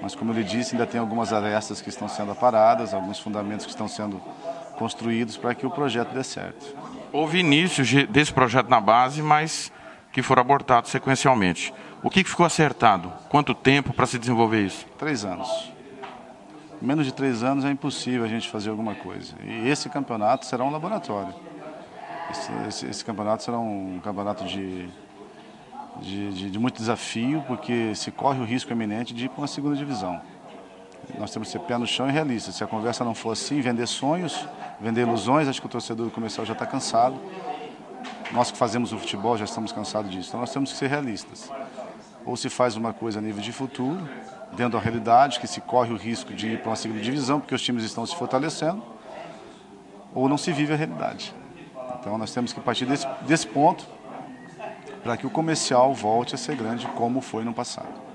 Mas, 0.00 0.14
como 0.14 0.30
eu 0.30 0.36
lhe 0.36 0.44
disse, 0.44 0.74
ainda 0.74 0.86
tem 0.86 1.00
algumas 1.00 1.32
arestas 1.32 1.80
que 1.80 1.88
estão 1.88 2.08
sendo 2.08 2.32
aparadas, 2.32 2.94
alguns 2.94 3.18
fundamentos 3.18 3.66
que 3.66 3.72
estão 3.72 3.88
sendo 3.88 4.20
construídos 4.78 5.36
para 5.36 5.54
que 5.54 5.66
o 5.66 5.70
projeto 5.70 6.12
dê 6.12 6.22
certo. 6.22 6.76
Houve 7.12 7.38
início 7.38 7.84
desse 8.08 8.32
projeto 8.32 8.68
na 8.68 8.80
base, 8.80 9.22
mas 9.22 9.72
que 10.12 10.22
foram 10.22 10.40
abortados 10.40 10.90
sequencialmente. 10.90 11.72
O 12.02 12.10
que 12.10 12.24
ficou 12.24 12.46
acertado? 12.46 13.12
Quanto 13.28 13.54
tempo 13.54 13.92
para 13.92 14.06
se 14.06 14.18
desenvolver 14.18 14.64
isso? 14.64 14.86
Três 14.98 15.24
anos. 15.24 15.48
Menos 16.80 17.06
de 17.06 17.12
três 17.12 17.42
anos 17.42 17.64
é 17.64 17.70
impossível 17.70 18.24
a 18.24 18.28
gente 18.28 18.48
fazer 18.48 18.70
alguma 18.70 18.94
coisa. 18.94 19.34
E 19.42 19.68
esse 19.68 19.88
campeonato 19.88 20.46
será 20.46 20.64
um 20.64 20.70
laboratório. 20.70 21.34
Esse, 22.30 22.52
esse, 22.68 22.86
esse 22.86 23.04
campeonato 23.04 23.42
será 23.42 23.58
um 23.58 24.00
campeonato 24.02 24.44
de 24.44 24.88
de, 26.00 26.32
de, 26.32 26.50
de, 26.50 26.58
muito 26.58 26.76
desafio, 26.76 27.42
porque 27.46 27.94
se 27.94 28.10
corre 28.10 28.40
o 28.40 28.44
risco 28.44 28.72
eminente 28.72 29.14
de 29.14 29.26
ir 29.26 29.28
para 29.28 29.40
uma 29.40 29.46
segunda 29.46 29.76
divisão. 29.76 30.20
Nós 31.18 31.30
temos 31.30 31.48
que 31.48 31.52
ser 31.52 31.60
pé 31.60 31.78
no 31.78 31.86
chão 31.86 32.08
e 32.08 32.12
realista. 32.12 32.52
Se 32.52 32.62
a 32.62 32.66
conversa 32.66 33.04
não 33.04 33.14
for 33.14 33.32
assim, 33.32 33.60
vender 33.60 33.86
sonhos, 33.86 34.46
vender 34.80 35.02
ilusões, 35.02 35.48
acho 35.48 35.60
que 35.60 35.66
o 35.66 35.70
torcedor 35.70 36.10
comercial 36.10 36.44
já 36.44 36.52
está 36.52 36.66
cansado. 36.66 37.16
Nós 38.32 38.50
que 38.50 38.58
fazemos 38.58 38.92
o 38.92 38.98
futebol 38.98 39.36
já 39.36 39.44
estamos 39.44 39.72
cansados 39.72 40.10
disso. 40.10 40.28
Então 40.28 40.40
nós 40.40 40.52
temos 40.52 40.72
que 40.72 40.78
ser 40.78 40.88
realistas. 40.88 41.50
Ou 42.24 42.36
se 42.36 42.50
faz 42.50 42.76
uma 42.76 42.92
coisa 42.92 43.20
a 43.20 43.22
nível 43.22 43.40
de 43.40 43.52
futuro, 43.52 44.08
dentro 44.52 44.78
da 44.78 44.80
realidade, 44.80 45.38
que 45.38 45.46
se 45.46 45.60
corre 45.60 45.92
o 45.92 45.96
risco 45.96 46.34
de 46.34 46.48
ir 46.48 46.60
para 46.60 46.70
uma 46.70 46.76
segunda 46.76 47.00
divisão, 47.00 47.40
porque 47.40 47.54
os 47.54 47.62
times 47.62 47.84
estão 47.84 48.04
se 48.04 48.14
fortalecendo, 48.16 48.82
ou 50.14 50.28
não 50.28 50.36
se 50.36 50.52
vive 50.52 50.72
a 50.72 50.76
realidade. 50.76 51.34
Então 52.00 52.18
nós 52.18 52.32
temos 52.32 52.52
que 52.52 52.60
partir 52.60 52.84
desse, 52.84 53.06
desse 53.22 53.46
ponto 53.46 53.86
para 55.02 55.16
que 55.16 55.26
o 55.26 55.30
comercial 55.30 55.94
volte 55.94 56.34
a 56.34 56.38
ser 56.38 56.56
grande 56.56 56.86
como 56.88 57.20
foi 57.20 57.44
no 57.44 57.54
passado. 57.54 58.05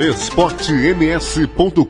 esportems.com.br 0.00 1.86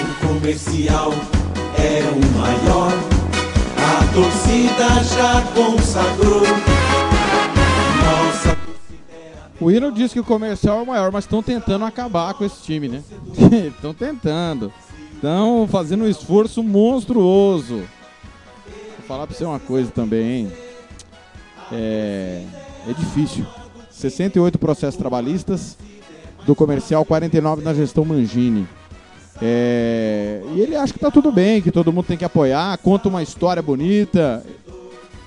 O 0.00 0.26
comercial 0.26 1.12
é 1.78 2.02
o 2.10 2.18
maior, 2.36 2.92
a 3.76 4.12
torcida 4.12 4.88
já 5.04 5.42
consagrou. 5.54 6.42
Nossa 8.04 8.58
O 9.60 9.70
Hiro 9.70 9.92
disse 9.92 10.14
que 10.14 10.20
o 10.20 10.24
comercial 10.24 10.80
é 10.80 10.82
o 10.82 10.86
maior, 10.86 11.12
mas 11.12 11.24
estão 11.24 11.42
tentando 11.42 11.84
acabar 11.84 12.34
com 12.34 12.44
esse 12.44 12.60
time, 12.62 12.88
né? 12.88 13.04
Estão 13.68 13.94
tentando. 13.94 14.72
Estão 15.14 15.68
fazendo 15.70 16.02
um 16.02 16.08
esforço 16.08 16.62
monstruoso 16.62 17.84
falar 19.08 19.26
pra 19.26 19.34
você 19.34 19.44
uma 19.44 19.58
coisa 19.58 19.90
também, 19.90 20.40
hein? 20.40 20.52
É, 21.72 22.42
é 22.88 22.92
difícil. 22.92 23.46
68 23.90 24.58
processos 24.58 24.96
trabalhistas, 24.96 25.76
do 26.46 26.54
comercial 26.54 27.04
49 27.04 27.62
na 27.62 27.74
gestão 27.74 28.04
Mangini. 28.04 28.66
É, 29.40 30.42
e 30.54 30.60
ele 30.60 30.74
acha 30.74 30.92
que 30.92 30.98
tá 30.98 31.10
tudo 31.10 31.30
bem, 31.30 31.60
que 31.60 31.70
todo 31.70 31.92
mundo 31.92 32.06
tem 32.06 32.16
que 32.16 32.24
apoiar, 32.24 32.76
conta 32.78 33.08
uma 33.08 33.22
história 33.22 33.62
bonita. 33.62 34.44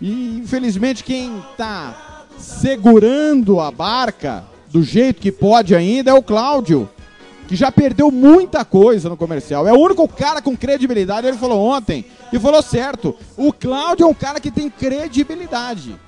E 0.01 0.39
infelizmente 0.39 1.03
quem 1.03 1.43
tá 1.57 2.25
segurando 2.37 3.59
a 3.59 3.69
barca 3.71 4.43
do 4.69 4.81
jeito 4.81 5.21
que 5.21 5.31
pode 5.31 5.75
ainda 5.75 6.11
é 6.11 6.13
o 6.13 6.23
Cláudio 6.23 6.89
que 7.51 7.55
já 7.57 7.69
perdeu 7.69 8.09
muita 8.09 8.63
coisa 8.63 9.09
no 9.09 9.17
comercial. 9.17 9.67
É 9.67 9.73
o 9.73 9.77
único 9.77 10.07
cara 10.07 10.41
com 10.41 10.55
credibilidade. 10.55 11.27
Ele 11.27 11.35
falou 11.35 11.59
ontem 11.59 12.05
e 12.31 12.39
falou 12.39 12.61
certo. 12.61 13.13
O 13.35 13.51
Cláudio 13.51 14.05
é 14.05 14.07
um 14.07 14.13
cara 14.13 14.39
que 14.39 14.49
tem 14.49 14.69
credibilidade. 14.69 15.99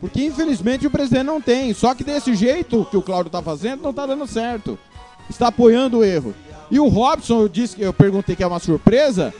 Porque 0.00 0.24
infelizmente 0.24 0.86
o 0.86 0.90
presidente 0.90 1.24
não 1.24 1.40
tem. 1.40 1.74
Só 1.74 1.94
que 1.94 2.04
desse 2.04 2.34
jeito 2.34 2.86
que 2.90 2.96
o 2.96 3.02
Cláudio 3.02 3.28
está 3.28 3.42
fazendo, 3.42 3.82
não 3.82 3.90
está 3.90 4.06
dando 4.06 4.26
certo. 4.26 4.78
Está 5.28 5.48
apoiando 5.48 5.98
o 5.98 6.04
erro. 6.04 6.34
E 6.70 6.78
o 6.78 6.88
Robson, 6.88 7.40
eu 7.40 7.48
disse 7.48 7.76
que 7.76 7.82
eu 7.82 7.92
perguntei 7.92 8.36
que 8.36 8.42
é 8.42 8.46
uma 8.46 8.58
surpresa, 8.58 9.32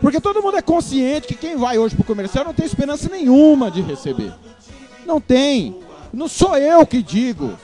Porque 0.00 0.20
todo 0.20 0.42
mundo 0.42 0.58
é 0.58 0.62
consciente 0.62 1.26
que 1.26 1.34
quem 1.34 1.56
vai 1.56 1.78
hoje 1.78 1.94
pro 1.94 2.04
comercial 2.04 2.44
não 2.44 2.52
tem 2.52 2.66
esperança 2.66 3.08
nenhuma 3.08 3.70
de 3.70 3.80
receber. 3.80 4.32
Não 5.06 5.20
tem. 5.20 5.80
Não 6.12 6.28
sou 6.28 6.56
eu 6.56 6.86
que 6.86 7.02
digo. 7.02 7.54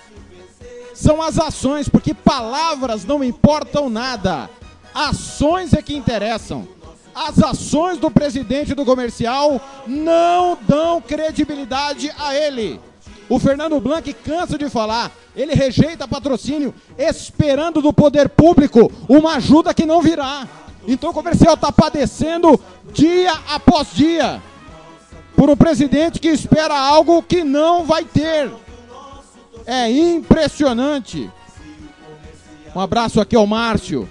São 0.94 1.20
as 1.20 1.38
ações, 1.38 1.88
porque 1.88 2.14
palavras 2.14 3.04
não 3.04 3.22
importam 3.22 3.90
nada. 3.90 4.48
Ações 4.94 5.72
é 5.72 5.82
que 5.82 5.94
interessam. 5.94 6.66
As 7.14 7.42
ações 7.42 7.98
do 7.98 8.10
presidente 8.10 8.74
do 8.74 8.84
comercial 8.84 9.60
não 9.86 10.56
dão 10.66 11.00
credibilidade 11.00 12.10
a 12.18 12.34
ele. 12.34 12.80
O 13.28 13.38
Fernando 13.38 13.80
Blanc 13.80 14.12
cansa 14.24 14.58
de 14.58 14.68
falar. 14.68 15.10
Ele 15.34 15.54
rejeita 15.54 16.08
patrocínio, 16.08 16.74
esperando 16.98 17.80
do 17.80 17.92
poder 17.92 18.28
público 18.28 18.90
uma 19.08 19.36
ajuda 19.36 19.74
que 19.74 19.86
não 19.86 20.02
virá. 20.02 20.46
Então 20.86 21.10
o 21.10 21.14
comercial 21.14 21.54
está 21.54 21.70
padecendo 21.70 22.60
dia 22.92 23.32
após 23.48 23.88
dia 23.94 24.42
por 25.36 25.48
um 25.48 25.56
presidente 25.56 26.20
que 26.20 26.28
espera 26.28 26.78
algo 26.78 27.22
que 27.22 27.42
não 27.42 27.84
vai 27.84 28.04
ter. 28.04 28.50
É 29.66 29.90
impressionante. 29.90 31.30
Um 32.74 32.80
abraço 32.80 33.20
aqui 33.20 33.36
ao 33.36 33.46
Márcio. 33.46 34.08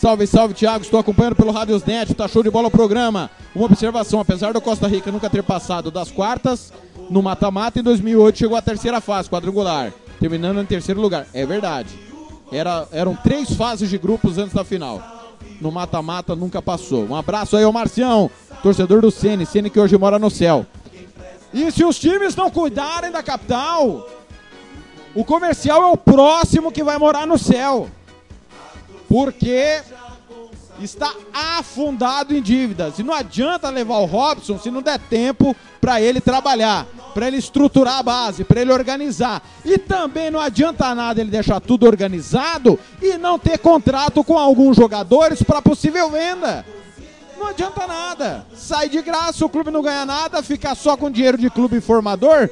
Salve, 0.00 0.26
salve, 0.26 0.54
Thiago. 0.54 0.82
Estou 0.82 0.98
acompanhando 0.98 1.36
pelo 1.36 1.52
Radiosnet. 1.52 2.14
Tá 2.14 2.26
show 2.26 2.42
de 2.42 2.50
bola 2.50 2.68
o 2.68 2.70
programa. 2.70 3.30
Uma 3.54 3.66
observação: 3.66 4.18
apesar 4.18 4.54
do 4.54 4.58
Costa 4.58 4.88
Rica 4.88 5.12
nunca 5.12 5.28
ter 5.28 5.42
passado 5.42 5.90
das 5.90 6.10
quartas, 6.10 6.72
no 7.10 7.22
mata-mata, 7.22 7.80
em 7.80 7.82
2008 7.82 8.38
chegou 8.38 8.56
à 8.56 8.62
terceira 8.62 8.98
fase, 9.02 9.28
quadrangular, 9.28 9.92
terminando 10.18 10.58
em 10.58 10.64
terceiro 10.64 11.02
lugar. 11.02 11.26
É 11.34 11.44
verdade. 11.44 11.90
Era, 12.50 12.88
eram 12.92 13.14
três 13.14 13.52
fases 13.52 13.90
de 13.90 13.98
grupos 13.98 14.38
antes 14.38 14.54
da 14.54 14.64
final. 14.64 15.36
No 15.60 15.70
mata-mata 15.70 16.34
nunca 16.34 16.62
passou. 16.62 17.04
Um 17.04 17.14
abraço 17.14 17.54
aí 17.54 17.64
ao 17.64 17.72
Marcião, 17.72 18.30
torcedor 18.62 19.02
do 19.02 19.10
Ceni, 19.10 19.44
Ceni 19.44 19.68
que 19.68 19.78
hoje 19.78 19.98
mora 19.98 20.18
no 20.18 20.30
céu. 20.30 20.64
E 21.52 21.70
se 21.70 21.84
os 21.84 21.98
times 21.98 22.34
não 22.34 22.50
cuidarem 22.50 23.10
da 23.10 23.22
capital, 23.22 24.08
o 25.14 25.26
comercial 25.26 25.82
é 25.82 25.86
o 25.92 25.96
próximo 25.98 26.72
que 26.72 26.82
vai 26.82 26.96
morar 26.96 27.26
no 27.26 27.36
céu. 27.36 27.86
Porque 29.10 29.82
está 30.80 31.12
afundado 31.58 32.34
em 32.34 32.40
dívidas. 32.40 32.98
E 32.98 33.02
não 33.02 33.12
adianta 33.12 33.68
levar 33.68 33.98
o 33.98 34.06
Robson 34.06 34.56
se 34.56 34.70
não 34.70 34.80
der 34.80 35.00
tempo 35.00 35.54
para 35.80 36.00
ele 36.00 36.20
trabalhar, 36.20 36.86
para 37.12 37.26
ele 37.26 37.36
estruturar 37.38 37.98
a 37.98 38.02
base, 38.04 38.44
para 38.44 38.60
ele 38.60 38.72
organizar. 38.72 39.42
E 39.64 39.76
também 39.76 40.30
não 40.30 40.38
adianta 40.38 40.94
nada 40.94 41.20
ele 41.20 41.30
deixar 41.30 41.60
tudo 41.60 41.86
organizado 41.86 42.78
e 43.02 43.18
não 43.18 43.36
ter 43.36 43.58
contrato 43.58 44.22
com 44.22 44.38
alguns 44.38 44.76
jogadores 44.76 45.42
para 45.42 45.60
possível 45.60 46.08
venda. 46.08 46.64
Não 47.36 47.48
adianta 47.48 47.86
nada. 47.88 48.46
Sai 48.54 48.88
de 48.88 49.02
graça, 49.02 49.44
o 49.44 49.48
clube 49.48 49.72
não 49.72 49.82
ganha 49.82 50.06
nada, 50.06 50.42
ficar 50.42 50.76
só 50.76 50.96
com 50.96 51.10
dinheiro 51.10 51.36
de 51.36 51.50
clube 51.50 51.80
formador 51.80 52.48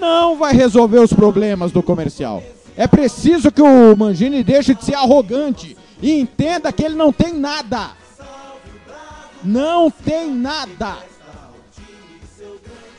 não 0.00 0.36
vai 0.36 0.54
resolver 0.54 0.98
os 0.98 1.12
problemas 1.12 1.70
do 1.70 1.82
comercial. 1.82 2.42
É 2.76 2.86
preciso 2.86 3.52
que 3.52 3.60
o 3.60 3.94
Mangini 3.94 4.42
deixe 4.42 4.74
de 4.74 4.82
ser 4.84 4.94
arrogante 4.94 5.76
e 6.02 6.18
entenda 6.18 6.72
que 6.72 6.84
ele 6.84 6.94
não 6.94 7.12
tem 7.12 7.32
nada. 7.34 7.90
Não 9.42 9.90
tem 9.90 10.30
nada. 10.30 10.98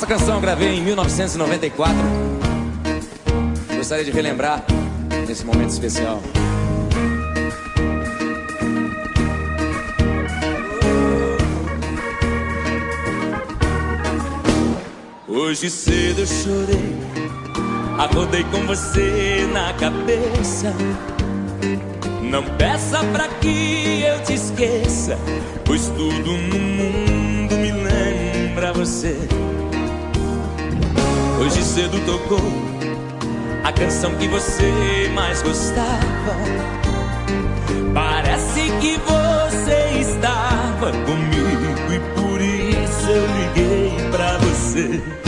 Essa 0.00 0.06
canção 0.06 0.36
eu 0.36 0.40
gravei 0.40 0.78
em 0.78 0.82
1994. 0.82 1.94
Gostaria 3.76 4.02
de 4.02 4.10
relembrar 4.10 4.64
nesse 5.28 5.44
momento 5.44 5.68
especial. 5.68 6.22
Hoje 15.28 15.68
cedo 15.68 16.20
eu 16.20 16.26
chorei, 16.26 16.96
acordei 17.98 18.44
com 18.44 18.66
você 18.66 19.46
na 19.52 19.74
cabeça. 19.74 20.74
Não 22.22 22.42
peça 22.56 23.04
pra 23.12 23.28
que 23.28 24.00
eu 24.00 24.22
te 24.22 24.32
esqueça, 24.32 25.18
pois 25.66 25.88
tudo 25.88 26.32
no 26.32 26.58
mundo 26.58 27.54
me 27.54 27.70
lembra 27.70 28.72
você. 28.72 29.14
Hoje 31.40 31.64
cedo 31.64 31.98
tocou 32.04 32.38
a 33.64 33.72
canção 33.72 34.14
que 34.16 34.28
você 34.28 35.10
mais 35.14 35.40
gostava. 35.40 36.36
Parece 37.94 38.70
que 38.78 38.98
você 38.98 40.00
estava 40.00 40.92
comigo 40.92 41.94
e 41.94 41.98
por 42.20 42.40
isso 42.42 43.08
eu 43.08 43.26
liguei 43.38 44.10
pra 44.10 44.36
você. 44.36 45.19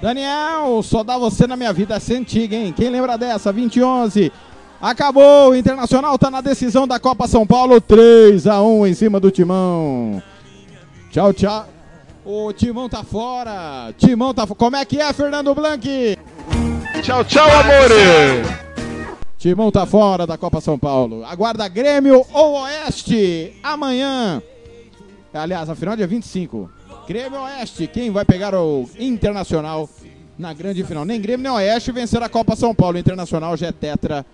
Daniel, 0.00 0.82
só 0.82 1.04
dá 1.04 1.18
você 1.18 1.46
na 1.46 1.56
minha 1.56 1.72
vida, 1.72 1.94
essa 1.94 2.14
é 2.14 2.16
antiga, 2.16 2.56
hein? 2.56 2.72
Quem 2.74 2.88
lembra 2.88 3.18
dessa? 3.18 3.52
2011. 3.52 4.32
Acabou, 4.80 5.50
o 5.50 5.54
Internacional 5.54 6.18
tá 6.18 6.30
na 6.30 6.40
decisão 6.40 6.88
da 6.88 6.98
Copa 6.98 7.28
São 7.28 7.46
Paulo, 7.46 7.80
3 7.82 8.46
a 8.46 8.62
1 8.62 8.86
em 8.86 8.94
cima 8.94 9.20
do 9.20 9.30
Timão. 9.30 10.22
Tchau, 11.10 11.34
tchau. 11.34 11.68
O 12.24 12.50
Timão 12.54 12.88
tá 12.88 13.04
fora. 13.04 13.92
Timão 13.98 14.32
tá 14.32 14.46
fora. 14.46 14.58
Como 14.58 14.76
é 14.76 14.84
que 14.86 14.98
é, 14.98 15.12
Fernando 15.12 15.54
Blanc? 15.54 16.16
Tchau, 17.02 17.24
tchau, 17.24 17.46
amores! 17.50 18.46
Timão 19.36 19.70
tá 19.70 19.84
fora 19.84 20.26
da 20.26 20.38
Copa 20.38 20.62
São 20.62 20.78
Paulo. 20.78 21.24
Aguarda 21.26 21.68
Grêmio 21.68 22.24
ou 22.32 22.62
Oeste 22.62 23.54
amanhã. 23.62 24.42
Aliás, 25.32 25.68
a 25.68 25.74
final 25.74 25.94
é 25.94 25.98
dia 25.98 26.06
25. 26.06 26.70
Grêmio 27.10 27.40
Oeste, 27.40 27.88
quem 27.88 28.08
vai 28.08 28.24
pegar 28.24 28.54
o 28.54 28.88
Internacional 28.96 29.90
na 30.38 30.52
grande 30.52 30.84
final? 30.84 31.04
Nem 31.04 31.20
Grêmio 31.20 31.42
nem 31.42 31.50
Oeste 31.50 31.90
vencer 31.90 32.22
a 32.22 32.28
Copa 32.28 32.54
São 32.54 32.72
Paulo. 32.72 32.96
O 32.96 33.00
Internacional 33.00 33.56
já 33.56 33.66
é 33.66 33.72
tetra 33.72 34.24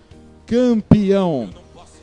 campeão. 0.45 1.49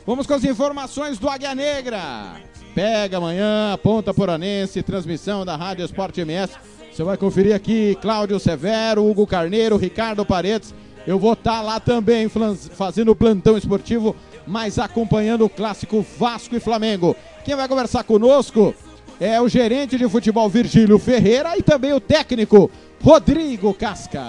Vamos 0.05 0.27
com 0.27 0.33
as 0.33 0.43
informações 0.43 1.17
do 1.17 1.29
Águia 1.29 1.55
Negra. 1.55 2.41
Pega 2.73 3.19
amanhã, 3.19 3.79
Ponta 3.81 4.13
Poranense, 4.13 4.83
transmissão 4.83 5.45
da 5.45 5.55
Rádio 5.55 5.85
Esporte 5.85 6.19
MS. 6.19 6.55
Você 6.91 7.03
vai 7.05 7.15
conferir 7.15 7.55
aqui 7.55 7.97
Cláudio 8.01 8.37
Severo, 8.37 9.09
Hugo 9.09 9.25
Carneiro, 9.25 9.77
Ricardo 9.77 10.25
Paredes. 10.25 10.75
Eu 11.07 11.17
vou 11.17 11.31
estar 11.31 11.61
lá 11.61 11.79
também 11.79 12.27
fazendo 12.27 13.13
o 13.13 13.15
plantão 13.15 13.57
esportivo, 13.57 14.13
mas 14.45 14.77
acompanhando 14.77 15.45
o 15.45 15.49
clássico 15.49 16.05
Vasco 16.19 16.53
e 16.53 16.59
Flamengo. 16.59 17.15
Quem 17.45 17.55
vai 17.55 17.69
conversar 17.69 18.03
conosco 18.03 18.75
é 19.19 19.39
o 19.41 19.47
gerente 19.47 19.97
de 19.97 20.07
futebol 20.09 20.49
Virgílio 20.49 20.97
Ferreira 20.99 21.57
e 21.57 21.61
também 21.63 21.93
o 21.93 21.99
técnico 21.99 22.69
Rodrigo 23.01 23.73
Casca. 23.73 24.23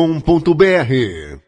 esportems.com.br 0.00 1.38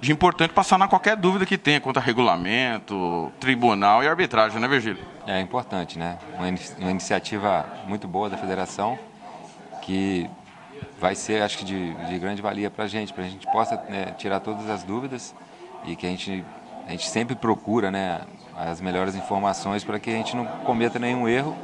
De 0.00 0.12
importante 0.12 0.52
passar 0.52 0.78
na 0.78 0.88
qualquer 0.88 1.16
dúvida 1.16 1.44
que 1.44 1.58
tenha 1.58 1.80
quanto 1.80 1.98
a 1.98 2.00
regulamento, 2.00 3.30
tribunal 3.38 4.02
e 4.02 4.08
arbitragem, 4.08 4.58
né, 4.60 4.66
Virgílio? 4.66 5.02
É 5.26 5.40
importante, 5.40 5.98
né? 5.98 6.18
Uma, 6.36 6.48
ini- 6.48 6.60
uma 6.78 6.90
iniciativa 6.90 7.66
muito 7.86 8.08
boa 8.08 8.30
da 8.30 8.36
federação 8.38 8.98
que 9.82 10.28
vai 11.00 11.14
ser, 11.14 11.42
acho 11.42 11.56
que, 11.56 11.64
de, 11.64 11.94
de 11.94 12.18
grande 12.18 12.42
valia 12.42 12.70
para 12.70 12.84
a 12.84 12.86
gente, 12.86 13.12
para 13.12 13.24
a 13.24 13.28
gente 13.28 13.46
possa 13.46 13.76
né, 13.88 14.14
tirar 14.18 14.38
todas 14.38 14.68
as 14.68 14.82
dúvidas 14.82 15.34
e 15.86 15.96
que 15.96 16.06
a 16.06 16.10
gente, 16.10 16.44
a 16.86 16.90
gente 16.90 17.08
sempre 17.08 17.34
procura 17.34 17.90
né, 17.90 18.20
as 18.54 18.82
melhores 18.82 19.14
informações 19.14 19.82
para 19.82 19.98
que 19.98 20.10
a 20.10 20.12
gente 20.12 20.36
não 20.36 20.44
cometa 20.44 20.98
nenhum 20.98 21.26
erro 21.26 21.56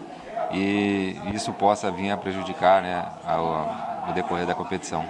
e 0.51 1.17
isso 1.35 1.53
possa 1.53 1.91
vir 1.91 2.11
a 2.11 2.17
prejudicar 2.17 2.81
né, 2.81 3.05
ao, 3.27 4.07
ao 4.07 4.13
decorrer 4.15 4.47
da 4.47 4.55
competição. 4.55 5.05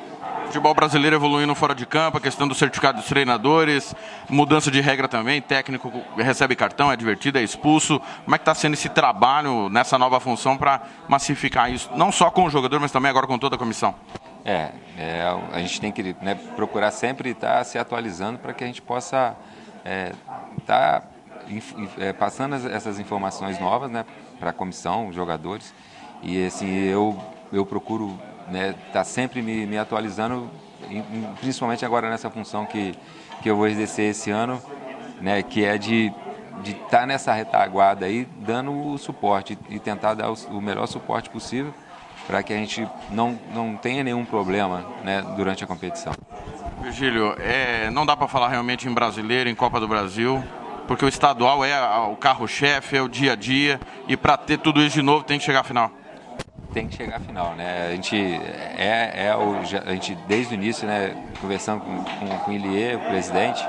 Futebol 0.46 0.74
brasileiro 0.74 1.16
evoluindo 1.16 1.54
fora 1.54 1.74
de 1.74 1.84
campo, 1.84 2.16
a 2.18 2.20
questão 2.20 2.46
do 2.48 2.54
certificado 2.54 2.98
dos 2.98 3.06
treinadores, 3.08 3.94
mudança 4.28 4.70
de 4.70 4.80
regra 4.80 5.06
também, 5.08 5.42
técnico 5.42 5.92
recebe 6.16 6.54
cartão, 6.54 6.90
é 6.90 6.96
divertido, 6.96 7.36
é 7.38 7.42
expulso. 7.42 8.00
Como 8.24 8.34
é 8.34 8.38
que 8.38 8.42
está 8.42 8.54
sendo 8.54 8.74
esse 8.74 8.88
trabalho 8.88 9.68
nessa 9.68 9.98
nova 9.98 10.18
função 10.20 10.56
para 10.56 10.80
massificar 11.08 11.70
isso, 11.70 11.90
não 11.96 12.10
só 12.12 12.30
com 12.30 12.44
o 12.44 12.50
jogador, 12.50 12.80
mas 12.80 12.90
também 12.92 13.10
agora 13.10 13.26
com 13.26 13.38
toda 13.38 13.56
a 13.56 13.58
comissão? 13.58 13.94
É, 14.44 14.70
é, 14.96 15.36
a 15.52 15.58
gente 15.58 15.80
tem 15.80 15.90
que 15.92 16.14
né, 16.22 16.36
procurar 16.54 16.92
sempre 16.92 17.30
estar 17.30 17.62
se 17.64 17.76
atualizando 17.76 18.38
para 18.38 18.54
que 18.54 18.62
a 18.62 18.66
gente 18.66 18.80
possa 18.80 19.36
estar 20.58 21.02
passando 22.18 22.54
as- 22.54 22.64
essas 22.64 22.98
informações 22.98 23.58
novas 23.60 23.90
né, 23.90 24.04
para 24.38 24.50
a 24.50 24.52
comissão, 24.52 25.08
os 25.08 25.14
jogadores. 25.14 25.74
E 26.22 26.46
assim, 26.46 26.72
eu, 26.72 27.18
eu 27.52 27.66
procuro 27.66 28.18
estar 28.86 29.04
sempre 29.04 29.42
me, 29.42 29.66
me 29.66 29.78
atualizando, 29.78 30.50
principalmente 31.40 31.84
agora 31.84 32.10
nessa 32.10 32.30
função 32.30 32.66
que, 32.66 32.94
que 33.42 33.50
eu 33.50 33.56
vou 33.56 33.66
exercer 33.66 34.10
esse 34.10 34.30
ano, 34.30 34.60
né, 35.20 35.42
que 35.42 35.64
é 35.64 35.78
de 35.78 36.12
estar 36.64 37.06
nessa 37.06 37.32
retaguarda 37.32 38.06
aí, 38.06 38.26
dando 38.38 38.72
o 38.72 38.98
suporte 38.98 39.58
e 39.68 39.78
tentar 39.78 40.14
dar 40.14 40.30
o, 40.30 40.34
o 40.50 40.60
melhor 40.60 40.86
suporte 40.86 41.30
possível 41.30 41.72
para 42.26 42.42
que 42.42 42.52
a 42.52 42.56
gente 42.56 42.86
não, 43.10 43.38
não 43.54 43.76
tenha 43.76 44.02
nenhum 44.02 44.24
problema 44.24 44.84
né, 45.04 45.22
durante 45.36 45.62
a 45.62 45.66
competição. 45.66 46.12
Virgílio, 46.82 47.36
é, 47.38 47.88
não 47.90 48.04
dá 48.04 48.16
para 48.16 48.26
falar 48.26 48.48
realmente 48.48 48.88
em 48.88 48.92
brasileiro, 48.92 49.48
em 49.48 49.54
Copa 49.54 49.78
do 49.78 49.86
Brasil, 49.86 50.42
porque 50.86 51.04
o 51.04 51.08
estadual 51.08 51.64
é 51.64 51.78
o 52.08 52.16
carro-chefe, 52.16 52.96
é 52.96 53.02
o 53.02 53.08
dia 53.08 53.32
a 53.32 53.36
dia, 53.36 53.80
e 54.08 54.16
para 54.16 54.36
ter 54.36 54.58
tudo 54.58 54.80
isso 54.82 54.96
de 54.96 55.02
novo 55.02 55.24
tem 55.24 55.38
que 55.38 55.44
chegar 55.44 55.60
à 55.60 55.64
final. 55.64 55.90
Tem 56.76 56.86
que 56.86 56.94
chegar 56.94 57.16
à 57.16 57.20
final, 57.20 57.54
né? 57.54 57.86
A 57.88 57.92
gente 57.92 58.14
é, 58.14 59.28
é 59.28 59.34
o, 59.34 59.54
a 59.86 59.94
gente 59.94 60.14
desde 60.28 60.52
o 60.52 60.56
início, 60.56 60.86
né, 60.86 61.16
conversando 61.40 61.80
com, 61.80 62.04
com, 62.04 62.38
com 62.40 62.50
o 62.50 62.52
Ilie, 62.52 62.96
o 62.96 62.98
presidente, 63.00 63.66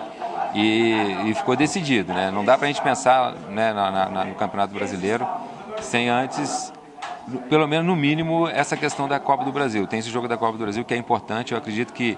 e, 0.53 0.91
e 1.25 1.33
ficou 1.33 1.55
decidido, 1.55 2.13
né? 2.13 2.29
Não 2.31 2.43
dá 2.43 2.57
para 2.57 2.65
a 2.65 2.67
gente 2.67 2.81
pensar 2.81 3.31
né, 3.49 3.71
na- 3.71 4.09
na- 4.09 4.25
no 4.25 4.35
Campeonato 4.35 4.73
Brasileiro 4.73 5.25
sem 5.79 6.09
antes, 6.09 6.73
pelo 7.47 7.65
menos 7.65 7.85
no 7.87 7.95
mínimo, 7.95 8.45
essa 8.49 8.75
questão 8.75 9.07
da 9.07 9.21
Copa 9.21 9.45
do 9.45 9.53
Brasil. 9.53 9.87
Tem 9.87 9.99
esse 9.99 10.09
jogo 10.09 10.27
da 10.27 10.35
Copa 10.35 10.57
do 10.57 10.63
Brasil 10.65 10.83
que 10.83 10.93
é 10.93 10.97
importante. 10.97 11.53
Eu 11.53 11.57
acredito 11.57 11.93
que 11.93 12.17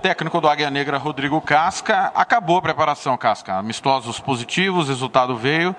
Técnico 0.01 0.39
do 0.39 0.47
Águia 0.47 0.69
Negra, 0.69 0.97
Rodrigo 0.97 1.41
Casca. 1.41 2.11
Acabou 2.15 2.57
a 2.57 2.61
preparação, 2.61 3.17
Casca. 3.17 3.55
Amistosos 3.55 4.19
positivos, 4.19 4.87
resultado 4.87 5.35
veio. 5.35 5.75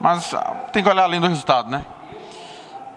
Mas 0.00 0.32
ah, 0.32 0.68
tem 0.72 0.82
que 0.82 0.88
olhar 0.88 1.04
além 1.04 1.20
do 1.20 1.26
resultado, 1.26 1.70
né? 1.70 1.84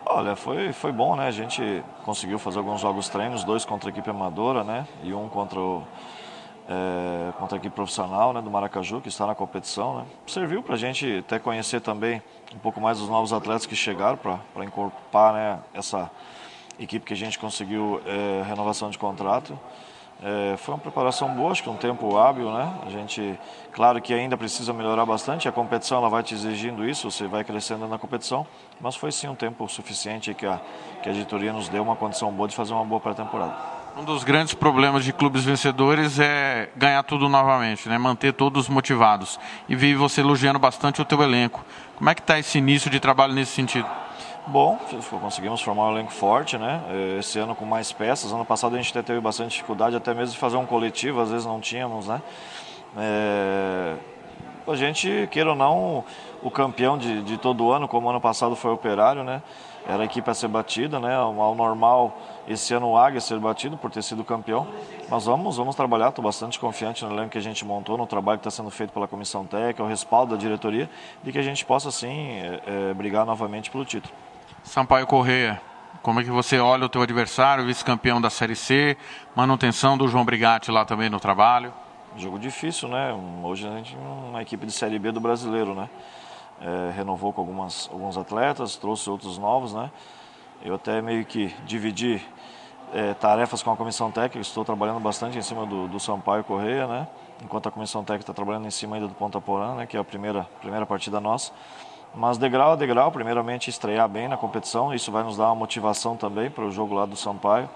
Olha, 0.06 0.36
foi, 0.36 0.74
foi 0.74 0.92
bom, 0.92 1.16
né? 1.16 1.28
A 1.28 1.32
gente 1.32 1.84
conseguiu 2.04 2.38
fazer 2.38 2.60
alguns 2.60 2.82
jogos 2.82 3.10
treinos, 3.10 3.44
dois 3.44 3.66
contra 3.66 3.90
a 3.90 3.92
equipe 3.92 4.10
amadora, 4.10 4.64
né? 4.64 4.88
E 5.04 5.14
um 5.14 5.28
contra, 5.28 5.60
o, 5.60 5.84
é, 6.72 7.34
contra 7.34 7.58
a 7.58 7.60
equipe 7.60 7.76
profissional 7.76 8.32
né? 8.32 8.42
do 8.42 8.50
Maracaju, 8.50 9.02
que 9.02 9.10
está 9.10 9.28
na 9.28 9.36
competição, 9.36 9.98
né? 9.98 10.06
Serviu 10.26 10.64
para 10.64 10.76
a 10.76 10.78
gente 10.78 11.18
até 11.18 11.38
conhecer 11.38 11.82
também 11.82 12.22
um 12.56 12.60
pouco 12.60 12.80
mais 12.80 13.02
os 13.02 13.10
novos 13.10 13.34
atletas 13.34 13.66
que 13.66 13.76
chegaram 13.76 14.18
para 14.18 14.64
incorporar 14.64 15.34
né? 15.34 15.60
essa 15.74 16.10
equipe 16.80 17.06
que 17.06 17.14
a 17.14 17.18
gente 17.18 17.38
conseguiu 17.38 18.02
é, 18.06 18.44
renovação 18.48 18.90
de 18.90 18.98
contrato. 18.98 19.60
É, 20.24 20.56
foi 20.58 20.76
uma 20.76 20.80
preparação 20.80 21.34
boa, 21.34 21.52
acho 21.52 21.64
que 21.64 21.70
um 21.70 21.76
tempo 21.76 22.16
hábil, 22.16 22.52
né? 22.54 22.72
A 22.86 22.90
gente, 22.90 23.38
claro 23.72 24.00
que 24.00 24.14
ainda 24.14 24.38
precisa 24.38 24.72
melhorar 24.72 25.04
bastante, 25.04 25.50
a 25.50 25.52
competição 25.52 25.98
ela 25.98 26.10
vai 26.10 26.22
te 26.22 26.36
exigindo 26.36 26.88
isso, 26.88 27.10
você 27.10 27.26
vai 27.26 27.44
crescendo 27.44 27.88
na 27.88 27.98
competição, 27.98 28.46
mas 28.80 28.96
foi 28.96 29.12
sim 29.12 29.28
um 29.28 29.36
tempo 29.36 29.68
suficiente 29.68 30.34
que 30.36 30.46
a, 30.46 30.62
que 31.02 31.10
a 31.10 31.12
diretoria 31.12 31.52
nos 31.52 31.68
deu 31.70 31.82
uma 31.82 31.96
condição 31.96 32.32
boa 32.32 32.48
de 32.48 32.56
fazer 32.56 32.74
uma 32.74 32.86
boa 32.86 33.02
pré-temporada. 33.02 33.81
Um 33.98 34.04
dos 34.06 34.24
grandes 34.24 34.54
problemas 34.54 35.04
de 35.04 35.12
clubes 35.12 35.44
vencedores 35.44 36.18
é 36.20 36.70
ganhar 36.76 37.04
tudo 37.04 37.28
novamente, 37.28 37.90
né? 37.90 37.98
manter 37.98 38.34
todos 38.34 38.70
motivados. 38.70 39.40
E 39.68 39.76
vi 39.76 39.94
você 39.94 40.22
elogiando 40.22 40.58
bastante 40.58 41.02
o 41.02 41.06
teu 41.06 41.22
elenco. 41.22 41.64
Como 41.98 42.10
é 42.10 42.16
que 42.16 42.22
está 42.22 42.40
esse 42.40 42.58
início 42.58 42.90
de 42.90 43.00
trabalho 43.00 43.34
nesse 43.34 43.52
sentido? 43.52 43.88
Bom, 44.48 44.80
conseguimos 45.22 45.62
formar 45.62 45.90
um 45.90 45.92
elenco 45.92 46.12
forte, 46.12 46.58
né? 46.58 46.82
Eh, 46.90 47.18
Esse 47.20 47.38
ano 47.38 47.54
com 47.54 47.64
mais 47.64 47.92
peças. 47.92 48.32
Ano 48.32 48.44
passado 48.44 48.74
a 48.76 48.78
gente 48.78 48.90
até 48.90 49.04
teve 49.04 49.20
bastante 49.20 49.52
dificuldade, 49.52 49.96
até 49.96 50.14
mesmo 50.16 50.34
de 50.34 50.40
fazer 50.40 50.58
um 50.58 50.66
coletivo, 50.66 51.22
às 51.22 51.30
vezes 51.30 51.46
não 51.46 51.60
tínhamos, 51.60 52.08
né? 52.08 52.22
Eh, 52.98 53.96
A 54.68 54.76
gente, 54.76 55.28
queira 55.32 55.52
ou 55.52 55.56
não, 55.56 56.04
o 56.42 56.50
campeão 56.50 56.98
de, 56.98 57.22
de 57.24 57.38
todo 57.38 57.72
ano, 57.72 57.88
como 57.88 58.10
ano 58.10 58.22
passado 58.22 58.56
foi 58.56 58.72
o 58.72 58.76
Operário, 58.76 59.24
né? 59.24 59.44
Era 59.88 60.04
a 60.04 60.06
equipe 60.06 60.30
a 60.30 60.34
ser 60.34 60.48
batida, 60.48 61.00
né? 61.00 61.16
Ao 61.16 61.56
normal, 61.56 62.18
esse 62.48 62.74
ano 62.74 62.90
o 62.90 62.98
Águia 62.98 63.20
ser 63.20 63.40
batido 63.40 63.78
por 63.78 63.90
ter 63.92 64.04
sido 64.04 64.24
campeão. 64.24 64.68
Mas 65.10 65.26
vamos, 65.26 65.58
vamos 65.58 65.76
trabalhar, 65.76 66.10
estou 66.10 66.24
bastante 66.24 66.60
confiante 66.60 67.04
no 67.04 67.12
elenco 67.12 67.30
que 67.30 67.38
a 67.38 67.42
gente 67.42 67.66
montou, 67.66 67.98
no 67.98 68.06
trabalho 68.06 68.40
que 68.40 68.48
está 68.48 68.56
sendo 68.56 68.70
feito 68.70 68.94
pela 68.94 69.08
comissão 69.08 69.46
técnica, 69.46 69.84
o 69.84 69.88
respaldo 69.88 70.36
da 70.36 70.40
diretoria, 70.40 70.90
de 71.24 71.32
que 71.32 71.38
a 71.38 71.42
gente 71.42 71.66
possa, 71.66 71.92
sim, 71.92 72.08
eh, 72.08 72.62
eh, 72.66 72.94
brigar 72.94 73.26
novamente 73.26 73.70
pelo 73.70 73.84
título. 73.84 74.14
Sampaio 74.64 75.08
Correia, 75.08 75.60
como 76.02 76.20
é 76.20 76.24
que 76.24 76.30
você 76.30 76.60
olha 76.60 76.86
o 76.86 76.90
teu 76.90 77.02
adversário, 77.02 77.66
vice-campeão 77.66 78.22
da 78.22 78.30
Série 78.30 78.56
C, 78.56 78.98
manutenção 79.36 79.98
do 79.98 80.08
João 80.08 80.24
Brigatti 80.24 80.72
lá 80.72 80.86
também 80.86 81.10
no 81.10 81.20
trabalho? 81.20 81.74
Jogo 82.18 82.38
difícil, 82.38 82.90
né? 82.90 83.14
Hoje 83.44 83.68
a 83.68 83.72
gente 83.78 83.96
é 83.96 84.30
uma 84.30 84.42
equipe 84.42 84.66
de 84.66 84.72
Série 84.72 85.00
B 85.00 85.12
do 85.12 85.20
brasileiro, 85.20 85.74
né? 85.74 85.90
É, 86.62 86.92
renovou 86.92 87.34
com 87.34 87.42
algumas, 87.42 87.90
alguns 87.92 88.18
atletas, 88.18 88.76
trouxe 88.76 89.10
outros 89.10 89.38
novos, 89.38 89.74
né? 89.74 89.92
Eu 90.64 90.76
até 90.76 91.02
meio 91.02 91.26
que 91.26 91.48
dividi 91.66 92.24
é, 92.94 93.14
tarefas 93.16 93.64
com 93.64 93.72
a 93.72 93.76
comissão 93.76 94.12
técnica, 94.12 94.40
estou 94.40 94.64
trabalhando 94.64 95.00
bastante 95.00 95.38
em 95.38 95.42
cima 95.42 95.66
do, 95.66 95.88
do 95.88 96.00
Sampaio 96.00 96.44
Correia, 96.44 96.86
né? 96.86 97.08
Enquanto 97.44 97.68
a 97.68 97.72
comissão 97.72 98.04
técnica 98.04 98.24
está 98.24 98.34
trabalhando 98.34 98.68
em 98.68 98.72
cima 98.72 98.96
ainda 98.96 99.08
do 99.08 99.16
Ponta 99.16 99.42
Porã, 99.42 99.76
né? 99.76 99.88
Que 99.88 99.98
é 99.98 100.00
a 100.00 100.04
primeira, 100.04 100.48
primeira 100.60 100.86
partida 100.86 101.20
nossa. 101.20 101.52
Mas 102.14 102.38
degrau 102.38 102.74
a 102.74 102.76
degrau, 102.76 103.12
primeiramente 103.12 103.70
estrear 103.70 104.08
bem 104.08 104.28
na 104.28 104.36
competição, 104.36 104.94
isso 104.94 105.12
vai 105.12 105.24
nos 105.24 105.38
dar 105.38 105.46
uma 105.46 105.56
motivação 105.56 106.18
também 106.18 106.50
para 106.50 106.66
o 106.66 106.72
jogo 106.72 106.94
lá 106.94 107.06
do 107.06 107.16
Sampaio. 107.16 107.70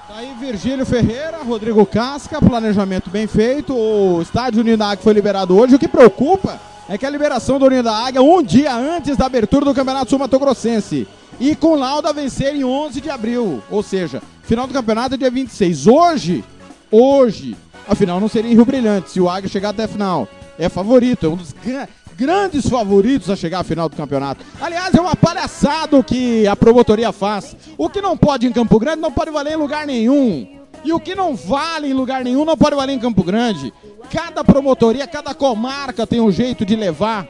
Tá 0.09 0.16
aí 0.16 0.34
Virgílio 0.34 0.86
Ferreira, 0.86 1.30
Rodrigo 1.45 1.85
Casca, 1.87 2.41
planejamento 2.41 3.11
bem 3.11 3.27
feito. 3.27 3.75
O 3.75 4.21
estádio 4.23 4.61
União 4.61 4.77
da 4.77 4.89
Águia 4.91 5.03
foi 5.03 5.12
liberado 5.12 5.57
hoje. 5.57 5.75
O 5.75 5.79
que 5.79 5.89
preocupa 5.89 6.61
é 6.89 6.97
que 6.99 7.07
a 7.07 7.11
liberação 7.11 7.59
do 7.59 7.67
União 7.67 7.83
da 7.83 7.93
Águia 7.97 8.23
um 8.23 8.43
dia 8.43 8.75
antes 8.75 9.17
da 9.17 9.27
abertura 9.27 9.65
do 9.65 9.75
Campeonato 9.75 10.11
Sul-Mato-Grossense. 10.11 11.07
E 11.39 11.55
com 11.57 11.75
Lauda 11.75 12.12
vencer 12.12 12.55
em 12.55 12.65
11 12.65 13.01
de 13.01 13.11
abril. 13.11 13.62
Ou 13.71 13.83
seja, 13.83 14.23
final 14.43 14.67
do 14.67 14.75
campeonato 14.75 15.15
é 15.15 15.19
dia 15.19 15.31
26. 15.31 15.87
Hoje, 15.87 16.45
hoje, 16.91 17.57
a 17.89 17.95
final 17.95 18.21
não 18.21 18.29
seria 18.29 18.51
em 18.51 18.55
Rio 18.55 18.65
Brilhante, 18.65 19.11
se 19.11 19.21
o 19.21 19.29
Águia 19.29 19.49
chegar 19.49 19.71
até 19.71 19.85
a 19.85 19.89
final. 19.89 20.29
É 20.59 20.69
favorito, 20.69 21.25
é 21.25 21.29
um 21.31 21.37
dos 21.37 21.53
gra- 21.65 21.89
grandes 22.17 22.69
favoritos 22.69 23.31
a 23.31 23.37
chegar 23.37 23.61
à 23.61 23.65
final 23.65 23.89
do 23.89 23.97
campeonato. 23.97 24.45
Aliás, 24.61 24.95
é 24.95 25.01
uma 25.01 25.17
palhaçada 25.17 26.03
que 26.03 26.47
a 26.47 26.55
promotoria 26.55 27.11
faz. 27.12 27.57
O 27.79 27.89
que 27.89 28.03
não 28.03 28.17
pode 28.19 28.47
em 28.47 28.53
Campo 28.53 28.79
Grande 28.79 29.01
não 29.01 29.11
pode 29.11 29.31
valer 29.31 29.55
em 29.55 29.57
lugar 29.57 29.87
nenhum. 29.87 30.60
E 30.85 30.93
o 30.93 31.01
que 31.01 31.15
não 31.15 31.35
vale 31.36 31.89
em 31.89 31.93
lugar 31.93 32.24
nenhum 32.24 32.44
não 32.44 32.57
pode 32.57 32.74
valer 32.74 32.94
em 32.94 32.98
Campo 32.98 33.23
Grande. 33.23 33.73
Cada 34.11 34.43
promotoria, 34.43 35.07
cada 35.07 35.35
comarca 35.35 36.07
tem 36.07 36.20
um 36.20 36.31
jeito 36.31 36.65
de 36.65 36.74
levar 36.74 37.28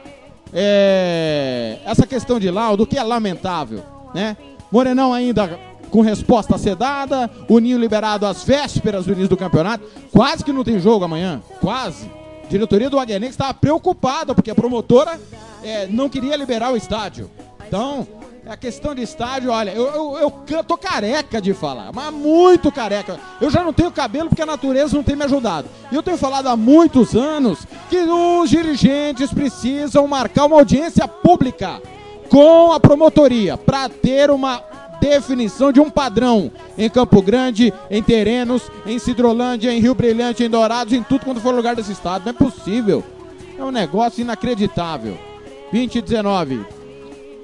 é, 0.53 1.79
essa 1.85 2.07
questão 2.07 2.39
de 2.39 2.49
laudo, 2.49 2.87
que 2.87 2.97
é 2.97 3.03
lamentável, 3.03 3.83
né? 4.13 4.37
Morenão 4.71 5.13
ainda 5.13 5.59
com 5.89 6.01
resposta 6.01 6.55
a 6.55 6.57
ser 6.57 6.75
dada, 6.75 7.29
o 7.49 7.59
Ninho 7.59 7.77
liberado 7.77 8.25
às 8.25 8.43
vésperas 8.43 9.05
do 9.05 9.11
início 9.11 9.29
do 9.29 9.37
campeonato, 9.37 9.83
quase 10.11 10.43
que 10.43 10.53
não 10.53 10.63
tem 10.63 10.79
jogo 10.79 11.03
amanhã, 11.03 11.41
quase. 11.59 12.09
A 12.45 12.47
diretoria 12.47 12.89
do 12.89 12.97
Águia 12.97 13.19
Negra 13.19 13.29
estava 13.29 13.53
preocupada 13.53 14.33
porque 14.33 14.51
a 14.51 14.55
promotora 14.55 15.19
é, 15.61 15.87
não 15.87 16.07
queria 16.07 16.35
liberar 16.37 16.71
o 16.71 16.77
estádio. 16.77 17.29
Então, 17.67 18.07
a 18.47 18.57
questão 18.57 18.95
de 18.95 19.03
estádio, 19.03 19.51
olha, 19.51 19.71
eu, 19.71 19.85
eu, 20.17 20.33
eu 20.49 20.63
tô 20.63 20.75
careca 20.75 21.39
de 21.39 21.53
falar, 21.53 21.91
mas 21.93 22.11
muito 22.11 22.71
careca. 22.71 23.19
Eu 23.39 23.51
já 23.51 23.63
não 23.63 23.71
tenho 23.71 23.91
cabelo 23.91 24.29
porque 24.29 24.41
a 24.41 24.47
natureza 24.47 24.95
não 24.95 25.03
tem 25.03 25.15
me 25.15 25.23
ajudado. 25.23 25.67
E 25.91 25.95
eu 25.95 26.01
tenho 26.01 26.17
falado 26.17 26.47
há 26.47 26.57
muitos 26.57 27.15
anos 27.15 27.67
que 27.89 27.97
os 27.97 28.49
dirigentes 28.49 29.31
precisam 29.31 30.07
marcar 30.07 30.45
uma 30.45 30.57
audiência 30.57 31.07
pública 31.07 31.81
com 32.29 32.71
a 32.71 32.79
promotoria 32.79 33.57
para 33.57 33.87
ter 33.87 34.31
uma 34.31 34.63
definição 34.99 35.71
de 35.71 35.79
um 35.79 35.89
padrão 35.89 36.51
em 36.77 36.89
Campo 36.89 37.21
Grande, 37.21 37.73
em 37.89 38.01
Terenos, 38.01 38.63
em 38.85 38.97
Cidrolândia, 38.97 39.71
em 39.71 39.79
Rio 39.79 39.93
Brilhante, 39.93 40.43
em 40.43 40.49
Dourados, 40.49 40.93
em 40.93 41.03
tudo 41.03 41.25
quanto 41.25 41.41
for 41.41 41.53
lugar 41.53 41.75
desse 41.75 41.91
estado. 41.91 42.23
Não 42.25 42.31
é 42.31 42.33
possível. 42.33 43.03
É 43.57 43.63
um 43.63 43.71
negócio 43.71 44.21
inacreditável. 44.21 45.17
2019. 45.71 46.80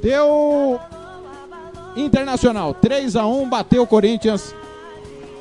Deu 0.02 0.80
Internacional 1.96 2.74
3 2.76 3.16
a 3.16 3.26
1 3.26 3.50
bateu 3.50 3.84
o 3.84 3.88
Corinthians. 3.88 4.54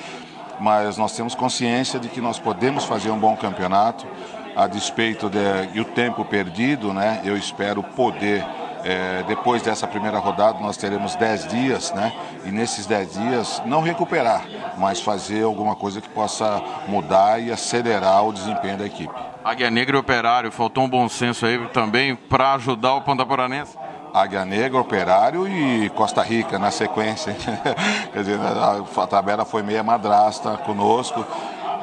mas 0.57 0.97
nós 0.97 1.13
temos 1.15 1.35
consciência 1.35 1.99
de 1.99 2.07
que 2.07 2.21
nós 2.21 2.39
podemos 2.39 2.85
fazer 2.85 3.11
um 3.11 3.19
bom 3.19 3.35
campeonato, 3.35 4.07
a 4.55 4.67
despeito 4.67 5.29
de, 5.29 5.39
e 5.73 5.79
o 5.79 5.85
tempo 5.85 6.23
perdido, 6.25 6.93
né? 6.93 7.21
Eu 7.23 7.37
espero 7.37 7.81
poder 7.81 8.45
é, 8.83 9.23
depois 9.27 9.61
dessa 9.61 9.87
primeira 9.87 10.19
rodada, 10.19 10.59
nós 10.59 10.77
teremos 10.77 11.15
10 11.15 11.47
dias, 11.47 11.91
né? 11.93 12.13
E 12.45 12.51
nesses 12.51 12.85
10 12.85 13.13
dias, 13.13 13.61
não 13.65 13.81
recuperar, 13.81 14.45
mas 14.77 15.01
fazer 15.01 15.43
alguma 15.43 15.75
coisa 15.75 15.99
que 15.99 16.09
possa 16.09 16.61
mudar 16.87 17.41
e 17.41 17.51
acelerar 17.51 18.25
o 18.25 18.33
desempenho 18.33 18.77
da 18.77 18.85
equipe. 18.85 19.13
Águia 19.43 19.69
Negra 19.69 19.97
e 19.97 19.99
Operário, 19.99 20.51
faltou 20.51 20.83
um 20.83 20.89
bom 20.89 21.07
senso 21.09 21.45
aí 21.45 21.57
também 21.69 22.15
para 22.15 22.53
ajudar 22.53 22.93
o 22.95 23.01
Ponta 23.01 23.25
Poranense. 23.25 23.77
Águia 24.13 24.43
Negra, 24.43 24.79
Operário 24.79 25.47
e 25.47 25.89
Costa 25.89 26.21
Rica 26.23 26.57
na 26.57 26.71
sequência. 26.71 27.35
Quer 28.11 28.19
dizer, 28.19 28.39
a, 28.39 29.03
a 29.03 29.07
tabela 29.07 29.45
foi 29.45 29.61
meia 29.61 29.83
madrasta 29.83 30.57
conosco. 30.57 31.25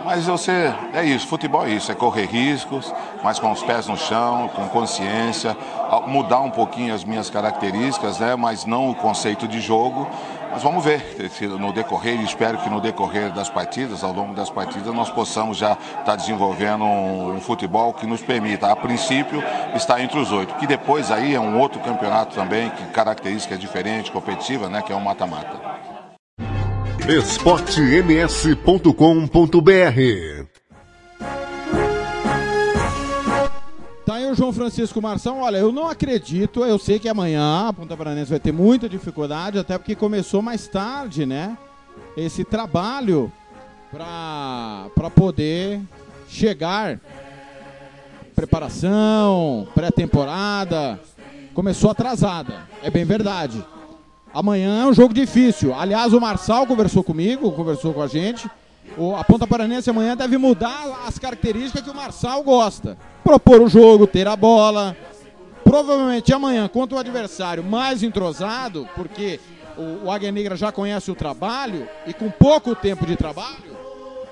Mas 0.04 0.26
você, 0.26 0.72
é 0.94 1.04
isso, 1.04 1.26
futebol 1.26 1.66
é 1.66 1.70
isso, 1.70 1.90
é 1.90 1.94
correr 1.94 2.26
riscos, 2.26 2.92
mas 3.22 3.38
com 3.38 3.50
os 3.50 3.62
pés 3.62 3.86
no 3.88 3.96
chão, 3.96 4.48
com 4.54 4.68
consciência, 4.68 5.56
mudar 6.06 6.40
um 6.40 6.50
pouquinho 6.50 6.94
as 6.94 7.04
minhas 7.04 7.28
características, 7.28 8.20
né? 8.20 8.36
mas 8.36 8.64
não 8.64 8.90
o 8.90 8.94
conceito 8.94 9.48
de 9.48 9.60
jogo, 9.60 10.08
Mas 10.50 10.62
vamos 10.62 10.84
ver 10.84 11.02
no 11.58 11.72
decorrer, 11.72 12.18
espero 12.22 12.56
que 12.58 12.70
no 12.70 12.80
decorrer 12.80 13.30
das 13.30 13.50
partidas, 13.50 14.02
ao 14.02 14.12
longo 14.12 14.32
das 14.32 14.48
partidas, 14.48 14.94
nós 14.94 15.10
possamos 15.10 15.58
já 15.58 15.76
estar 15.98 16.16
desenvolvendo 16.16 16.82
um, 16.84 17.34
um 17.34 17.40
futebol 17.40 17.92
que 17.92 18.06
nos 18.06 18.22
permita, 18.22 18.70
a 18.70 18.76
princípio, 18.76 19.42
estar 19.74 20.00
entre 20.00 20.18
os 20.18 20.32
oito. 20.32 20.54
Que 20.54 20.66
depois 20.66 21.10
aí 21.10 21.34
é 21.34 21.40
um 21.40 21.58
outro 21.60 21.80
campeonato 21.80 22.34
também, 22.34 22.70
que 22.70 22.84
característica 22.86 23.54
é 23.54 23.58
diferente, 23.58 24.10
competitiva, 24.10 24.68
né? 24.68 24.80
Que 24.80 24.92
é 24.92 24.96
um 24.96 25.00
mata-mata. 25.00 25.95
esportems.com.br 27.08 28.90
Tá 34.04 34.14
aí 34.14 34.28
o 34.30 34.34
João 34.34 34.52
Francisco 34.52 35.00
Marção. 35.00 35.40
Olha, 35.42 35.58
eu 35.58 35.70
não 35.70 35.88
acredito, 35.88 36.64
eu 36.64 36.78
sei 36.80 36.98
que 36.98 37.08
amanhã 37.08 37.68
a 37.68 37.72
Ponta 37.72 37.96
Paranense 37.96 38.30
vai 38.30 38.40
ter 38.40 38.50
muita 38.50 38.88
dificuldade, 38.88 39.58
até 39.58 39.78
porque 39.78 39.94
começou 39.94 40.42
mais 40.42 40.66
tarde, 40.66 41.24
né? 41.24 41.56
Esse 42.16 42.44
trabalho 42.44 43.30
para 43.92 45.10
poder 45.14 45.80
chegar. 46.28 47.00
Preparação, 48.34 49.66
pré-temporada, 49.74 51.00
começou 51.54 51.90
atrasada, 51.90 52.66
é 52.82 52.90
bem 52.90 53.04
verdade. 53.04 53.64
Amanhã 54.32 54.82
é 54.82 54.86
um 54.86 54.94
jogo 54.94 55.14
difícil. 55.14 55.74
Aliás, 55.74 56.12
o 56.12 56.20
Marçal 56.20 56.66
conversou 56.66 57.02
comigo, 57.02 57.52
conversou 57.52 57.94
com 57.94 58.02
a 58.02 58.06
gente. 58.06 58.48
O, 58.96 59.14
a 59.14 59.24
Ponta 59.24 59.46
Paranense 59.46 59.90
amanhã 59.90 60.16
deve 60.16 60.38
mudar 60.38 61.02
as 61.06 61.18
características 61.18 61.82
que 61.82 61.90
o 61.90 61.94
Marçal 61.94 62.42
gosta. 62.42 62.96
Propor 63.24 63.60
o 63.62 63.68
jogo, 63.68 64.06
ter 64.06 64.28
a 64.28 64.36
bola. 64.36 64.96
Provavelmente 65.64 66.32
amanhã, 66.32 66.68
contra 66.68 66.96
o 66.96 67.00
adversário 67.00 67.64
mais 67.64 68.02
entrosado, 68.02 68.88
porque 68.94 69.40
o, 69.76 70.06
o 70.06 70.10
Águia 70.10 70.30
Negra 70.30 70.56
já 70.56 70.70
conhece 70.70 71.10
o 71.10 71.14
trabalho, 71.14 71.88
e 72.06 72.12
com 72.12 72.30
pouco 72.30 72.74
tempo 72.74 73.04
de 73.04 73.16
trabalho, 73.16 73.76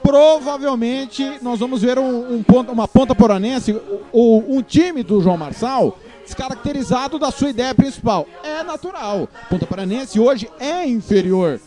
provavelmente 0.03 1.39
nós 1.43 1.59
vamos 1.59 1.83
ver 1.83 1.99
um, 1.99 2.37
um 2.37 2.43
ponta, 2.43 2.71
uma 2.71 2.87
Ponta 2.87 3.15
Paranense, 3.15 3.79
ou 4.13 4.45
um 4.49 4.63
time 4.63 5.03
do 5.03 5.21
João 5.21 5.37
Marçal, 5.37 5.99
descaracterizado 6.35 7.19
da 7.19 7.31
sua 7.31 7.51
ideia 7.51 7.75
principal. 7.75 8.27
É 8.43 8.63
natural. 8.65 9.29
Ponta 9.49 9.65
Paranense 9.65 10.19
hoje 10.19 10.51
é 10.59 10.87
inferior 10.87 11.61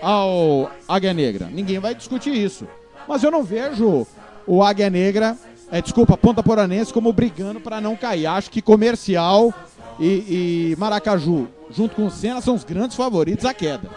ao 0.00 0.70
Águia 0.88 1.12
Negra. 1.12 1.48
Ninguém 1.52 1.80
vai 1.80 1.94
discutir 1.94 2.32
isso. 2.32 2.66
Mas 3.08 3.22
eu 3.22 3.30
não 3.30 3.42
vejo 3.42 4.06
o 4.46 4.62
Águia 4.62 4.88
Negra, 4.88 5.36
é, 5.70 5.82
desculpa, 5.82 6.16
Ponta 6.16 6.42
Poranense 6.42 6.92
como 6.92 7.12
brigando 7.12 7.60
para 7.60 7.80
não 7.80 7.96
cair. 7.96 8.26
Acho 8.26 8.50
que 8.50 8.62
Comercial 8.62 9.52
e, 9.98 10.72
e 10.72 10.76
Maracaju, 10.78 11.48
junto 11.70 11.96
com 11.96 12.06
o 12.06 12.10
Senna, 12.10 12.40
são 12.40 12.54
os 12.54 12.64
grandes 12.64 12.96
favoritos 12.96 13.44
à 13.44 13.52
queda. 13.52 13.90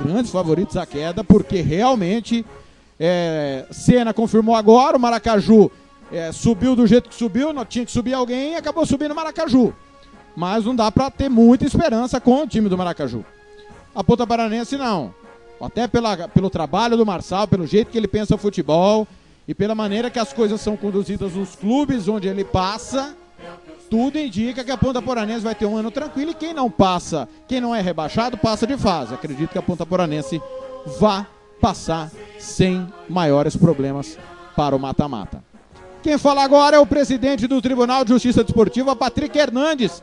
Grandes 0.00 0.32
favoritos 0.32 0.76
à 0.76 0.84
queda, 0.84 1.22
porque 1.22 1.60
realmente 1.60 2.44
é, 2.98 3.66
Senna 3.70 4.12
confirmou 4.12 4.56
agora, 4.56 4.96
o 4.96 5.00
Maracaju 5.00 5.70
é, 6.12 6.32
subiu 6.32 6.74
do 6.74 6.86
jeito 6.86 7.08
que 7.08 7.14
subiu, 7.14 7.52
não 7.52 7.64
tinha 7.64 7.84
que 7.84 7.92
subir 7.92 8.14
alguém 8.14 8.52
e 8.52 8.56
acabou 8.56 8.84
subindo 8.84 9.12
o 9.12 9.14
Maracaju. 9.14 9.72
Mas 10.36 10.64
não 10.64 10.74
dá 10.74 10.90
para 10.90 11.10
ter 11.10 11.28
muita 11.28 11.64
esperança 11.64 12.20
com 12.20 12.42
o 12.42 12.46
time 12.46 12.68
do 12.68 12.78
Maracaju. 12.78 13.24
A 13.94 14.02
Ponta 14.02 14.26
Paranense 14.26 14.76
não. 14.76 15.14
Até 15.60 15.86
pela, 15.86 16.28
pelo 16.28 16.48
trabalho 16.48 16.96
do 16.96 17.04
Marçal, 17.04 17.46
pelo 17.46 17.66
jeito 17.66 17.90
que 17.90 17.98
ele 17.98 18.08
pensa 18.08 18.34
o 18.34 18.38
futebol 18.38 19.06
e 19.46 19.54
pela 19.54 19.74
maneira 19.74 20.10
que 20.10 20.18
as 20.18 20.32
coisas 20.32 20.60
são 20.60 20.76
conduzidas 20.76 21.34
nos 21.34 21.54
clubes 21.54 22.08
onde 22.08 22.28
ele 22.28 22.44
passa, 22.44 23.14
tudo 23.90 24.18
indica 24.18 24.64
que 24.64 24.70
a 24.70 24.76
Ponta 24.76 25.02
Poranense 25.02 25.40
vai 25.40 25.54
ter 25.54 25.66
um 25.66 25.76
ano 25.76 25.90
tranquilo 25.90 26.30
e 26.30 26.34
quem 26.34 26.54
não 26.54 26.70
passa, 26.70 27.28
quem 27.48 27.60
não 27.60 27.74
é 27.74 27.80
rebaixado, 27.80 28.38
passa 28.38 28.66
de 28.66 28.76
fase. 28.76 29.12
Acredito 29.12 29.50
que 29.50 29.58
a 29.58 29.62
Ponta 29.62 29.84
Poranense 29.84 30.40
vá 30.98 31.26
passar 31.60 32.10
sem 32.38 32.86
maiores 33.08 33.56
problemas 33.56 34.16
para 34.56 34.74
o 34.74 34.78
mata-mata. 34.78 35.49
Quem 36.02 36.16
fala 36.16 36.42
agora 36.42 36.76
é 36.76 36.80
o 36.80 36.86
presidente 36.86 37.46
do 37.46 37.60
Tribunal 37.60 38.04
de 38.04 38.10
Justiça 38.10 38.42
Desportiva, 38.42 38.96
Patrick 38.96 39.38
Hernandes. 39.38 40.02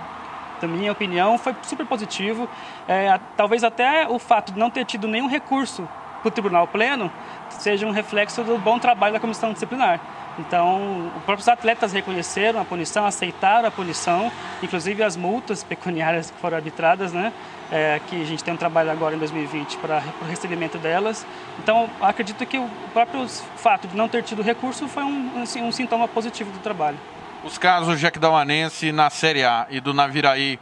da 0.61 0.69
minha 0.69 0.93
opinião, 0.93 1.39
foi 1.39 1.55
super 1.63 1.87
positivo. 1.87 2.49
É, 2.87 3.19
talvez 3.37 3.65
até 3.65 4.07
o 4.09 4.19
fato 4.19 4.53
de 4.53 4.59
não 4.59 4.71
ter 4.71 4.85
tido 4.85 5.09
nenhum 5.09 5.27
recurso 5.27 5.89
para 6.21 6.29
o 6.29 6.31
tribunal 6.31 6.67
pleno 6.69 7.11
seja 7.49 7.87
um 7.87 7.91
reflexo 7.91 8.43
do 8.45 8.59
bom 8.59 8.79
trabalho 8.79 9.13
da 9.13 9.21
comissão 9.21 9.53
disciplinar. 9.53 10.01
Então, 10.39 11.11
os 11.17 11.23
próprios 11.25 11.49
atletas 11.49 11.93
reconheceram 11.93 12.61
a 12.61 12.65
punição, 12.65 13.05
aceitaram 13.05 13.69
a 13.69 13.71
punição, 13.71 14.33
inclusive 14.63 15.03
as 15.03 15.17
multas 15.17 15.63
pecuniárias 15.65 16.31
que 16.31 16.39
foram 16.39 16.57
arbitradas, 16.57 17.13
né? 17.13 17.33
É, 17.71 18.01
que 18.07 18.21
a 18.21 18.25
gente 18.25 18.45
tem 18.45 18.53
um 18.53 18.57
trabalho 18.57 18.91
agora 18.91 19.15
em 19.15 19.19
2020 19.19 19.79
para 19.79 20.03
o 20.21 20.25
recebimento 20.27 20.77
delas. 20.77 21.27
Então, 21.59 21.89
acredito 22.03 22.45
que 22.45 22.59
o 22.59 22.69
próprio 22.93 23.27
fato 23.57 23.89
de 23.89 23.97
não 23.97 24.09
ter 24.09 24.23
tido 24.23 24.43
recurso 24.43 24.87
foi 24.89 25.05
um, 25.05 25.43
assim, 25.43 25.63
um 25.63 25.73
sintoma 25.73 26.07
positivo 26.07 26.51
do 26.51 26.59
trabalho. 26.59 26.99
Os 27.45 27.57
casos 27.57 27.99
Jack 27.99 28.19
Dauanense 28.19 28.93
na 28.93 29.09
Série 29.09 29.43
A 29.43 29.67
e 29.71 29.81
do 29.81 29.95
Naviraí 29.95 30.59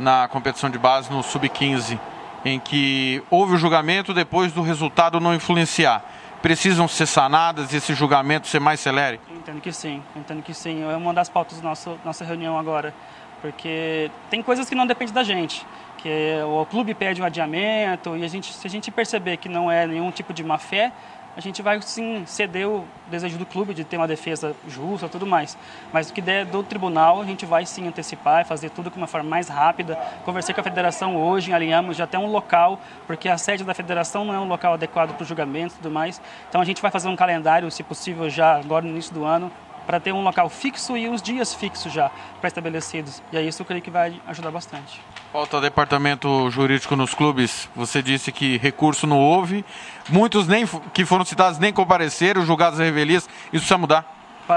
na 0.00 0.26
competição 0.28 0.70
de 0.70 0.78
base 0.78 1.10
no 1.12 1.22
Sub-15, 1.22 1.98
em 2.44 2.58
que 2.58 3.22
houve 3.30 3.54
o 3.54 3.58
julgamento 3.58 4.14
depois 4.14 4.50
do 4.52 4.62
resultado 4.62 5.20
não 5.20 5.34
influenciar 5.34 6.02
precisam 6.44 6.86
ser 6.86 7.06
sanadas 7.06 7.72
e 7.72 7.76
esse 7.76 7.94
julgamento 7.94 8.46
ser 8.48 8.60
mais 8.60 8.78
celere? 8.78 9.18
Entendo 9.30 9.62
que 9.62 9.72
sim, 9.72 10.02
entendo 10.14 10.42
que 10.42 10.52
sim. 10.52 10.82
É 10.82 10.94
uma 10.94 11.14
das 11.14 11.26
pautas 11.26 11.58
da 11.58 11.70
nossa, 11.70 11.96
nossa 12.04 12.22
reunião 12.22 12.58
agora, 12.58 12.92
porque 13.40 14.10
tem 14.28 14.42
coisas 14.42 14.68
que 14.68 14.74
não 14.74 14.86
dependem 14.86 15.14
da 15.14 15.22
gente, 15.22 15.66
que 15.96 16.34
o 16.46 16.66
clube 16.66 16.92
pede 16.92 17.22
um 17.22 17.24
adiamento 17.24 18.14
e 18.14 18.22
a 18.22 18.28
gente, 18.28 18.52
se 18.52 18.66
a 18.66 18.68
gente 18.68 18.90
perceber 18.90 19.38
que 19.38 19.48
não 19.48 19.70
é 19.70 19.86
nenhum 19.86 20.10
tipo 20.10 20.34
de 20.34 20.44
má 20.44 20.58
fé, 20.58 20.92
a 21.36 21.40
gente 21.40 21.62
vai 21.62 21.80
sim 21.82 22.24
ceder 22.26 22.68
o 22.68 22.84
desejo 23.08 23.36
do 23.38 23.44
clube 23.44 23.74
de 23.74 23.84
ter 23.84 23.96
uma 23.96 24.06
defesa 24.06 24.54
justa 24.68 25.08
tudo 25.08 25.26
mais. 25.26 25.56
Mas 25.92 26.10
o 26.10 26.12
que 26.12 26.20
der 26.20 26.44
do 26.46 26.62
tribunal, 26.62 27.20
a 27.20 27.24
gente 27.24 27.44
vai 27.44 27.66
sim 27.66 27.86
antecipar 27.86 28.42
e 28.42 28.44
fazer 28.44 28.70
tudo 28.70 28.90
de 28.90 28.96
uma 28.96 29.06
forma 29.06 29.28
mais 29.28 29.48
rápida. 29.48 29.96
Conversei 30.24 30.54
com 30.54 30.60
a 30.60 30.64
federação 30.64 31.16
hoje, 31.16 31.52
alinhamos 31.52 31.96
já 31.96 32.04
até 32.04 32.18
um 32.18 32.26
local, 32.26 32.78
porque 33.06 33.28
a 33.28 33.36
sede 33.36 33.64
da 33.64 33.74
federação 33.74 34.24
não 34.24 34.34
é 34.34 34.38
um 34.38 34.48
local 34.48 34.74
adequado 34.74 35.14
para 35.14 35.22
o 35.22 35.26
julgamento 35.26 35.74
e 35.74 35.76
tudo 35.78 35.90
mais. 35.90 36.20
Então 36.48 36.60
a 36.60 36.64
gente 36.64 36.80
vai 36.80 36.90
fazer 36.90 37.08
um 37.08 37.16
calendário, 37.16 37.70
se 37.70 37.82
possível, 37.82 38.30
já 38.30 38.56
agora 38.56 38.84
no 38.84 38.90
início 38.90 39.12
do 39.12 39.24
ano, 39.24 39.50
para 39.86 40.00
ter 40.00 40.12
um 40.12 40.22
local 40.22 40.48
fixo 40.48 40.96
e 40.96 41.08
uns 41.08 41.20
dias 41.20 41.52
fixos 41.54 41.92
já 41.92 42.10
pré-estabelecidos. 42.40 43.22
E 43.32 43.36
aí 43.36 43.48
isso 43.48 43.60
eu 43.62 43.66
creio 43.66 43.82
que 43.82 43.90
vai 43.90 44.20
ajudar 44.26 44.50
bastante. 44.50 45.00
Falta 45.34 45.60
departamento 45.60 46.48
jurídico 46.48 46.94
nos 46.94 47.12
clubes. 47.12 47.68
Você 47.74 48.00
disse 48.00 48.30
que 48.30 48.56
recurso 48.56 49.04
não 49.04 49.18
houve. 49.18 49.64
Muitos 50.08 50.46
nem 50.46 50.64
que 50.92 51.04
foram 51.04 51.24
citados 51.24 51.58
nem 51.58 51.72
compareceram, 51.72 52.46
julgados 52.46 52.78
revelias. 52.78 53.24
Isso 53.24 53.64
precisa 53.66 53.76
mudar? 53.76 54.13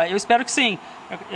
Eu 0.09 0.17
espero 0.17 0.43
que 0.43 0.51
sim. 0.51 0.77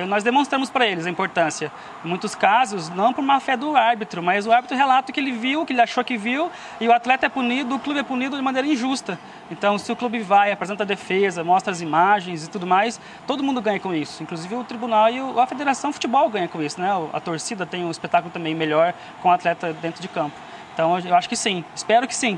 Nós 0.08 0.24
demonstramos 0.24 0.70
para 0.70 0.86
eles 0.86 1.06
a 1.06 1.10
importância. 1.10 1.72
Em 2.04 2.08
muitos 2.08 2.36
casos, 2.36 2.90
não 2.90 3.14
por 3.14 3.22
má 3.22 3.40
fé 3.40 3.56
do 3.56 3.76
árbitro, 3.76 4.22
mas 4.22 4.46
o 4.46 4.52
árbitro 4.52 4.76
relata 4.76 5.12
que 5.12 5.20
ele 5.20 5.32
viu, 5.32 5.66
que 5.66 5.72
ele 5.72 5.82
achou 5.82 6.04
que 6.04 6.18
viu, 6.18 6.52
e 6.80 6.88
o 6.88 6.92
atleta 6.92 7.26
é 7.26 7.30
punido, 7.30 7.76
o 7.76 7.80
clube 7.80 8.00
é 8.00 8.04
punido 8.04 8.36
de 8.36 8.42
maneira 8.42 8.68
injusta. 8.68 9.18
Então, 9.50 9.78
se 9.78 9.90
o 9.92 9.96
clube 9.96 10.20
vai, 10.20 10.52
apresenta 10.52 10.84
a 10.84 10.86
defesa, 10.86 11.44
mostra 11.44 11.72
as 11.72 11.80
imagens 11.80 12.46
e 12.46 12.50
tudo 12.50 12.68
mais, 12.68 13.00
todo 13.26 13.42
mundo 13.42 13.62
ganha 13.62 13.80
com 13.80 13.94
isso. 13.94 14.22
Inclusive 14.22 14.54
o 14.56 14.64
tribunal 14.64 15.10
e 15.10 15.20
a 15.40 15.48
Federação 15.48 15.90
de 15.90 15.94
Futebol 15.94 16.30
ganha 16.30 16.50
com 16.50 16.62
isso. 16.62 16.82
Né? 16.82 16.90
A 17.14 17.20
torcida 17.22 17.66
tem 17.66 17.86
um 17.86 17.92
espetáculo 17.92 18.34
também 18.34 18.54
melhor 18.54 18.94
com 19.22 19.30
o 19.30 19.32
atleta 19.32 19.72
dentro 19.74 20.02
de 20.02 20.10
campo. 20.10 20.36
Então, 20.74 21.00
eu 21.00 21.16
acho 21.16 21.30
que 21.30 21.36
sim. 21.36 21.64
Espero 21.74 22.08
que 22.08 22.16
sim 22.16 22.38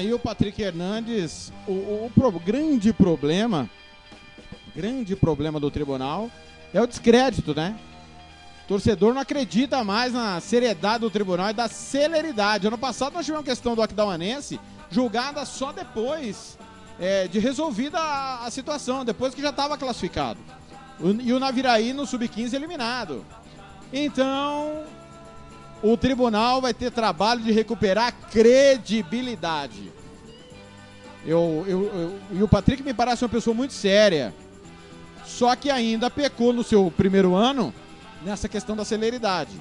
aí 0.02 0.12
o 0.12 0.18
Patrick 0.18 0.60
Hernandes. 0.60 1.52
O, 1.66 1.72
o- 1.72 2.06
o 2.06 2.10
pro- 2.10 2.30
grande 2.32 2.92
problema, 2.92 3.68
grande 4.74 5.14
problema 5.16 5.58
do 5.60 5.70
tribunal 5.70 6.30
é 6.74 6.80
o 6.80 6.86
descrédito, 6.86 7.54
né? 7.54 7.76
O 8.64 8.68
torcedor 8.68 9.12
não 9.14 9.20
acredita 9.20 9.82
mais 9.84 10.12
na 10.12 10.40
seriedade 10.40 11.00
do 11.00 11.10
tribunal 11.10 11.50
e 11.50 11.52
da 11.52 11.68
celeridade. 11.68 12.66
Ano 12.66 12.78
passado 12.78 13.12
nós 13.14 13.24
tivemos 13.26 13.44
a 13.46 13.50
questão 13.50 13.74
do 13.74 13.82
Aquidauanense 13.82 14.58
julgada 14.90 15.44
só 15.44 15.72
depois 15.72 16.58
é, 17.00 17.26
de 17.28 17.38
resolvida 17.38 17.98
a, 17.98 18.44
a 18.46 18.50
situação, 18.50 19.04
depois 19.04 19.34
que 19.34 19.42
já 19.42 19.50
estava 19.50 19.76
classificado. 19.78 20.38
O- 21.00 21.10
e 21.20 21.32
o 21.32 21.38
Naviraí 21.40 21.92
no 21.92 22.06
Sub-15 22.06 22.54
eliminado. 22.54 23.24
Então, 23.92 24.84
o 25.82 25.96
tribunal 25.96 26.60
vai 26.60 26.72
ter 26.72 26.90
trabalho 26.90 27.40
de 27.42 27.50
recuperar 27.52 28.12
credibilidade. 28.30 29.90
Eu, 31.24 31.64
eu, 31.66 31.82
eu- 31.84 32.20
e 32.38 32.42
o 32.42 32.48
Patrick 32.48 32.82
me 32.82 32.94
parece 32.94 33.22
uma 33.24 33.28
pessoa 33.28 33.54
muito 33.54 33.72
séria. 33.72 34.34
Só 35.24 35.54
que 35.56 35.70
ainda 35.70 36.10
pecou 36.10 36.52
no 36.52 36.62
seu 36.64 36.92
primeiro 36.96 37.34
ano 37.34 37.72
nessa 38.24 38.48
questão 38.48 38.76
da 38.76 38.84
celeridade. 38.84 39.60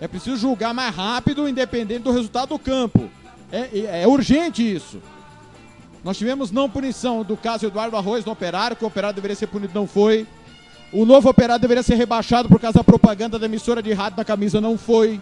É 0.00 0.06
preciso 0.06 0.36
julgar 0.36 0.74
mais 0.74 0.94
rápido, 0.94 1.48
independente 1.48 2.00
do 2.02 2.12
resultado 2.12 2.50
do 2.50 2.58
campo. 2.58 3.08
É- 3.50 4.02
é 4.02 4.06
urgente 4.06 4.62
isso. 4.74 5.00
Nós 6.04 6.16
tivemos 6.18 6.50
não 6.50 6.68
punição 6.70 7.24
do 7.24 7.36
caso 7.36 7.66
Eduardo 7.66 7.96
Arroz 7.96 8.24
no 8.24 8.32
operário, 8.32 8.76
que 8.76 8.84
o 8.84 8.88
operário 8.88 9.14
deveria 9.16 9.34
ser 9.34 9.46
punido, 9.48 9.72
não 9.74 9.86
foi. 9.86 10.26
O 10.96 11.04
novo 11.04 11.28
operário 11.28 11.60
deveria 11.60 11.82
ser 11.82 11.96
rebaixado 11.96 12.48
por 12.48 12.58
causa 12.58 12.78
da 12.78 12.84
propaganda 12.84 13.38
da 13.38 13.44
emissora 13.44 13.82
de 13.82 13.92
rádio 13.92 14.16
na 14.16 14.24
camisa, 14.24 14.62
não 14.62 14.78
foi. 14.78 15.20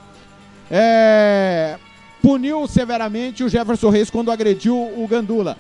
É, 0.70 1.76
Puniu 2.22 2.68
severamente 2.68 3.42
o 3.42 3.48
Jefferson 3.48 3.90
Reis 3.90 4.08
quando 4.08 4.30
agrediu 4.30 4.76
o 4.76 5.04
Gandula. 5.08 5.56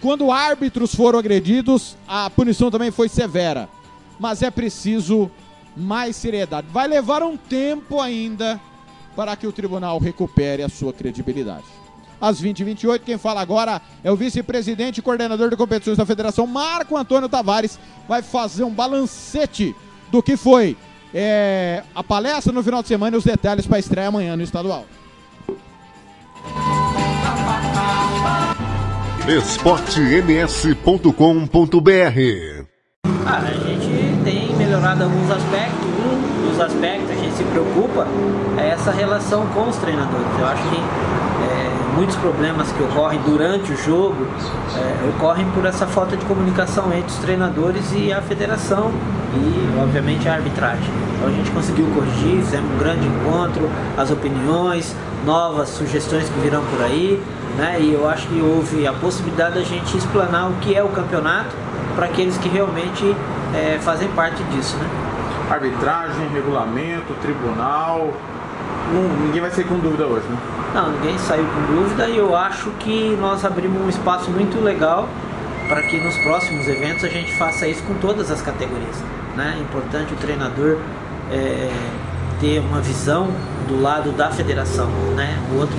Quando 0.00 0.32
árbitros 0.32 0.94
foram 0.94 1.18
agredidos, 1.18 1.98
a 2.08 2.30
punição 2.30 2.70
também 2.70 2.90
foi 2.90 3.10
severa. 3.10 3.68
Mas 4.18 4.40
é 4.40 4.50
preciso 4.50 5.30
mais 5.76 6.16
seriedade. 6.16 6.66
Vai 6.72 6.88
levar 6.88 7.22
um 7.22 7.36
tempo 7.36 8.00
ainda 8.00 8.58
para 9.14 9.36
que 9.36 9.46
o 9.46 9.52
tribunal 9.52 9.98
recupere 9.98 10.62
a 10.62 10.70
sua 10.70 10.94
credibilidade. 10.94 11.77
Às 12.20 12.42
20h28, 12.42 13.00
quem 13.04 13.18
fala 13.18 13.40
agora 13.40 13.80
é 14.02 14.10
o 14.10 14.16
vice-presidente 14.16 14.98
e 14.98 15.02
coordenador 15.02 15.50
de 15.50 15.56
competições 15.56 15.96
da 15.96 16.06
federação, 16.06 16.46
Marco 16.46 16.96
Antônio 16.96 17.28
Tavares. 17.28 17.78
Vai 18.08 18.22
fazer 18.22 18.64
um 18.64 18.70
balancete 18.70 19.74
do 20.10 20.22
que 20.22 20.36
foi 20.36 20.76
é, 21.14 21.82
a 21.94 22.02
palestra 22.02 22.52
no 22.52 22.62
final 22.62 22.82
de 22.82 22.88
semana 22.88 23.16
e 23.16 23.18
os 23.18 23.24
detalhes 23.24 23.66
para 23.66 23.76
a 23.76 23.80
estreia 23.80 24.08
amanhã 24.08 24.36
no 24.36 24.42
estadual. 24.42 24.84
esportems.com.br 29.28 31.12
Ah, 33.26 33.36
a 33.36 33.52
gente 33.52 34.24
tem 34.24 34.56
melhorado 34.56 35.04
alguns 35.04 35.30
aspectos. 35.30 35.86
Um 35.86 36.48
dos 36.48 36.58
aspectos 36.60 37.10
que 37.10 37.12
a 37.12 37.16
gente 37.16 37.36
se 37.36 37.44
preocupa 37.44 38.06
é 38.56 38.70
essa 38.70 38.90
relação 38.90 39.46
com 39.48 39.68
os 39.68 39.76
treinadores. 39.76 40.26
Eu 40.38 40.46
acho 40.46 40.62
que 40.70 40.78
muitos 41.94 42.16
problemas 42.16 42.70
que 42.72 42.82
ocorrem 42.82 43.20
durante 43.24 43.72
o 43.72 43.76
jogo 43.76 44.26
é, 44.76 45.08
ocorrem 45.08 45.46
por 45.50 45.64
essa 45.64 45.86
falta 45.86 46.16
de 46.16 46.24
comunicação 46.24 46.92
entre 46.92 47.10
os 47.10 47.16
treinadores 47.18 47.92
e 47.94 48.12
a 48.12 48.20
federação 48.20 48.92
e, 49.34 49.80
obviamente, 49.80 50.28
a 50.28 50.34
arbitragem. 50.34 50.90
Então 51.16 51.28
a 51.28 51.32
gente 51.32 51.50
conseguiu 51.50 51.86
corrigir, 51.94 52.42
fizemos 52.42 52.70
um 52.72 52.78
grande 52.78 53.06
encontro, 53.06 53.68
as 53.96 54.10
opiniões, 54.10 54.94
novas 55.24 55.68
sugestões 55.70 56.28
que 56.28 56.40
virão 56.40 56.62
por 56.64 56.82
aí. 56.82 57.22
Né? 57.56 57.78
E 57.80 57.92
eu 57.92 58.08
acho 58.08 58.28
que 58.28 58.40
houve 58.40 58.86
a 58.86 58.92
possibilidade 58.92 59.56
da 59.56 59.62
gente 59.62 59.96
explanar 59.96 60.48
o 60.48 60.54
que 60.54 60.76
é 60.76 60.82
o 60.82 60.88
campeonato 60.88 61.54
para 61.96 62.06
aqueles 62.06 62.38
que 62.38 62.48
realmente 62.48 63.16
é, 63.54 63.78
fazem 63.80 64.08
parte 64.08 64.42
disso, 64.44 64.76
né? 64.76 64.88
Arbitragem, 65.50 66.28
regulamento, 66.28 67.12
tribunal. 67.20 68.12
Ninguém 69.24 69.40
vai 69.40 69.50
sair 69.50 69.64
com 69.64 69.78
dúvida 69.78 70.06
hoje, 70.06 70.26
né? 70.28 70.36
Não, 70.74 70.92
ninguém 70.92 71.16
saiu 71.18 71.44
com 71.44 71.74
dúvida 71.74 72.08
e 72.08 72.18
eu 72.18 72.36
acho 72.36 72.70
que 72.78 73.16
nós 73.20 73.44
abrimos 73.44 73.80
um 73.80 73.88
espaço 73.88 74.30
muito 74.30 74.62
legal 74.62 75.08
para 75.68 75.82
que 75.82 75.98
nos 75.98 76.16
próximos 76.18 76.68
eventos 76.68 77.04
a 77.04 77.08
gente 77.08 77.32
faça 77.32 77.66
isso 77.66 77.82
com 77.84 77.94
todas 77.94 78.30
as 78.30 78.42
categorias. 78.42 78.96
Né? 79.36 79.54
É 79.58 79.60
importante 79.60 80.12
o 80.12 80.16
treinador 80.16 80.78
é, 81.30 81.70
ter 82.40 82.58
uma 82.60 82.80
visão 82.80 83.28
do 83.66 83.80
lado 83.80 84.12
da 84.12 84.30
federação, 84.30 84.86
né? 85.16 85.38
o, 85.52 85.60
outro, 85.60 85.78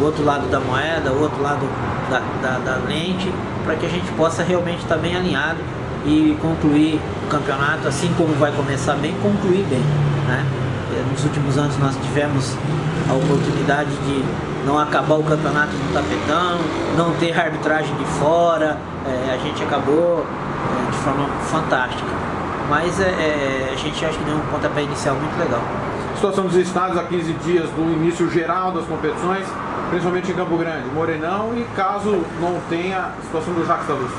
o 0.00 0.04
outro 0.04 0.24
lado 0.24 0.48
da 0.48 0.60
moeda, 0.60 1.12
o 1.12 1.22
outro 1.22 1.42
lado 1.42 1.66
da, 2.08 2.20
da, 2.40 2.58
da 2.58 2.76
lente, 2.86 3.32
para 3.64 3.74
que 3.76 3.86
a 3.86 3.88
gente 3.88 4.10
possa 4.12 4.42
realmente 4.42 4.82
estar 4.82 4.96
bem 4.96 5.16
alinhado 5.16 5.58
e 6.04 6.36
concluir 6.40 7.00
o 7.26 7.28
campeonato 7.28 7.86
assim 7.86 8.12
como 8.16 8.34
vai 8.34 8.52
começar 8.52 8.94
bem, 8.94 9.14
concluir 9.22 9.64
bem. 9.68 9.82
Né? 10.26 10.46
Eh, 10.92 11.04
Nos 11.10 11.24
últimos 11.24 11.58
anos 11.58 11.76
nós 11.78 11.94
tivemos 11.96 12.56
a 13.08 13.14
oportunidade 13.14 13.90
de 13.90 14.24
não 14.66 14.78
acabar 14.78 15.14
o 15.14 15.22
campeonato 15.22 15.72
no 15.72 15.92
tapetão, 15.92 16.58
não 16.96 17.12
ter 17.14 17.38
arbitragem 17.38 17.94
de 17.96 18.04
fora, 18.04 18.76
eh, 19.06 19.34
a 19.34 19.38
gente 19.38 19.62
acabou 19.62 20.24
eh, 20.26 20.90
de 20.90 20.96
forma 20.98 21.28
fantástica. 21.50 22.10
Mas 22.68 23.00
eh, 23.00 23.04
eh, 23.04 23.70
a 23.72 23.76
gente 23.76 24.04
acha 24.04 24.16
que 24.18 24.24
deu 24.24 24.36
um 24.36 24.40
pontapé 24.52 24.82
inicial 24.82 25.16
muito 25.16 25.38
legal. 25.38 25.60
Situação 26.14 26.44
dos 26.44 26.56
estádios 26.56 26.98
a 26.98 27.04
15 27.04 27.32
dias 27.44 27.70
do 27.70 27.82
início 27.94 28.30
geral 28.30 28.72
das 28.72 28.84
competições, 28.84 29.46
principalmente 29.88 30.30
em 30.30 30.34
Campo 30.34 30.56
Grande, 30.58 30.84
Morenão 30.94 31.52
e 31.56 31.64
caso 31.74 32.20
não 32.40 32.58
tenha 32.68 32.98
a 32.98 33.22
situação 33.22 33.54
do 33.54 33.66
Jacques 33.66 33.88
da 33.88 33.94
Luz. 33.94 34.10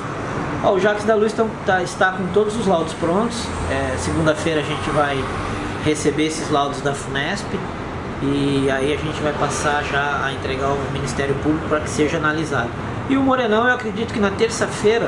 Ó, 0.64 0.72
o 0.74 0.80
Jacques 0.80 1.06
da 1.06 1.14
Luz 1.16 1.32
tão- 1.34 1.50
tá- 1.66 1.84
está 1.84 2.12
com 2.14 2.26
todos 2.34 2.56
os 2.56 2.66
laudos 2.66 2.94
prontos. 2.94 3.46
É, 3.70 3.96
Segunda-feira 3.98 4.62
a 4.62 4.64
gente 4.64 4.90
vai 4.90 5.24
receber 5.86 6.26
esses 6.28 6.50
laudos 6.52 6.82
da 6.82 6.94
FUNESP 6.94 7.60
e 8.22 8.70
aí 8.70 8.94
a 8.94 8.98
gente 8.98 9.20
vai 9.22 9.34
passar 9.34 9.84
já 9.84 10.22
a 10.24 10.32
entregar 10.32 10.68
ao 10.68 10.78
Ministério 10.94 11.34
Público 11.36 11.68
para 11.68 11.80
que 11.80 11.90
seja 11.90 12.18
analisado. 12.18 12.70
E 13.10 13.18
o 13.18 13.22
Morenão, 13.22 13.68
eu 13.68 13.74
acredito 13.74 14.14
que 14.14 14.20
na 14.20 14.30
terça-feira, 14.30 15.06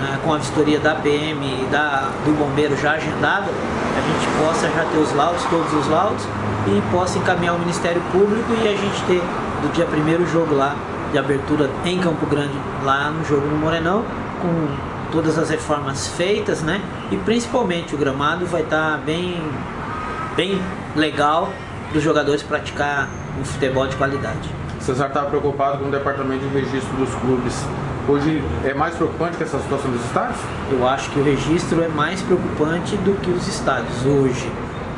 né, 0.00 0.18
com 0.22 0.34
a 0.34 0.36
vistoria 0.36 0.78
da 0.78 0.94
PM 0.94 1.40
e 1.42 1.66
da, 1.70 2.10
do 2.24 2.36
bombeiro 2.36 2.76
já 2.76 2.92
agendada, 2.92 3.46
a 3.46 4.00
gente 4.00 4.44
possa 4.44 4.68
já 4.68 4.84
ter 4.84 4.98
os 4.98 5.12
laudos, 5.14 5.42
todos 5.44 5.72
os 5.72 5.88
laudos, 5.88 6.24
e 6.66 6.82
possa 6.92 7.18
encaminhar 7.18 7.54
ao 7.54 7.58
Ministério 7.58 8.02
Público 8.12 8.52
e 8.62 8.68
a 8.68 8.76
gente 8.76 9.02
ter 9.06 9.22
do 9.62 9.72
dia 9.72 9.86
primeiro 9.86 10.26
jogo 10.26 10.54
lá 10.54 10.76
de 11.12 11.18
abertura 11.18 11.70
em 11.84 11.98
Campo 11.98 12.26
Grande, 12.26 12.54
lá 12.82 13.10
no 13.10 13.24
jogo 13.24 13.46
no 13.46 13.56
Morenão, 13.56 14.04
com 14.42 14.68
todas 15.10 15.38
as 15.38 15.48
reformas 15.48 16.08
feitas, 16.08 16.60
né? 16.60 16.82
E 17.10 17.16
principalmente 17.16 17.94
o 17.94 17.98
gramado 17.98 18.44
vai 18.46 18.62
estar 18.62 18.98
bem, 18.98 19.40
bem 20.36 20.60
legal 20.94 21.50
para 21.88 21.98
os 21.98 22.02
jogadores 22.04 22.42
praticar 22.42 23.08
um 23.40 23.44
futebol 23.44 23.86
de 23.86 23.96
qualidade. 23.96 24.48
Cesar 24.80 25.08
estava 25.08 25.26
preocupado 25.28 25.78
com 25.78 25.86
o 25.86 25.90
departamento 25.90 26.46
de 26.46 26.54
registro 26.60 26.94
dos 26.96 27.14
clubes. 27.16 27.64
Hoje 28.06 28.42
é 28.64 28.74
mais 28.74 28.94
preocupante 28.94 29.36
que 29.38 29.44
essa 29.44 29.58
situação 29.58 29.90
dos 29.90 30.04
estádios? 30.04 30.36
Eu 30.70 30.86
acho 30.86 31.08
que 31.10 31.18
o 31.20 31.24
registro 31.24 31.82
é 31.82 31.88
mais 31.88 32.20
preocupante 32.20 32.96
do 32.98 33.18
que 33.20 33.30
os 33.30 33.48
estádios 33.48 34.04
hoje. 34.04 34.50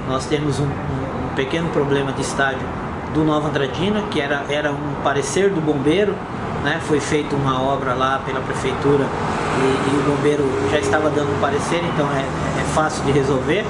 Nós 0.09 0.27
temos 0.27 0.59
um, 0.59 0.65
um- 0.65 1.27
um 1.31 1.35
pequeno 1.37 1.69
problema 1.69 2.13
de 2.13 2.23
estádio 2.23 2.67
do 3.15 3.23
Nova 3.25 3.49
Andradina, 3.49 4.03
que 4.11 4.21
era, 4.21 4.43
era 4.49 4.73
um 4.73 4.95
parecer 5.05 5.51
do 5.51 5.61
bombeiro, 5.61 6.15
né? 6.65 6.81
foi 6.83 6.99
feita 6.99 7.37
uma 7.37 7.63
obra 7.63 7.95
lá 7.95 8.21
pela 8.27 8.41
prefeitura 8.41 9.05
e, 9.05 9.95
e 9.95 9.99
o 10.01 10.03
bombeiro 10.17 10.45
já 10.71 10.79
estava 10.79 11.09
dando 11.11 11.31
um 11.33 11.41
parecer, 11.41 11.81
então 11.95 12.07
é, 12.11 12.61
é 12.61 12.65
fácil 12.75 13.05
de 13.05 13.13
resolver. 13.13 13.65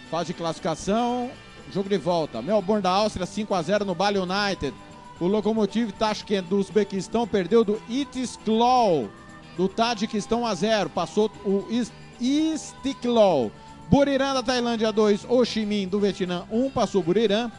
Fase 0.09 0.27
de 0.27 0.33
classificação, 0.35 1.29
jogo 1.71 1.89
de 1.89 1.97
volta. 1.97 2.41
Melbourne 2.41 2.81
da 2.81 2.89
Áustria 2.91 3.25
5 3.25 3.53
a 3.53 3.61
0 3.61 3.85
no 3.85 3.95
Bali 3.95 4.17
United. 4.17 4.73
O 5.19 5.27
Lokomotiv 5.27 5.91
Tashkent 5.93 6.45
do 6.47 6.57
Uzbequistão 6.57 7.27
perdeu 7.27 7.63
do 7.63 7.81
Itisklol 7.89 9.09
do 9.57 9.67
Tadiquistão 9.69 10.41
1 10.41 10.45
a 10.47 10.55
0. 10.55 10.89
Passou 10.89 11.31
o 11.45 11.65
Is- 11.69 11.91
Istiklol. 12.19 13.51
Buriram 13.89 14.33
da 14.33 14.41
Tailândia 14.41 14.91
2, 14.91 15.25
Ho 15.29 15.45
Chi 15.45 15.65
Minh 15.65 15.87
do 15.87 15.99
Vietnã 15.99 16.43
1, 16.51 16.69
passou 16.71 17.03
Buriram. 17.03 17.51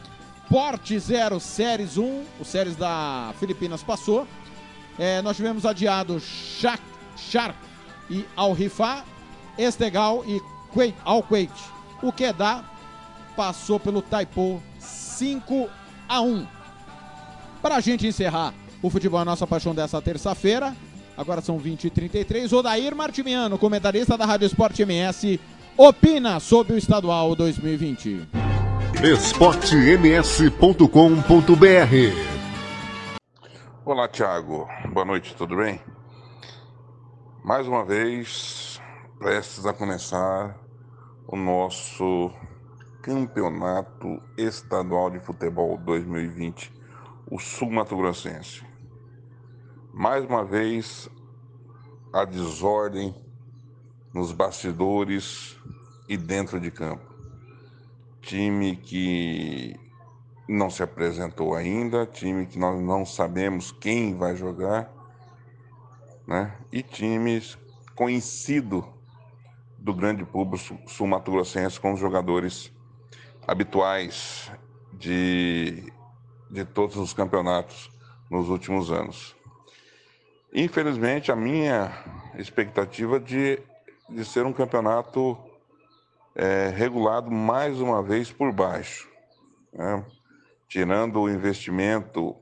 Porte 0.49 0.97
0, 0.99 1.39
Séries 1.39 1.97
1, 1.97 2.23
o 2.39 2.45
Séries 2.45 2.75
da 2.75 3.33
Filipinas 3.39 3.81
passou. 3.83 4.27
É, 4.97 5.21
nós 5.21 5.35
tivemos 5.35 5.65
adiado 5.65 6.19
Shak, 6.19 6.81
Shark 7.17 7.57
e 8.09 8.25
Al 8.35 8.53
Rifá, 8.53 9.03
Estegal 9.57 10.23
e 10.25 10.41
Al 11.03 11.21
Kuwait. 11.23 11.51
O 12.01 12.11
Kedah 12.11 12.63
passou 13.37 13.79
pelo 13.79 14.01
Taipo 14.01 14.61
5 14.79 15.69
a 16.09 16.21
1. 16.21 16.47
Para 17.61 17.75
a 17.75 17.79
gente 17.79 18.07
encerrar 18.07 18.51
o 18.81 18.89
futebol 18.89 19.21
é 19.21 19.23
nossa 19.23 19.45
paixão 19.45 19.75
dessa 19.75 20.01
terça-feira, 20.01 20.75
agora 21.15 21.41
são 21.41 21.59
20h33, 21.59 22.51
Odair 22.51 22.95
Martimiano, 22.95 23.59
comentarista 23.59 24.17
da 24.17 24.25
Rádio 24.25 24.47
Esporte 24.47 24.81
MS, 24.81 25.39
opina 25.77 26.39
sobre 26.39 26.73
o 26.73 26.77
estadual 26.77 27.35
2020. 27.35 28.27
esportems.com.br 29.03 30.87
Olá, 33.85 34.07
Thiago. 34.07 34.67
Boa 34.91 35.05
noite, 35.05 35.35
tudo 35.35 35.57
bem? 35.57 35.79
Mais 37.43 37.67
uma 37.67 37.85
vez, 37.85 38.81
prestes 39.17 39.65
a 39.65 39.73
começar 39.73 40.57
o 41.27 41.37
nosso 41.37 42.31
Campeonato 43.07 44.21
Estadual 44.37 45.09
de 45.09 45.21
Futebol 45.21 45.77
2020, 45.77 46.73
o 47.31 47.39
Sul 47.39 47.71
Mato 47.71 47.95
Grossense. 47.95 48.65
Mais 49.93 50.25
uma 50.25 50.43
vez, 50.43 51.07
a 52.11 52.25
desordem 52.25 53.15
nos 54.13 54.33
bastidores 54.33 55.57
e 56.09 56.17
dentro 56.17 56.59
de 56.59 56.69
campo. 56.69 57.15
Time 58.19 58.75
que 58.75 59.79
não 60.45 60.69
se 60.69 60.83
apresentou 60.83 61.55
ainda, 61.55 62.05
time 62.05 62.45
que 62.45 62.59
nós 62.59 62.77
não 62.77 63.05
sabemos 63.05 63.71
quem 63.71 64.17
vai 64.17 64.35
jogar, 64.35 64.91
né? 66.27 66.57
E 66.73 66.83
times 66.83 67.57
conhecido 67.95 68.85
do 69.77 69.93
grande 69.93 70.25
público 70.25 70.77
sul-mato-grossense 70.87 71.79
com 71.79 71.93
os 71.93 72.01
jogadores 72.01 72.75
habituais 73.47 74.51
de, 74.91 75.91
de 76.51 76.65
todos 76.65 76.97
os 76.97 77.13
campeonatos 77.13 77.89
nos 78.29 78.49
últimos 78.49 78.91
anos. 78.91 79.35
Infelizmente, 80.53 81.31
a 81.31 81.35
minha 81.35 81.91
expectativa 82.37 83.19
de, 83.19 83.59
de 84.09 84.25
ser 84.25 84.45
um 84.45 84.51
campeonato 84.51 85.37
é, 86.35 86.69
regulado 86.75 87.31
mais 87.31 87.79
uma 87.79 88.03
vez 88.03 88.31
por 88.31 88.51
baixo. 88.51 89.09
né? 89.71 90.05
tirando 90.67 91.21
o 91.21 91.29
investimento 91.29 92.35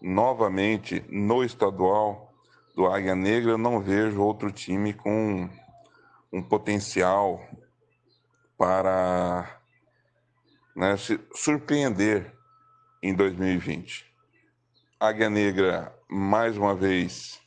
novamente 0.00 1.04
no 1.10 1.44
estadual 1.44 2.32
do 2.74 2.86
Águia 2.86 3.14
Negra, 3.14 3.52
eu 3.52 3.58
não 3.58 3.80
vejo 3.80 4.22
outro 4.22 4.50
time 4.50 4.94
com 4.94 5.48
um 6.32 6.42
potencial 6.42 7.40
para 8.56 9.60
né, 10.74 10.96
se 10.96 11.20
surpreender 11.34 12.32
em 13.02 13.14
2020. 13.14 14.06
Águia 14.98 15.28
Negra, 15.28 15.94
mais 16.08 16.56
uma 16.56 16.74
vez, 16.74 17.40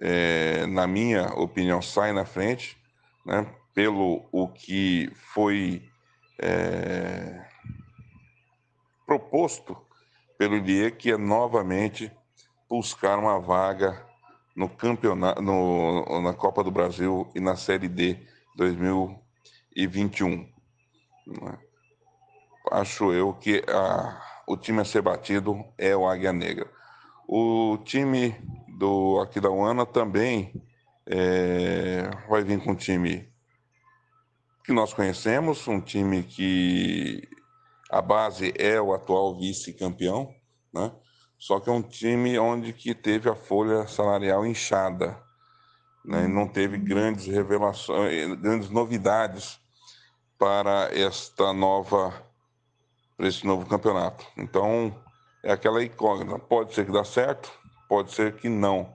é, 0.00 0.66
na 0.66 0.86
minha 0.86 1.26
opinião, 1.34 1.82
sai 1.82 2.12
na 2.12 2.24
frente, 2.24 2.76
né, 3.24 3.46
pelo 3.74 4.26
o 4.32 4.48
que 4.48 5.10
foi 5.34 5.88
é, 6.40 7.46
proposto 9.06 9.76
pelo 10.38 10.56
IDE, 10.56 10.90
que 10.92 11.12
é 11.12 11.16
novamente 11.16 12.10
buscar 12.68 13.18
uma 13.18 13.38
vaga 13.38 14.04
no 14.54 14.68
campeonato, 14.68 15.42
no, 15.42 16.20
na 16.22 16.32
Copa 16.32 16.64
do 16.64 16.70
Brasil 16.70 17.30
e 17.34 17.40
na 17.40 17.56
Série 17.56 17.88
D 17.88 18.18
2021. 18.56 20.48
né? 21.26 21.58
Acho 22.70 23.12
eu 23.12 23.32
que 23.34 23.62
a, 23.68 24.22
o 24.46 24.56
time 24.56 24.80
a 24.80 24.84
ser 24.84 25.02
batido 25.02 25.64
é 25.78 25.96
o 25.96 26.08
Águia 26.08 26.32
Negra. 26.32 26.68
O 27.28 27.78
time 27.84 28.36
do 28.78 29.20
aqui 29.20 29.40
da 29.40 29.50
UANA 29.50 29.86
também 29.86 30.52
é, 31.06 32.10
vai 32.28 32.42
vir 32.42 32.62
com 32.62 32.72
um 32.72 32.76
time 32.76 33.28
que 34.64 34.72
nós 34.72 34.92
conhecemos, 34.92 35.66
um 35.68 35.80
time 35.80 36.24
que 36.24 37.28
a 37.90 38.02
base 38.02 38.52
é 38.58 38.80
o 38.80 38.92
atual 38.92 39.38
vice-campeão, 39.38 40.34
né? 40.74 40.92
Só 41.38 41.60
que 41.60 41.68
é 41.68 41.72
um 41.72 41.82
time 41.82 42.38
onde 42.38 42.72
que 42.72 42.94
teve 42.94 43.28
a 43.28 43.34
folha 43.34 43.86
salarial 43.86 44.44
inchada, 44.44 45.16
né? 46.04 46.26
Não 46.26 46.48
teve 46.48 46.78
grandes 46.78 47.26
revelações, 47.26 48.34
grandes 48.40 48.70
novidades 48.70 49.60
para 50.36 50.90
esta 50.92 51.52
nova, 51.52 52.25
para 53.16 53.28
esse 53.28 53.46
novo 53.46 53.66
campeonato. 53.66 54.26
Então 54.36 54.94
é 55.42 55.52
aquela 55.52 55.82
incógnita. 55.82 56.38
Pode 56.38 56.74
ser 56.74 56.84
que 56.84 56.92
dá 56.92 57.04
certo, 57.04 57.50
pode 57.88 58.12
ser 58.12 58.34
que 58.36 58.48
não. 58.48 58.92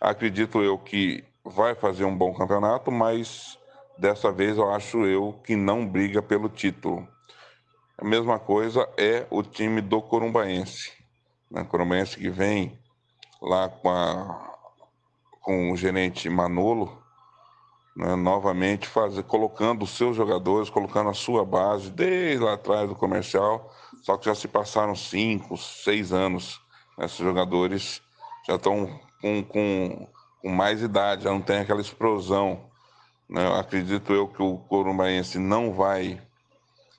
Acredito 0.00 0.62
eu 0.62 0.76
que 0.78 1.24
vai 1.44 1.74
fazer 1.74 2.04
um 2.04 2.16
bom 2.16 2.34
campeonato, 2.34 2.90
mas 2.90 3.58
dessa 3.98 4.30
vez 4.32 4.58
eu 4.58 4.70
acho 4.72 5.04
eu 5.06 5.40
que 5.44 5.56
não 5.56 5.86
briga 5.86 6.20
pelo 6.20 6.48
título. 6.48 7.06
A 7.96 8.04
mesma 8.04 8.38
coisa 8.38 8.88
é 8.96 9.26
o 9.30 9.42
time 9.42 9.80
do 9.80 10.02
Corumbaense. 10.02 10.92
Né? 11.50 11.64
Corumbaense 11.64 12.18
que 12.18 12.28
vem 12.28 12.78
lá 13.40 13.68
com, 13.68 13.88
a, 13.88 14.56
com 15.40 15.70
o 15.70 15.76
gerente 15.76 16.28
Manolo, 16.28 17.03
né? 17.96 18.16
novamente 18.16 18.88
fazer, 18.88 19.22
colocando 19.22 19.84
os 19.84 19.90
seus 19.90 20.16
jogadores, 20.16 20.68
colocando 20.68 21.10
a 21.10 21.14
sua 21.14 21.44
base 21.44 21.90
desde 21.90 22.42
lá 22.42 22.54
atrás 22.54 22.88
do 22.88 22.94
comercial, 22.94 23.72
só 24.02 24.16
que 24.16 24.26
já 24.26 24.34
se 24.34 24.48
passaram 24.48 24.94
cinco, 24.94 25.56
seis 25.56 26.12
anos. 26.12 26.60
né? 26.98 27.06
Esses 27.06 27.18
jogadores 27.18 28.02
já 28.46 28.56
estão 28.56 29.00
com, 29.20 29.42
com, 29.44 30.08
com 30.42 30.48
mais 30.50 30.82
idade, 30.82 31.24
já 31.24 31.30
não 31.30 31.40
tem 31.40 31.58
aquela 31.58 31.80
explosão. 31.80 32.64
né? 33.28 33.58
Acredito 33.58 34.12
eu 34.12 34.28
que 34.28 34.42
o 34.42 34.58
Corumbaense 34.58 35.38
não 35.38 35.72
vai 35.72 36.20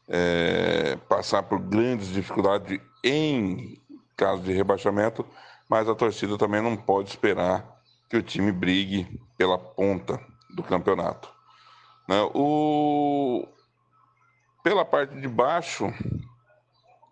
é, 0.07 0.97
passar 1.09 1.43
por 1.43 1.59
grandes 1.59 2.07
dificuldades 2.07 2.79
em 3.03 3.79
caso 4.15 4.41
de 4.41 4.53
rebaixamento, 4.53 5.25
mas 5.69 5.89
a 5.89 5.95
torcida 5.95 6.37
também 6.37 6.61
não 6.61 6.77
pode 6.77 7.09
esperar 7.09 7.75
que 8.09 8.15
o 8.15 8.23
time 8.23 8.51
brigue 8.51 9.19
pela 9.37 9.57
ponta 9.57 10.19
do 10.55 10.63
campeonato. 10.63 11.29
Né? 12.07 12.21
O... 12.33 13.45
Pela 14.63 14.85
parte 14.85 15.15
de 15.19 15.27
baixo, 15.27 15.93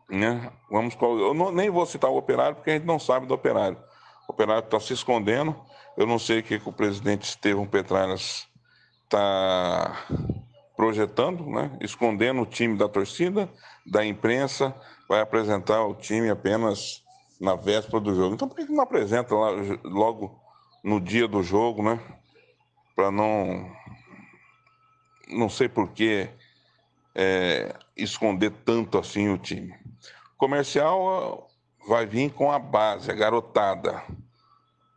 né? 0.09 0.51
Vamos, 0.71 0.95
eu 0.99 1.33
não, 1.33 1.51
nem 1.51 1.69
vou 1.69 1.85
citar 1.85 2.09
o 2.09 2.17
operário, 2.17 2.55
porque 2.55 2.71
a 2.71 2.73
gente 2.73 2.85
não 2.85 2.97
sabe 2.97 3.27
do 3.27 3.33
operário. 3.33 3.77
O 4.27 4.31
operário 4.31 4.63
está 4.63 4.79
se 4.79 4.93
escondendo. 4.93 5.55
Eu 5.95 6.07
não 6.07 6.17
sei 6.17 6.39
o 6.39 6.43
que, 6.43 6.57
que 6.57 6.69
o 6.69 6.73
presidente 6.73 7.23
Estevão 7.23 7.67
Petralhas 7.67 8.47
está 9.03 10.07
projetando, 10.75 11.45
né? 11.45 11.77
escondendo 11.81 12.41
o 12.41 12.45
time 12.45 12.75
da 12.75 12.89
torcida, 12.89 13.47
da 13.85 14.03
imprensa, 14.03 14.73
vai 15.07 15.21
apresentar 15.21 15.85
o 15.85 15.93
time 15.93 16.29
apenas 16.29 17.03
na 17.39 17.55
véspera 17.55 17.99
do 17.99 18.15
jogo. 18.15 18.33
Então 18.33 18.47
por 18.47 18.55
que 18.55 18.71
não 18.71 18.83
apresenta 18.83 19.35
lá, 19.35 19.51
logo 19.83 20.41
no 20.83 20.99
dia 20.99 21.27
do 21.27 21.43
jogo, 21.43 21.83
né? 21.83 21.99
Para 22.95 23.11
não. 23.11 23.71
Não 25.29 25.49
sei 25.49 25.67
por 25.67 25.91
que 25.91 26.29
é, 27.15 27.73
esconder 27.95 28.51
tanto 28.65 28.97
assim 28.97 29.29
o 29.29 29.37
time. 29.37 29.73
Comercial 30.37 31.47
vai 31.87 32.05
vir 32.05 32.31
com 32.31 32.51
a 32.51 32.59
base, 32.59 33.09
a 33.09 33.15
garotada. 33.15 34.03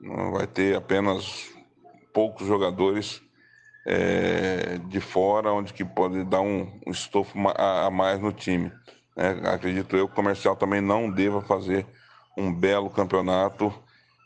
Não 0.01 0.32
vai 0.32 0.47
ter 0.47 0.77
apenas 0.77 1.51
poucos 2.12 2.47
jogadores 2.47 3.23
é, 3.86 4.78
de 4.89 5.01
fora, 5.01 5.52
onde 5.52 5.73
que 5.73 5.85
pode 5.85 6.24
dar 6.24 6.40
um, 6.40 6.81
um 6.86 6.90
estofo 6.90 7.39
a, 7.51 7.86
a, 7.86 7.90
mais 7.90 8.20
no 8.20 8.32
time. 8.32 8.73
É, 9.16 9.28
acredito 9.48 9.97
eu 9.97 10.06
que 10.06 10.12
o 10.12 10.16
comercial 10.16 10.56
também 10.56 10.81
não 10.81 11.10
deva 11.10 11.40
fazer 11.40 11.86
um 12.36 12.52
belo 12.52 12.90
campeonato 12.90 13.73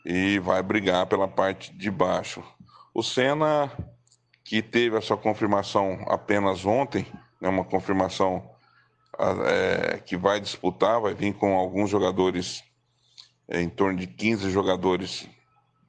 e 0.05 0.39
vai 0.39 0.61
brigar 0.61 1.05
pela 1.05 1.27
parte 1.27 1.73
de 1.77 1.89
baixo. 1.89 2.43
O 2.93 3.01
Senna, 3.01 3.71
que 4.43 4.61
teve 4.61 4.97
a 4.97 5.01
sua 5.01 5.17
confirmação 5.17 6.03
apenas 6.07 6.65
ontem, 6.65 7.05
né, 7.39 7.47
uma 7.47 7.63
confirmação 7.63 8.51
é, 9.45 9.97
que 9.99 10.17
vai 10.17 10.41
disputar, 10.41 10.99
vai 10.99 11.13
vir 11.13 11.33
com 11.33 11.57
alguns 11.57 11.89
jogadores, 11.89 12.63
é, 13.47 13.61
em 13.61 13.69
torno 13.69 13.97
de 13.97 14.07
15 14.07 14.51
jogadores 14.51 15.29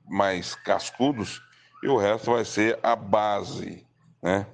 mais 0.09 0.55
cascudos, 0.55 1.43
e 1.83 1.89
o 1.89 1.97
resto 1.97 2.31
vai 2.33 2.45
ser 2.45 2.79
a 2.83 2.95
base, 2.95 3.85
né? 4.23 4.47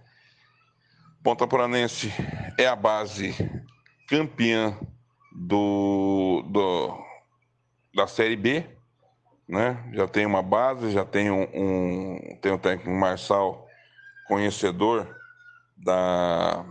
Ponta 1.23 1.47
Poranense 1.47 2.11
é 2.57 2.67
a 2.67 2.77
base 2.77 3.35
campeã 4.09 4.79
do, 5.33 6.43
do, 6.49 7.05
da 7.95 8.07
Série 8.07 8.37
B, 8.37 8.78
né? 9.49 9.83
Já 9.93 10.07
tem 10.07 10.27
uma 10.27 10.43
base, 10.43 10.91
já 10.91 11.05
tem 11.05 11.31
um, 11.31 11.49
um 11.55 12.39
tem 12.41 12.53
o 12.53 12.59
técnico 12.59 12.91
Marçal 12.91 13.67
conhecedor 14.27 15.17
da 15.77 16.65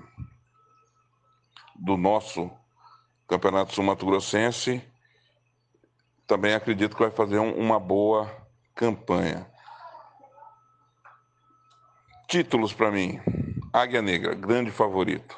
do 1.76 1.98
nosso 1.98 2.52
Campeonato 3.28 3.74
Sul-Mato 3.74 4.06
Grossense. 4.06 4.82
Também 6.26 6.54
acredito 6.54 6.96
que 6.96 7.02
vai 7.02 7.12
fazer 7.12 7.40
um, 7.40 7.54
uma 7.56 7.80
boa 7.80 8.32
campanha. 8.76 9.48
Títulos 12.28 12.74
para 12.74 12.92
mim: 12.92 13.20
Águia 13.74 14.02
Negra, 14.02 14.36
grande 14.36 14.70
favorito. 14.70 15.38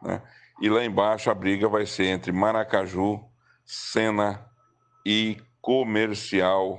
Né? 0.00 0.22
E 0.60 0.70
lá 0.70 0.84
embaixo 0.84 1.30
a 1.30 1.34
briga 1.34 1.68
vai 1.68 1.84
ser 1.84 2.06
entre 2.06 2.32
Maracaju, 2.32 3.22
Sena 3.64 4.46
e 5.04 5.42
Comercial, 5.62 6.78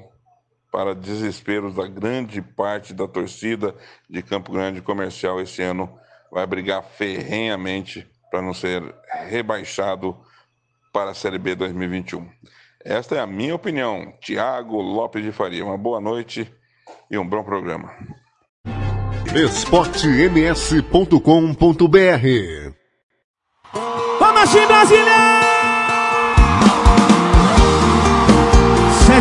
para 0.71 0.93
desesperos 0.93 1.73
da 1.73 1.87
grande 1.87 2.41
parte 2.41 2.93
da 2.93 3.07
torcida 3.07 3.73
de 4.07 4.21
Campo 4.21 4.51
Grande 4.51 4.81
Comercial 4.81 5.41
esse 5.41 5.63
ano 5.63 5.91
vai 6.31 6.45
brigar 6.45 6.83
ferrenhamente 6.83 8.07
para 8.29 8.41
não 8.41 8.53
ser 8.53 8.83
rebaixado 9.27 10.15
para 10.91 11.11
a 11.11 11.13
Série 11.15 11.39
B 11.39 11.55
2021. 11.55 12.29
Esta 12.83 13.15
é 13.15 13.19
a 13.19 13.27
minha 13.27 13.55
opinião. 13.55 14.13
Tiago 14.19 14.81
Lopes 14.81 15.23
de 15.23 15.31
Faria. 15.31 15.63
Uma 15.65 15.77
boa 15.77 16.01
noite 16.01 16.51
e 17.09 17.17
um 17.17 17.27
bom 17.27 17.43
programa 17.43 17.91
esportems.com.br 19.35 21.17
Vamos 24.19 24.41
assim, 24.41 24.59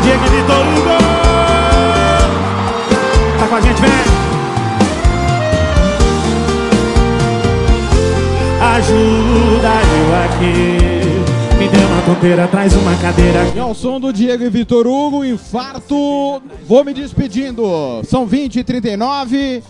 Sede 0.02 0.18
que 0.18 0.30
Vitor 0.30 0.66
Hugo 0.66 0.98
Tá 3.38 3.46
com 3.48 3.54
a 3.54 3.60
gente, 3.60 3.80
vem! 3.80 3.90
Ajuda 8.60 9.68
eu 9.98 10.24
aqui 10.24 11.02
me 11.58 11.68
dê 11.68 11.78
uma 11.78 12.02
tonteira, 12.02 12.48
traz 12.48 12.74
uma 12.74 12.96
cadeira. 12.96 13.46
É 13.56 13.64
o 13.64 13.74
som 13.74 14.00
do 14.00 14.12
Diego 14.12 14.42
e 14.42 14.50
Vitor 14.50 14.84
Hugo, 14.86 15.24
infarto. 15.24 16.42
Vou 16.66 16.84
me 16.84 16.92
despedindo. 16.92 18.02
São 18.04 18.26
20 18.26 18.58
e 18.58 18.64
39 18.64 19.62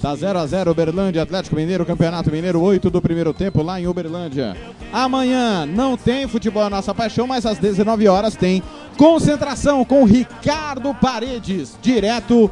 Tá 0.00 0.14
0 0.14 0.38
a 0.38 0.46
0 0.46 0.70
Uberlândia, 0.70 1.22
Atlético 1.22 1.56
Mineiro, 1.56 1.86
Campeonato 1.86 2.30
Mineiro 2.30 2.60
8 2.60 2.90
do 2.90 3.00
primeiro 3.00 3.32
tempo 3.32 3.62
lá 3.62 3.80
em 3.80 3.86
Uberlândia. 3.86 4.54
Amanhã 4.92 5.64
não 5.64 5.96
tem 5.96 6.28
futebol 6.28 6.62
a 6.62 6.70
nossa 6.70 6.94
paixão, 6.94 7.26
mas 7.26 7.46
às 7.46 7.58
19 7.58 8.06
horas 8.06 8.36
tem 8.36 8.62
concentração 8.98 9.84
com 9.84 10.04
Ricardo 10.04 10.94
Paredes, 10.94 11.76
direto 11.80 12.50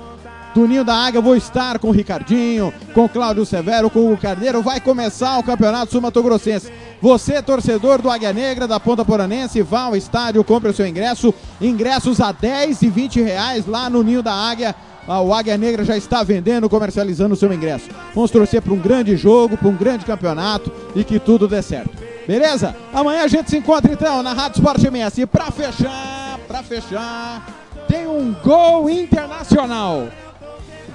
do 0.55 0.66
Ninho 0.66 0.85
da 0.85 0.95
Águia. 0.95 1.21
Vou 1.21 1.37
estar 1.37 1.79
com 1.79 1.89
o 1.89 1.93
Ricardinho, 1.93 2.73
com 2.95 3.09
Cláudio 3.09 3.45
Severo, 3.45 3.91
com 3.91 4.12
o 4.12 4.16
Carneiro. 4.16 4.62
Vai 4.62 4.81
começar 4.81 5.39
o 5.39 5.43
Campeonato 5.43 5.93
Sul-Mato 5.93 6.23
Grossense. 6.23 6.73
Você, 7.03 7.43
torcedor 7.43 8.01
do 8.01 8.11
Águia 8.11 8.33
Negra, 8.33 8.66
da 8.66 8.81
Ponta 8.81 9.05
Poranense, 9.05 9.61
vá 9.61 9.83
ao 9.83 9.97
estádio, 9.97 10.43
compre 10.45 10.71
o 10.71 10.75
seu 10.75 10.87
ingresso. 10.87 11.35
Ingressos 11.61 12.21
a 12.21 12.33
10 12.33 12.81
e 12.83 12.89
20 12.89 13.21
reais 13.21 13.66
lá 13.66 13.91
no 13.91 14.03
Ninho 14.03 14.23
da 14.23 14.33
Águia 14.33 14.75
o 15.07 15.35
Águia 15.35 15.57
Negra 15.57 15.85
já 15.85 15.97
está 15.97 16.23
vendendo, 16.23 16.69
comercializando 16.69 17.35
o 17.35 17.37
seu 17.37 17.53
ingresso. 17.53 17.89
Vamos 18.15 18.31
torcer 18.31 18.63
para 18.63 18.73
um 18.73 18.79
grande 18.79 19.17
jogo, 19.17 19.57
para 19.57 19.69
um 19.69 19.77
grande 19.77 20.05
campeonato 20.05 20.73
e 20.95 21.05
que 21.05 21.19
tudo 21.19 21.47
dê 21.47 21.61
certo. 21.61 21.91
Beleza? 22.27 22.75
Amanhã 22.93 23.25
a 23.25 23.29
gente 23.29 23.51
se 23.51 23.57
encontra 23.57 23.93
então 23.93 24.23
na 24.23 24.33
Rádio 24.33 24.59
Sport 24.59 24.83
MS. 24.85 25.23
E 25.23 25.27
para 25.27 25.51
fechar, 25.51 26.39
para 26.49 26.63
fechar, 26.63 27.47
tem 27.87 28.07
um 28.07 28.35
gol 28.43 28.89
internacional. 28.89 30.09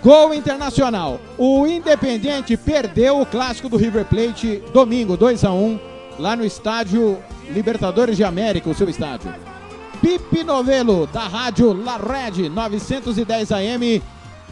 Gol 0.01 0.33
internacional. 0.33 1.19
O 1.37 1.67
Independente 1.67 2.57
perdeu 2.57 3.21
o 3.21 3.25
clássico 3.25 3.69
do 3.69 3.77
River 3.77 4.05
Plate 4.05 4.63
domingo, 4.73 5.15
2 5.15 5.43
a 5.43 5.51
1 5.51 5.79
lá 6.17 6.35
no 6.35 6.45
estádio 6.45 7.17
Libertadores 7.51 8.17
de 8.17 8.23
América, 8.23 8.69
o 8.69 8.75
seu 8.75 8.89
estádio. 8.89 9.33
Pipe 10.01 10.43
Novelo, 10.43 11.07
da 11.07 11.27
rádio 11.27 11.73
La 11.73 11.97
Red 11.97 12.49
910 12.49 13.51
AM, 13.51 14.01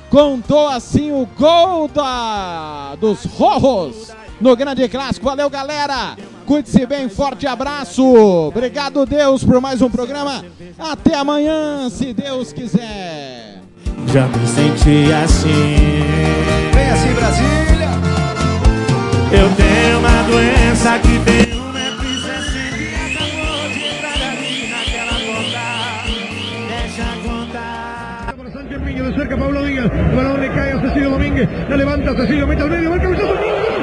contou 0.10 0.68
assim 0.68 1.12
o 1.12 1.28
gol 1.38 1.88
da, 1.88 2.96
dos 3.00 3.24
Rorros 3.26 4.12
no 4.40 4.56
grande 4.56 4.88
clássico. 4.90 5.26
Valeu, 5.26 5.50
galera! 5.50 6.16
Cuide-se 6.46 6.86
bem, 6.86 7.10
forte 7.10 7.46
abraço. 7.46 8.04
Obrigado, 8.48 9.06
Deus, 9.06 9.44
por 9.44 9.60
mais 9.60 9.82
um 9.82 9.90
programa. 9.90 10.46
Até 10.80 11.16
amanhã, 11.16 11.90
se 11.90 12.14
Deus 12.14 12.54
quiser. 12.54 13.62
Já 14.08 14.28
me 14.28 14.48
senti 14.48 15.12
assim. 15.12 15.76
Vem 16.74 16.90
assim, 16.90 17.14
Brasília. 17.14 17.90
Eu 19.32 19.50
tenho 19.56 20.00
uma 20.00 20.24
doença 20.24 21.00
que 21.00 21.20
tem 21.26 21.57
cerca 29.28 29.38
Pablo 29.38 29.64
Díaz. 29.64 29.92
El 29.94 30.16
balón 30.16 30.42
le 30.42 30.48
cae 30.50 30.72
a 30.72 30.82
Cecilio 30.82 31.10
Domínguez. 31.12 31.50
La 31.70 31.78
levanta 31.78 32.16
Cecilio, 32.16 32.48
mete 32.48 32.64
al 32.64 32.70
medio, 32.70 32.90
marca 32.90 33.04
cabezazo. 33.04 33.77